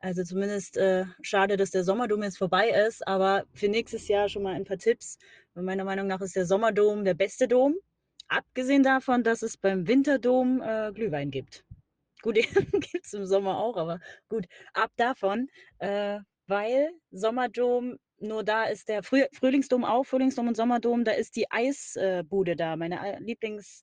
Also 0.00 0.24
zumindest 0.24 0.76
äh, 0.76 1.04
schade, 1.22 1.56
dass 1.56 1.70
der 1.70 1.84
Sommerdom 1.84 2.22
jetzt 2.22 2.38
vorbei 2.38 2.68
ist, 2.86 3.06
aber 3.06 3.44
für 3.54 3.68
nächstes 3.68 4.08
Jahr 4.08 4.28
schon 4.28 4.42
mal 4.42 4.54
ein 4.54 4.64
paar 4.64 4.78
Tipps. 4.78 5.18
Meiner 5.62 5.84
Meinung 5.84 6.06
nach 6.06 6.20
ist 6.20 6.36
der 6.36 6.44
Sommerdom 6.44 7.04
der 7.04 7.14
beste 7.14 7.48
Dom. 7.48 7.74
Abgesehen 8.28 8.82
davon, 8.82 9.22
dass 9.22 9.42
es 9.42 9.56
beim 9.56 9.86
Winterdom 9.86 10.60
äh, 10.60 10.92
Glühwein 10.92 11.30
gibt. 11.30 11.64
Gut, 12.22 12.34
gibt 12.72 13.04
es 13.06 13.14
im 13.14 13.24
Sommer 13.24 13.58
auch, 13.58 13.76
aber 13.76 14.00
gut, 14.28 14.46
ab 14.74 14.90
davon, 14.96 15.48
äh, 15.78 16.18
weil 16.46 16.90
Sommerdom 17.10 17.96
nur 18.18 18.44
da 18.44 18.64
ist 18.64 18.88
der 18.88 19.02
Früh 19.02 19.24
Frühlingsdom 19.32 19.84
auch, 19.84 20.04
Frühlingsdom 20.04 20.48
und 20.48 20.56
Sommerdom, 20.56 21.04
da 21.04 21.12
ist 21.12 21.36
die 21.36 21.50
Eisbude 21.50 22.56
da. 22.56 22.76
Meine 22.76 23.18
Lieblings, 23.20 23.82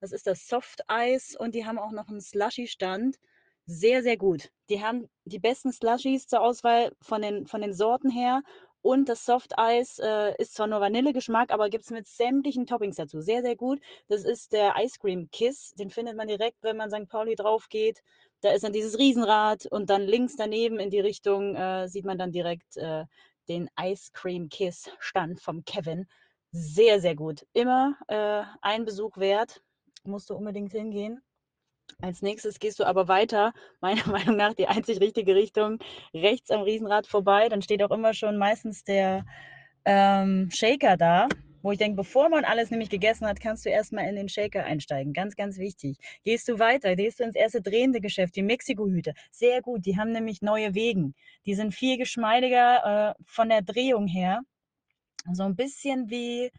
was 0.00 0.12
ist 0.12 0.26
das, 0.26 0.46
Soft 0.46 0.82
Eis 0.88 1.36
und 1.38 1.54
die 1.54 1.64
haben 1.64 1.78
auch 1.78 1.92
noch 1.92 2.08
einen 2.08 2.20
Slushy-Stand 2.20 3.18
sehr, 3.66 4.02
sehr 4.02 4.16
gut. 4.16 4.50
Die 4.68 4.82
haben 4.82 5.08
die 5.24 5.38
besten 5.38 5.72
Slushies 5.72 6.26
zur 6.26 6.40
Auswahl 6.42 6.92
von 7.00 7.22
den, 7.22 7.46
von 7.46 7.62
den 7.62 7.72
Sorten 7.72 8.10
her. 8.10 8.42
Und 8.84 9.08
das 9.08 9.24
Soft-Eis 9.24 9.98
äh, 9.98 10.34
ist 10.36 10.54
zwar 10.54 10.66
nur 10.66 10.78
Vanillegeschmack, 10.78 11.50
aber 11.50 11.70
gibt 11.70 11.84
es 11.84 11.90
mit 11.90 12.06
sämtlichen 12.06 12.66
Toppings 12.66 12.96
dazu. 12.96 13.22
Sehr, 13.22 13.40
sehr 13.40 13.56
gut. 13.56 13.80
Das 14.08 14.24
ist 14.24 14.52
der 14.52 14.74
Ice 14.78 14.98
Cream 15.00 15.30
Kiss. 15.30 15.72
Den 15.72 15.88
findet 15.88 16.18
man 16.18 16.28
direkt, 16.28 16.62
wenn 16.62 16.76
man 16.76 16.90
St. 16.90 17.08
Pauli 17.08 17.34
drauf 17.34 17.70
geht. 17.70 18.02
Da 18.42 18.50
ist 18.52 18.62
dann 18.62 18.74
dieses 18.74 18.98
Riesenrad 18.98 19.64
und 19.64 19.88
dann 19.88 20.02
links 20.02 20.36
daneben 20.36 20.78
in 20.78 20.90
die 20.90 21.00
Richtung 21.00 21.54
äh, 21.54 21.88
sieht 21.88 22.04
man 22.04 22.18
dann 22.18 22.30
direkt 22.30 22.76
äh, 22.76 23.06
den 23.48 23.70
Ice 23.80 24.10
Cream 24.12 24.50
Kiss 24.50 24.90
Stand 24.98 25.40
vom 25.40 25.64
Kevin. 25.64 26.06
Sehr, 26.52 27.00
sehr 27.00 27.16
gut. 27.16 27.46
Immer 27.54 27.96
äh, 28.08 28.42
ein 28.60 28.84
Besuch 28.84 29.16
wert. 29.16 29.62
Musst 30.04 30.28
du 30.28 30.34
unbedingt 30.34 30.72
hingehen. 30.72 31.22
Als 32.00 32.22
nächstes 32.22 32.58
gehst 32.58 32.80
du 32.80 32.84
aber 32.84 33.08
weiter, 33.08 33.52
meiner 33.80 34.06
Meinung 34.08 34.36
nach 34.36 34.54
die 34.54 34.66
einzig 34.68 35.00
richtige 35.00 35.34
Richtung, 35.34 35.78
rechts 36.12 36.50
am 36.50 36.62
Riesenrad 36.62 37.06
vorbei. 37.06 37.48
Dann 37.48 37.62
steht 37.62 37.82
auch 37.82 37.90
immer 37.90 38.14
schon 38.14 38.36
meistens 38.36 38.84
der 38.84 39.24
ähm, 39.84 40.50
Shaker 40.52 40.96
da. 40.96 41.28
wo 41.62 41.72
ich 41.72 41.78
denke, 41.78 41.96
bevor 41.96 42.28
man 42.28 42.44
alles 42.44 42.70
nämlich 42.70 42.90
gegessen 42.90 43.26
hat, 43.26 43.40
kannst 43.40 43.64
du 43.64 43.70
erstmal 43.70 44.06
in 44.06 44.16
den 44.16 44.28
Shaker 44.28 44.64
einsteigen. 44.64 45.14
Ganz, 45.14 45.34
ganz 45.34 45.58
wichtig. 45.58 45.96
Gehst 46.22 46.46
du 46.48 46.58
weiter, 46.58 46.94
gehst 46.94 47.20
du 47.20 47.24
ins 47.24 47.36
erste 47.36 47.62
drehende 47.62 48.00
Geschäft, 48.02 48.36
die 48.36 48.42
Mexiko-Hüte. 48.42 49.14
Sehr 49.30 49.62
gut, 49.62 49.86
die 49.86 49.96
haben 49.96 50.12
nämlich 50.12 50.42
neue 50.42 50.74
Wegen. 50.74 51.14
Die 51.46 51.54
sind 51.54 51.74
viel 51.74 51.96
geschmeidiger 51.96 53.14
äh, 53.16 53.22
von 53.26 53.48
der 53.48 53.62
Drehung 53.62 54.06
her. 54.06 54.42
So 55.32 55.44
ein 55.44 55.56
bisschen 55.56 56.10
wie, 56.10 56.50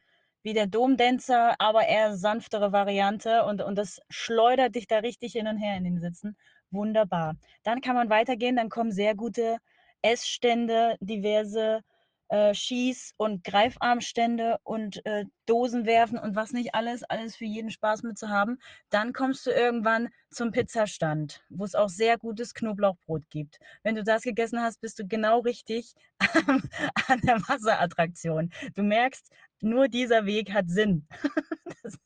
wie 0.46 0.54
der 0.54 0.68
Domdänzer, 0.68 1.56
aber 1.58 1.88
eher 1.88 2.16
sanftere 2.16 2.72
Variante 2.72 3.46
und, 3.46 3.64
und 3.64 3.76
das 3.76 4.00
schleudert 4.10 4.76
dich 4.76 4.86
da 4.86 5.00
richtig 5.00 5.34
hin 5.34 5.48
und 5.48 5.58
her 5.58 5.76
in 5.76 5.86
den 5.86 6.00
Sitzen. 6.00 6.38
Wunderbar. 6.70 7.36
Dann 7.64 7.82
kann 7.82 7.96
man 7.96 8.12
weitergehen, 8.12 8.56
dann 8.56 8.70
kommen 8.70 8.92
sehr 8.92 9.16
gute 9.16 9.58
Essstände, 10.04 10.98
diverse 11.00 11.82
äh, 12.30 12.54
Schieß- 12.54 13.14
und 13.18 13.44
Greifarmstände 13.44 14.60
und 14.64 15.06
äh, 15.06 15.26
Dosen 15.46 15.88
und 15.88 16.36
was 16.36 16.54
nicht 16.54 16.74
alles, 16.74 17.04
alles 17.04 17.36
für 17.36 17.46
jeden 17.46 17.70
Spaß 17.70 18.04
mit 18.04 18.18
zu 18.18 18.30
haben. 18.30 18.58
Dann 18.90 19.14
kommst 19.14 19.46
du 19.46 19.52
irgendwann 19.52 20.10
zum 20.32 20.52
Pizzastand, 20.52 21.44
wo 21.50 21.64
es 21.64 21.76
auch 21.76 21.90
sehr 21.90 22.18
gutes 22.18 22.54
Knoblauchbrot 22.54 23.30
gibt. 23.30 23.60
Wenn 23.84 23.96
du 23.96 24.04
das 24.04 24.24
gegessen 24.24 24.62
hast, 24.62 24.82
bist 24.82 24.98
du 25.00 25.08
genau 25.08 25.40
richtig 25.40 25.94
an 26.20 27.22
der 27.24 27.40
Wasserattraktion. 27.48 28.52
Du 28.74 28.84
merkst, 28.84 29.32
nur 29.62 29.88
dieser 29.88 30.26
Weg 30.26 30.54
hat 30.54 30.70
Sinn. 30.70 31.08
Das, 31.84 32.00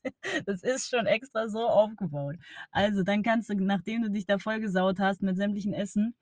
das, 0.44 0.62
ist 0.62 0.90
schon 0.90 1.06
extra 1.06 1.48
so 1.48 1.66
aufgebaut. 1.66 2.36
Also 2.70 3.02
dann 3.02 3.22
kannst 3.22 3.48
du, 3.48 3.54
nachdem 3.54 4.02
du 4.02 4.10
dich 4.10 4.26
da 4.26 4.36
vollgesaut 4.36 4.98
hast 4.98 5.22
mit 5.22 5.38
sämtlichen 5.38 5.72
Essen, 5.72 6.14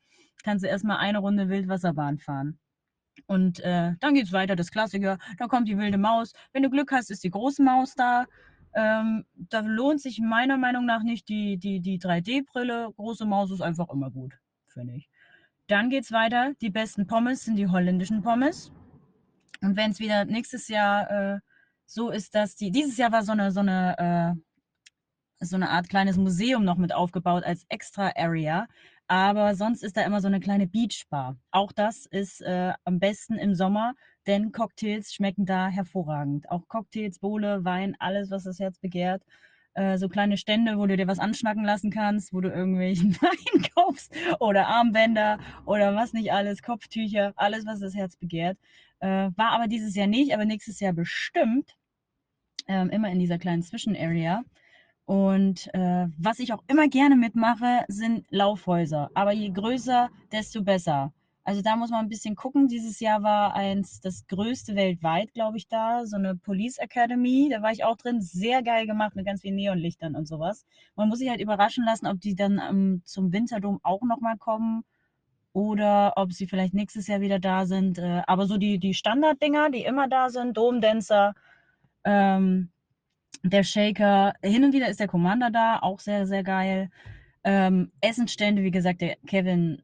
kannst 0.45 0.65
du 0.65 0.69
erstmal 0.69 0.99
eine 0.99 1.19
Runde 1.19 1.49
Wildwasserbahn 1.49 2.19
fahren. 2.19 2.61
Und 3.27 3.61
äh, 3.61 3.95
dann 3.99 4.15
geht 4.15 4.27
es 4.27 4.33
weiter, 4.33 4.55
das 4.55 4.71
Klassiker. 4.71 5.19
Dann 5.39 5.49
kommt 5.49 5.69
die 5.69 5.77
wilde 5.77 5.99
Maus. 5.99 6.33
Wenn 6.53 6.63
du 6.63 6.71
Glück 6.71 6.93
hast, 6.93 7.11
ist 7.11 7.25
die 7.25 7.31
große 7.31 7.63
Maus 7.63 7.95
da. 7.95 8.27
Ähm, 8.75 9.25
da 9.35 9.61
lohnt 9.61 10.01
sich 10.01 10.21
meiner 10.21 10.57
Meinung 10.57 10.87
nach 10.87 11.03
nicht 11.03 11.29
die, 11.29 11.57
die, 11.57 11.81
die 11.81 11.99
3D-Brille. 11.99 12.93
Große 12.95 13.25
Maus 13.25 13.51
ist 13.51 13.61
einfach 13.61 13.89
immer 13.91 14.11
gut, 14.11 14.35
finde 14.69 14.95
ich. 14.95 15.09
Dann 15.67 15.91
geht 15.91 16.05
es 16.05 16.13
weiter. 16.13 16.53
Die 16.61 16.71
besten 16.71 17.07
Pommes 17.07 17.45
sind 17.45 17.57
die 17.57 17.69
holländischen 17.69 18.23
Pommes. 18.23 18.73
Und 19.63 19.77
wenn 19.77 19.91
es 19.91 20.01
wieder 20.01 20.25
nächstes 20.25 20.69
Jahr 20.69 21.11
äh, 21.11 21.39
so 21.87 22.11
ist, 22.11 22.35
dass 22.35 22.55
die. 22.55 22.71
Dieses 22.71 22.97
Jahr 22.97 23.13
war 23.13 23.23
so 23.23 23.33
eine, 23.33 23.51
so 23.51 23.61
eine, 23.61 24.37
äh, 25.41 25.45
so 25.45 25.57
eine 25.57 25.71
Art 25.71 25.89
kleines 25.89 26.17
Museum 26.17 26.65
noch 26.65 26.77
mit 26.77 26.93
aufgebaut 26.93 27.45
als 27.45 27.65
Extra 27.69 28.13
Area. 28.17 28.67
Aber 29.07 29.55
sonst 29.55 29.83
ist 29.83 29.97
da 29.97 30.03
immer 30.03 30.21
so 30.21 30.27
eine 30.27 30.41
kleine 30.41 30.67
Beachbar. 30.67 31.39
Auch 31.51 31.73
das 31.73 32.05
ist 32.07 32.43
äh, 32.43 32.75
am 32.85 32.99
besten 32.99 33.35
im 33.39 33.55
Sommer, 33.55 33.95
denn 34.27 34.53
Cocktails 34.53 35.15
schmecken 35.15 35.47
da 35.47 35.69
hervorragend. 35.69 36.51
Auch 36.51 36.69
Cocktails, 36.69 37.19
Bowle, 37.19 37.65
Wein, 37.65 37.97
alles, 37.99 38.31
was 38.31 38.45
das 38.45 38.59
Herz 38.59 38.79
begehrt. 38.79 39.23
Äh, 39.75 39.99
so 39.99 40.09
kleine 40.09 40.37
Stände, 40.37 40.79
wo 40.79 40.87
du 40.87 40.97
dir 40.97 41.07
was 41.07 41.19
anschnacken 41.19 41.65
lassen 41.65 41.91
kannst, 41.91 42.33
wo 42.33 42.41
du 42.41 42.49
irgendwelchen 42.49 43.17
Wein 43.23 43.63
kaufst 43.75 44.13
oder 44.41 44.67
Armbänder 44.67 45.39
oder 45.67 45.95
was 45.95 46.13
nicht 46.13 46.33
alles, 46.33 46.63
Kopftücher, 46.63 47.33
alles, 47.37 47.67
was 47.67 47.81
das 47.81 47.95
Herz 47.95 48.17
begehrt. 48.17 48.59
Äh, 49.01 49.31
war 49.37 49.53
aber 49.53 49.69
dieses 49.69 49.95
Jahr 49.95 50.07
nicht, 50.09 50.35
aber 50.35 50.45
nächstes 50.45 50.81
Jahr 50.81 50.93
bestimmt. 50.93 51.77
Ähm, 52.67 52.91
immer 52.91 53.11
in 53.11 53.19
dieser 53.19 53.39
kleinen 53.39 53.63
Zwischenarea. 53.63 54.43
Und 55.07 55.73
äh, 55.75 56.07
was 56.19 56.39
ich 56.39 56.53
auch 56.53 56.63
immer 56.67 56.89
gerne 56.89 57.17
mitmache, 57.17 57.85
sind 57.89 58.27
Laufhäuser. 58.31 59.11
Aber 59.15 59.33
je 59.33 59.51
größer, 59.51 60.11
desto 60.33 60.63
besser. 60.63 61.15
Also 61.49 61.63
da 61.63 61.77
muss 61.77 61.89
man 61.89 62.01
ein 62.01 62.11
bisschen 62.11 62.37
gucken. 62.37 62.69
Dieses 62.69 63.01
Jahr 63.01 63.23
war 63.23 63.55
eins 63.55 64.03
das 64.03 64.27
größte 64.27 64.77
weltweit, 64.77 65.33
glaube 65.33 65.57
ich, 65.57 65.67
da. 65.67 66.05
So 66.05 66.17
eine 66.17 66.37
Police 66.37 66.77
Academy. 66.77 67.49
Da 67.51 67.63
war 67.63 67.73
ich 67.73 67.85
auch 67.85 67.97
drin. 67.97 68.21
Sehr 68.21 68.63
geil 68.63 68.87
gemacht 68.87 69.17
mit 69.17 69.25
ganz 69.25 69.41
vielen 69.41 69.55
Neonlichtern 69.55 70.15
und 70.15 70.29
sowas. 70.29 70.67
Man 70.95 71.09
muss 71.09 71.21
sich 71.21 71.31
halt 71.31 71.41
überraschen 71.41 71.87
lassen, 71.87 72.07
ob 72.07 72.21
die 72.21 72.35
dann 72.35 72.61
ähm, 72.61 73.01
zum 73.07 73.33
Winterdom 73.33 73.81
auch 73.83 74.03
nochmal 74.03 74.37
kommen 74.37 74.85
oder 75.55 76.13
ob 76.17 76.35
sie 76.35 76.47
vielleicht 76.47 76.75
nächstes 76.75 77.07
Jahr 77.07 77.23
wieder 77.23 77.39
da 77.39 77.65
sind. 77.65 77.97
Äh, 77.97 78.21
aber 78.27 78.47
so 78.47 78.59
die, 78.59 78.79
die 78.79 78.93
Standarddinger, 78.93 79.71
die 79.71 79.85
immer 79.85 80.07
da 80.07 80.29
sind, 80.29 80.55
Domdänzer, 80.55 81.33
ähm, 82.05 82.69
der 83.43 83.63
Shaker, 83.63 84.35
hin 84.43 84.65
und 84.65 84.75
wieder 84.75 84.91
ist 84.91 85.01
der 85.01 85.09
Commander 85.09 85.51
da, 85.51 85.79
auch 85.79 86.01
sehr, 86.01 86.27
sehr 86.27 86.43
geil. 86.43 86.91
Ähm, 87.43 87.91
Essensstände, 88.03 88.63
wie 88.65 88.71
gesagt, 88.71 89.01
der 89.01 89.17
Kevin 89.27 89.81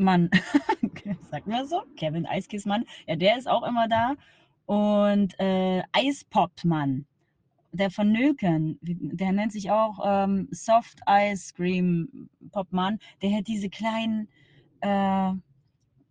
Eisküßmann, 0.00 0.30
sagt 1.30 1.46
man 1.46 1.66
so? 1.66 1.82
Kevin 1.96 2.26
Eisküßmann, 2.26 2.84
ja, 3.06 3.16
der 3.16 3.36
ist 3.36 3.48
auch 3.48 3.62
immer 3.62 3.88
da. 3.88 4.14
Und 4.66 5.38
äh, 5.38 5.82
Eispopmann, 5.92 7.06
der 7.72 7.90
von 7.90 8.10
Nöken, 8.10 8.78
der 8.82 9.32
nennt 9.32 9.52
sich 9.52 9.70
auch 9.70 9.98
ähm, 10.04 10.48
Soft 10.50 11.00
Ice 11.08 11.52
Cream 11.54 12.28
Popmann, 12.52 12.98
der 13.22 13.36
hat 13.36 13.48
diese 13.48 13.68
kleinen 13.68 14.28
äh, 14.80 15.32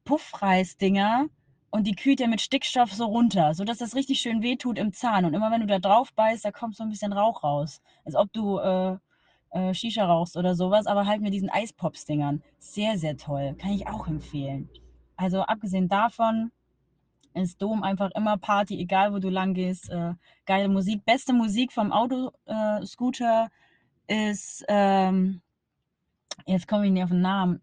Puffreis-Dinger 0.05 1.27
und 1.71 1.85
die 1.85 1.95
kühlt 1.95 2.21
er 2.21 2.27
mit 2.27 2.41
Stickstoff 2.41 2.93
so 2.93 3.05
runter, 3.05 3.53
sodass 3.53 3.77
das 3.77 3.95
richtig 3.95 4.19
schön 4.21 4.41
wehtut 4.41 4.77
im 4.77 4.93
Zahn. 4.93 5.25
Und 5.25 5.33
immer 5.33 5.51
wenn 5.51 5.61
du 5.61 5.67
da 5.67 5.79
drauf 5.79 6.13
beißt, 6.13 6.43
da 6.43 6.51
kommt 6.51 6.75
so 6.75 6.83
ein 6.83 6.89
bisschen 6.89 7.13
Rauch 7.13 7.43
raus. 7.43 7.81
Als 8.05 8.15
ob 8.15 8.31
du 8.33 8.57
äh, 8.57 8.97
äh, 9.51 9.73
Shisha 9.73 10.05
rauchst 10.05 10.37
oder 10.37 10.55
sowas, 10.55 10.85
aber 10.85 11.05
halt 11.05 11.21
mit 11.21 11.33
diesen 11.33 11.49
Eispops-Dingern. 11.49 12.41
Sehr, 12.59 12.97
sehr 12.97 13.17
toll. 13.17 13.55
Kann 13.59 13.71
ich 13.71 13.87
auch 13.87 14.07
empfehlen. 14.07 14.69
Also 15.15 15.41
abgesehen 15.41 15.89
davon 15.89 16.51
ist 17.33 17.61
Dom 17.61 17.83
einfach 17.83 18.09
immer 18.15 18.37
Party, 18.37 18.79
egal 18.79 19.13
wo 19.13 19.19
du 19.19 19.29
lang 19.29 19.53
gehst. 19.53 19.89
Äh, 19.89 20.13
geile 20.45 20.69
Musik. 20.69 21.05
Beste 21.05 21.33
Musik 21.33 21.71
vom 21.71 21.91
Autoscooter 21.91 23.49
äh, 24.07 24.31
ist, 24.31 24.65
ähm, 24.67 25.41
jetzt 26.45 26.67
komme 26.67 26.85
ich 26.85 26.91
nicht 26.91 27.03
auf 27.03 27.09
den 27.09 27.21
Namen. 27.21 27.61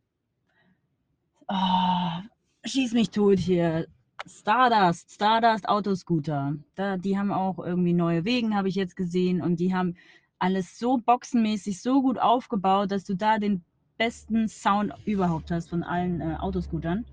Oh, 1.49 2.22
schieß 2.64 2.93
mich 2.93 3.11
tot 3.11 3.39
hier. 3.39 3.87
Stardust, 4.26 5.12
Stardust 5.12 5.68
Autoscooter. 5.68 6.57
Da, 6.74 6.97
die 6.97 7.16
haben 7.16 7.32
auch 7.32 7.59
irgendwie 7.59 7.93
neue 7.93 8.24
Wegen, 8.24 8.57
habe 8.57 8.68
ich 8.68 8.74
jetzt 8.74 8.97
gesehen. 8.97 9.41
Und 9.41 9.61
die 9.61 9.74
haben 9.74 9.97
alles 10.39 10.78
so 10.78 10.99
boxenmäßig, 10.99 11.80
so 11.80 12.03
gut 12.03 12.18
aufgebaut, 12.18 12.91
dass 12.91 13.05
du 13.05 13.14
da 13.14 13.39
den 13.39 13.64
besten 13.97 14.49
Sound 14.49 14.93
überhaupt 15.07 15.51
hast 15.51 15.70
von 15.70 15.82
allen 15.82 16.20
äh, 16.20 16.37
Autoscootern. 16.39 17.05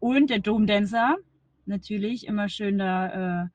Und 0.00 0.30
der 0.30 0.38
Domdancer, 0.38 1.16
natürlich, 1.66 2.26
immer 2.26 2.48
schön 2.48 2.78
da 2.78 3.42
äh, 3.44 3.48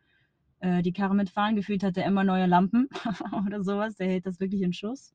äh, 0.61 0.81
die 0.81 0.93
Karre 0.93 1.15
mitfahren. 1.15 1.55
Gefühlt 1.55 1.83
hat 1.83 1.97
er 1.97 2.05
immer 2.05 2.23
neue 2.23 2.45
Lampen 2.45 2.89
oder 3.45 3.63
sowas. 3.63 3.95
Der 3.95 4.07
hält 4.07 4.25
das 4.25 4.39
wirklich 4.39 4.61
in 4.61 4.73
Schuss. 4.73 5.13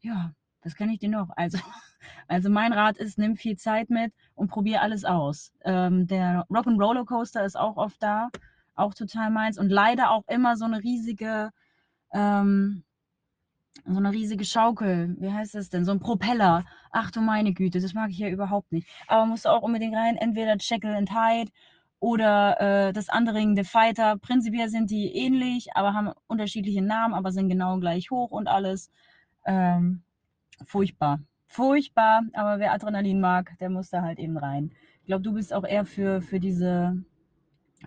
Ja, 0.00 0.32
was 0.62 0.74
kann 0.74 0.90
ich 0.90 0.98
dir 0.98 1.08
noch? 1.08 1.30
Also, 1.36 1.58
also 2.28 2.50
mein 2.50 2.72
Rat 2.72 2.96
ist, 2.96 3.18
nimm 3.18 3.36
viel 3.36 3.56
Zeit 3.56 3.90
mit 3.90 4.12
und 4.34 4.48
probier 4.48 4.82
alles 4.82 5.04
aus. 5.04 5.52
Ähm, 5.64 6.06
der 6.06 6.46
Rock'n'Roller 6.48 7.04
Coaster 7.04 7.44
ist 7.44 7.56
auch 7.56 7.76
oft 7.76 8.02
da, 8.02 8.30
auch 8.74 8.94
total 8.94 9.30
meins. 9.30 9.58
Und 9.58 9.68
leider 9.70 10.10
auch 10.10 10.26
immer 10.28 10.56
so 10.56 10.64
eine 10.64 10.82
riesige, 10.82 11.50
ähm, 12.12 12.84
so 13.86 13.96
eine 13.96 14.12
riesige 14.12 14.44
Schaukel. 14.44 15.16
Wie 15.18 15.32
heißt 15.32 15.54
das 15.54 15.70
denn? 15.70 15.84
So 15.84 15.92
ein 15.92 16.00
Propeller. 16.00 16.64
Ach 16.90 17.10
du 17.10 17.20
meine 17.20 17.52
Güte, 17.52 17.80
das 17.80 17.94
mag 17.94 18.10
ich 18.10 18.18
ja 18.18 18.28
überhaupt 18.28 18.72
nicht. 18.72 18.88
Aber 19.06 19.26
musst 19.26 19.44
du 19.44 19.48
auch 19.50 19.62
unbedingt 19.62 19.94
rein, 19.94 20.16
entweder 20.16 20.56
Jekyll 20.58 20.94
and 20.94 21.10
Hyde 21.10 21.50
oder 22.00 22.88
äh, 22.88 22.92
das 22.92 23.08
andere 23.08 23.38
The 23.54 23.64
Fighter. 23.64 24.16
Prinzipiell 24.18 24.68
sind 24.68 24.90
die 24.90 25.14
ähnlich, 25.14 25.68
aber 25.74 25.94
haben 25.94 26.12
unterschiedliche 26.26 26.82
Namen, 26.82 27.14
aber 27.14 27.32
sind 27.32 27.48
genau 27.48 27.78
gleich 27.78 28.10
hoch 28.10 28.30
und 28.30 28.48
alles. 28.48 28.90
Ähm, 29.44 30.02
furchtbar. 30.64 31.20
Furchtbar, 31.46 32.22
aber 32.34 32.58
wer 32.58 32.72
Adrenalin 32.72 33.20
mag, 33.20 33.56
der 33.58 33.70
muss 33.70 33.88
da 33.88 34.02
halt 34.02 34.18
eben 34.18 34.36
rein. 34.36 34.70
Ich 35.00 35.06
glaube, 35.06 35.22
du 35.22 35.32
bist 35.32 35.54
auch 35.54 35.64
eher 35.64 35.86
für, 35.86 36.20
für 36.20 36.40
diese 36.40 37.02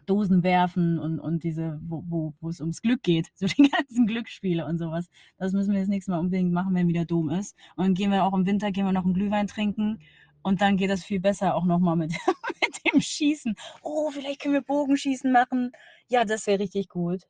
Dosen 0.05 0.43
werfen 0.43 0.99
und, 0.99 1.19
und 1.19 1.43
diese, 1.43 1.79
wo, 1.83 2.03
wo, 2.07 2.33
wo 2.39 2.49
es 2.49 2.61
ums 2.61 2.81
Glück 2.81 3.03
geht, 3.03 3.27
so 3.35 3.45
die 3.45 3.69
ganzen 3.69 4.07
Glücksspiele 4.07 4.65
und 4.65 4.77
sowas. 4.77 5.09
Das 5.37 5.53
müssen 5.53 5.73
wir 5.73 5.79
das 5.79 5.89
nächste 5.89 6.11
Mal 6.11 6.19
unbedingt 6.19 6.51
machen, 6.51 6.73
wenn 6.73 6.87
wieder 6.87 7.05
Dom 7.05 7.29
ist. 7.29 7.55
Und 7.75 7.85
dann 7.85 7.93
gehen 7.93 8.11
wir 8.11 8.23
auch 8.23 8.33
im 8.33 8.45
Winter, 8.45 8.71
gehen 8.71 8.85
wir 8.85 8.93
noch 8.93 9.05
einen 9.05 9.13
Glühwein 9.13 9.47
trinken 9.47 9.99
und 10.43 10.61
dann 10.61 10.77
geht 10.77 10.89
das 10.89 11.03
viel 11.03 11.19
besser 11.19 11.55
auch 11.55 11.65
nochmal 11.65 11.95
mit, 11.95 12.11
mit 12.61 12.93
dem 12.93 13.01
Schießen. 13.01 13.55
Oh, 13.81 14.09
vielleicht 14.11 14.41
können 14.41 14.53
wir 14.53 14.61
Bogenschießen 14.61 15.31
machen. 15.31 15.71
Ja, 16.07 16.25
das 16.25 16.47
wäre 16.47 16.59
richtig 16.59 16.89
gut. 16.89 17.23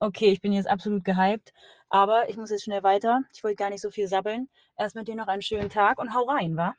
Okay, 0.00 0.30
ich 0.30 0.40
bin 0.40 0.52
jetzt 0.52 0.68
absolut 0.68 1.04
gehypt, 1.04 1.52
aber 1.90 2.30
ich 2.30 2.36
muss 2.38 2.50
jetzt 2.50 2.64
schnell 2.64 2.82
weiter. 2.82 3.22
Ich 3.34 3.44
wollte 3.44 3.56
gar 3.56 3.70
nicht 3.70 3.82
so 3.82 3.90
viel 3.90 4.08
sabbeln. 4.08 4.48
Erst 4.78 4.96
mit 4.96 5.08
dir 5.08 5.14
noch 5.14 5.28
einen 5.28 5.42
schönen 5.42 5.68
Tag 5.68 5.98
und 5.98 6.14
hau 6.14 6.22
rein, 6.24 6.56
wa? 6.56 6.74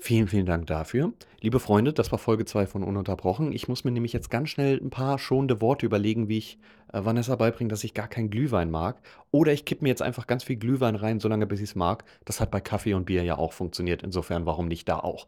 Vielen, 0.00 0.28
vielen 0.28 0.46
Dank 0.46 0.68
dafür. 0.68 1.12
Liebe 1.40 1.58
Freunde, 1.58 1.92
das 1.92 2.12
war 2.12 2.20
Folge 2.20 2.44
2 2.44 2.66
von 2.66 2.84
Ununterbrochen. 2.84 3.52
Ich 3.52 3.66
muss 3.66 3.82
mir 3.82 3.90
nämlich 3.90 4.12
jetzt 4.12 4.30
ganz 4.30 4.48
schnell 4.48 4.78
ein 4.80 4.90
paar 4.90 5.18
schonende 5.18 5.60
Worte 5.60 5.86
überlegen, 5.86 6.28
wie 6.28 6.38
ich 6.38 6.58
äh, 6.92 7.04
Vanessa 7.04 7.34
beibringe, 7.34 7.68
dass 7.68 7.82
ich 7.82 7.94
gar 7.94 8.06
keinen 8.06 8.30
Glühwein 8.30 8.70
mag. 8.70 9.00
Oder 9.32 9.52
ich 9.52 9.64
kippe 9.64 9.82
mir 9.82 9.88
jetzt 9.88 10.02
einfach 10.02 10.28
ganz 10.28 10.44
viel 10.44 10.54
Glühwein 10.54 10.94
rein, 10.94 11.18
solange 11.18 11.48
bis 11.48 11.58
ich 11.58 11.70
es 11.70 11.74
mag. 11.74 12.04
Das 12.24 12.40
hat 12.40 12.52
bei 12.52 12.60
Kaffee 12.60 12.94
und 12.94 13.06
Bier 13.06 13.24
ja 13.24 13.38
auch 13.38 13.52
funktioniert. 13.52 14.04
Insofern, 14.04 14.46
warum 14.46 14.68
nicht 14.68 14.88
da 14.88 15.00
auch? 15.00 15.26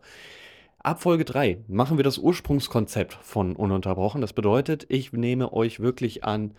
Ab 0.78 1.02
Folge 1.02 1.24
3 1.24 1.64
machen 1.66 1.96
wir 1.96 2.04
das 2.04 2.18
Ursprungskonzept 2.18 3.14
von 3.14 3.56
Ununterbrochen. 3.56 4.20
Das 4.20 4.32
bedeutet, 4.32 4.86
ich 4.88 5.12
nehme 5.12 5.52
euch 5.52 5.80
wirklich 5.80 6.22
an 6.22 6.54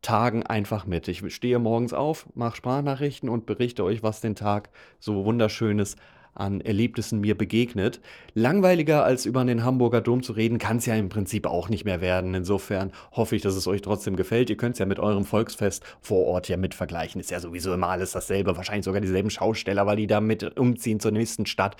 Tagen 0.00 0.44
einfach 0.44 0.86
mit. 0.86 1.08
Ich 1.08 1.22
stehe 1.34 1.58
morgens 1.58 1.92
auf, 1.92 2.26
mache 2.34 2.56
Sprachnachrichten 2.56 3.28
und 3.28 3.44
berichte 3.44 3.84
euch, 3.84 4.02
was 4.02 4.22
den 4.22 4.34
Tag 4.34 4.70
so 4.98 5.26
wunderschönes 5.26 5.96
an 6.40 6.60
Erlebnissen 6.60 7.20
mir 7.20 7.36
begegnet. 7.36 8.00
Langweiliger 8.34 9.04
als 9.04 9.26
über 9.26 9.44
den 9.44 9.64
Hamburger 9.64 10.00
Dom 10.00 10.22
zu 10.22 10.32
reden, 10.32 10.58
kann 10.58 10.78
es 10.78 10.86
ja 10.86 10.94
im 10.94 11.08
Prinzip 11.08 11.46
auch 11.46 11.68
nicht 11.68 11.84
mehr 11.84 12.00
werden. 12.00 12.34
Insofern 12.34 12.92
hoffe 13.12 13.36
ich, 13.36 13.42
dass 13.42 13.54
es 13.54 13.66
euch 13.66 13.82
trotzdem 13.82 14.16
gefällt. 14.16 14.50
Ihr 14.50 14.56
könnt 14.56 14.74
es 14.74 14.78
ja 14.78 14.86
mit 14.86 14.98
eurem 14.98 15.24
Volksfest 15.24 15.84
vor 16.00 16.26
Ort 16.26 16.48
ja 16.48 16.56
mit 16.56 16.74
vergleichen. 16.74 17.20
Ist 17.20 17.30
ja 17.30 17.40
sowieso 17.40 17.72
immer 17.72 17.88
alles 17.88 18.12
dasselbe. 18.12 18.56
Wahrscheinlich 18.56 18.84
sogar 18.84 19.00
dieselben 19.00 19.30
Schausteller, 19.30 19.86
weil 19.86 19.96
die 19.96 20.06
da 20.06 20.20
mit 20.20 20.58
umziehen 20.58 21.00
zur 21.00 21.12
nächsten 21.12 21.46
Stadt, 21.46 21.76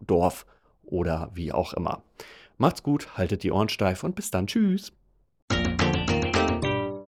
Dorf 0.00 0.46
oder 0.84 1.30
wie 1.34 1.52
auch 1.52 1.74
immer. 1.74 2.02
Macht's 2.56 2.82
gut, 2.82 3.08
haltet 3.18 3.42
die 3.42 3.50
Ohren 3.50 3.68
steif 3.68 4.04
und 4.04 4.14
bis 4.14 4.30
dann. 4.30 4.46
Tschüss. 4.46 4.92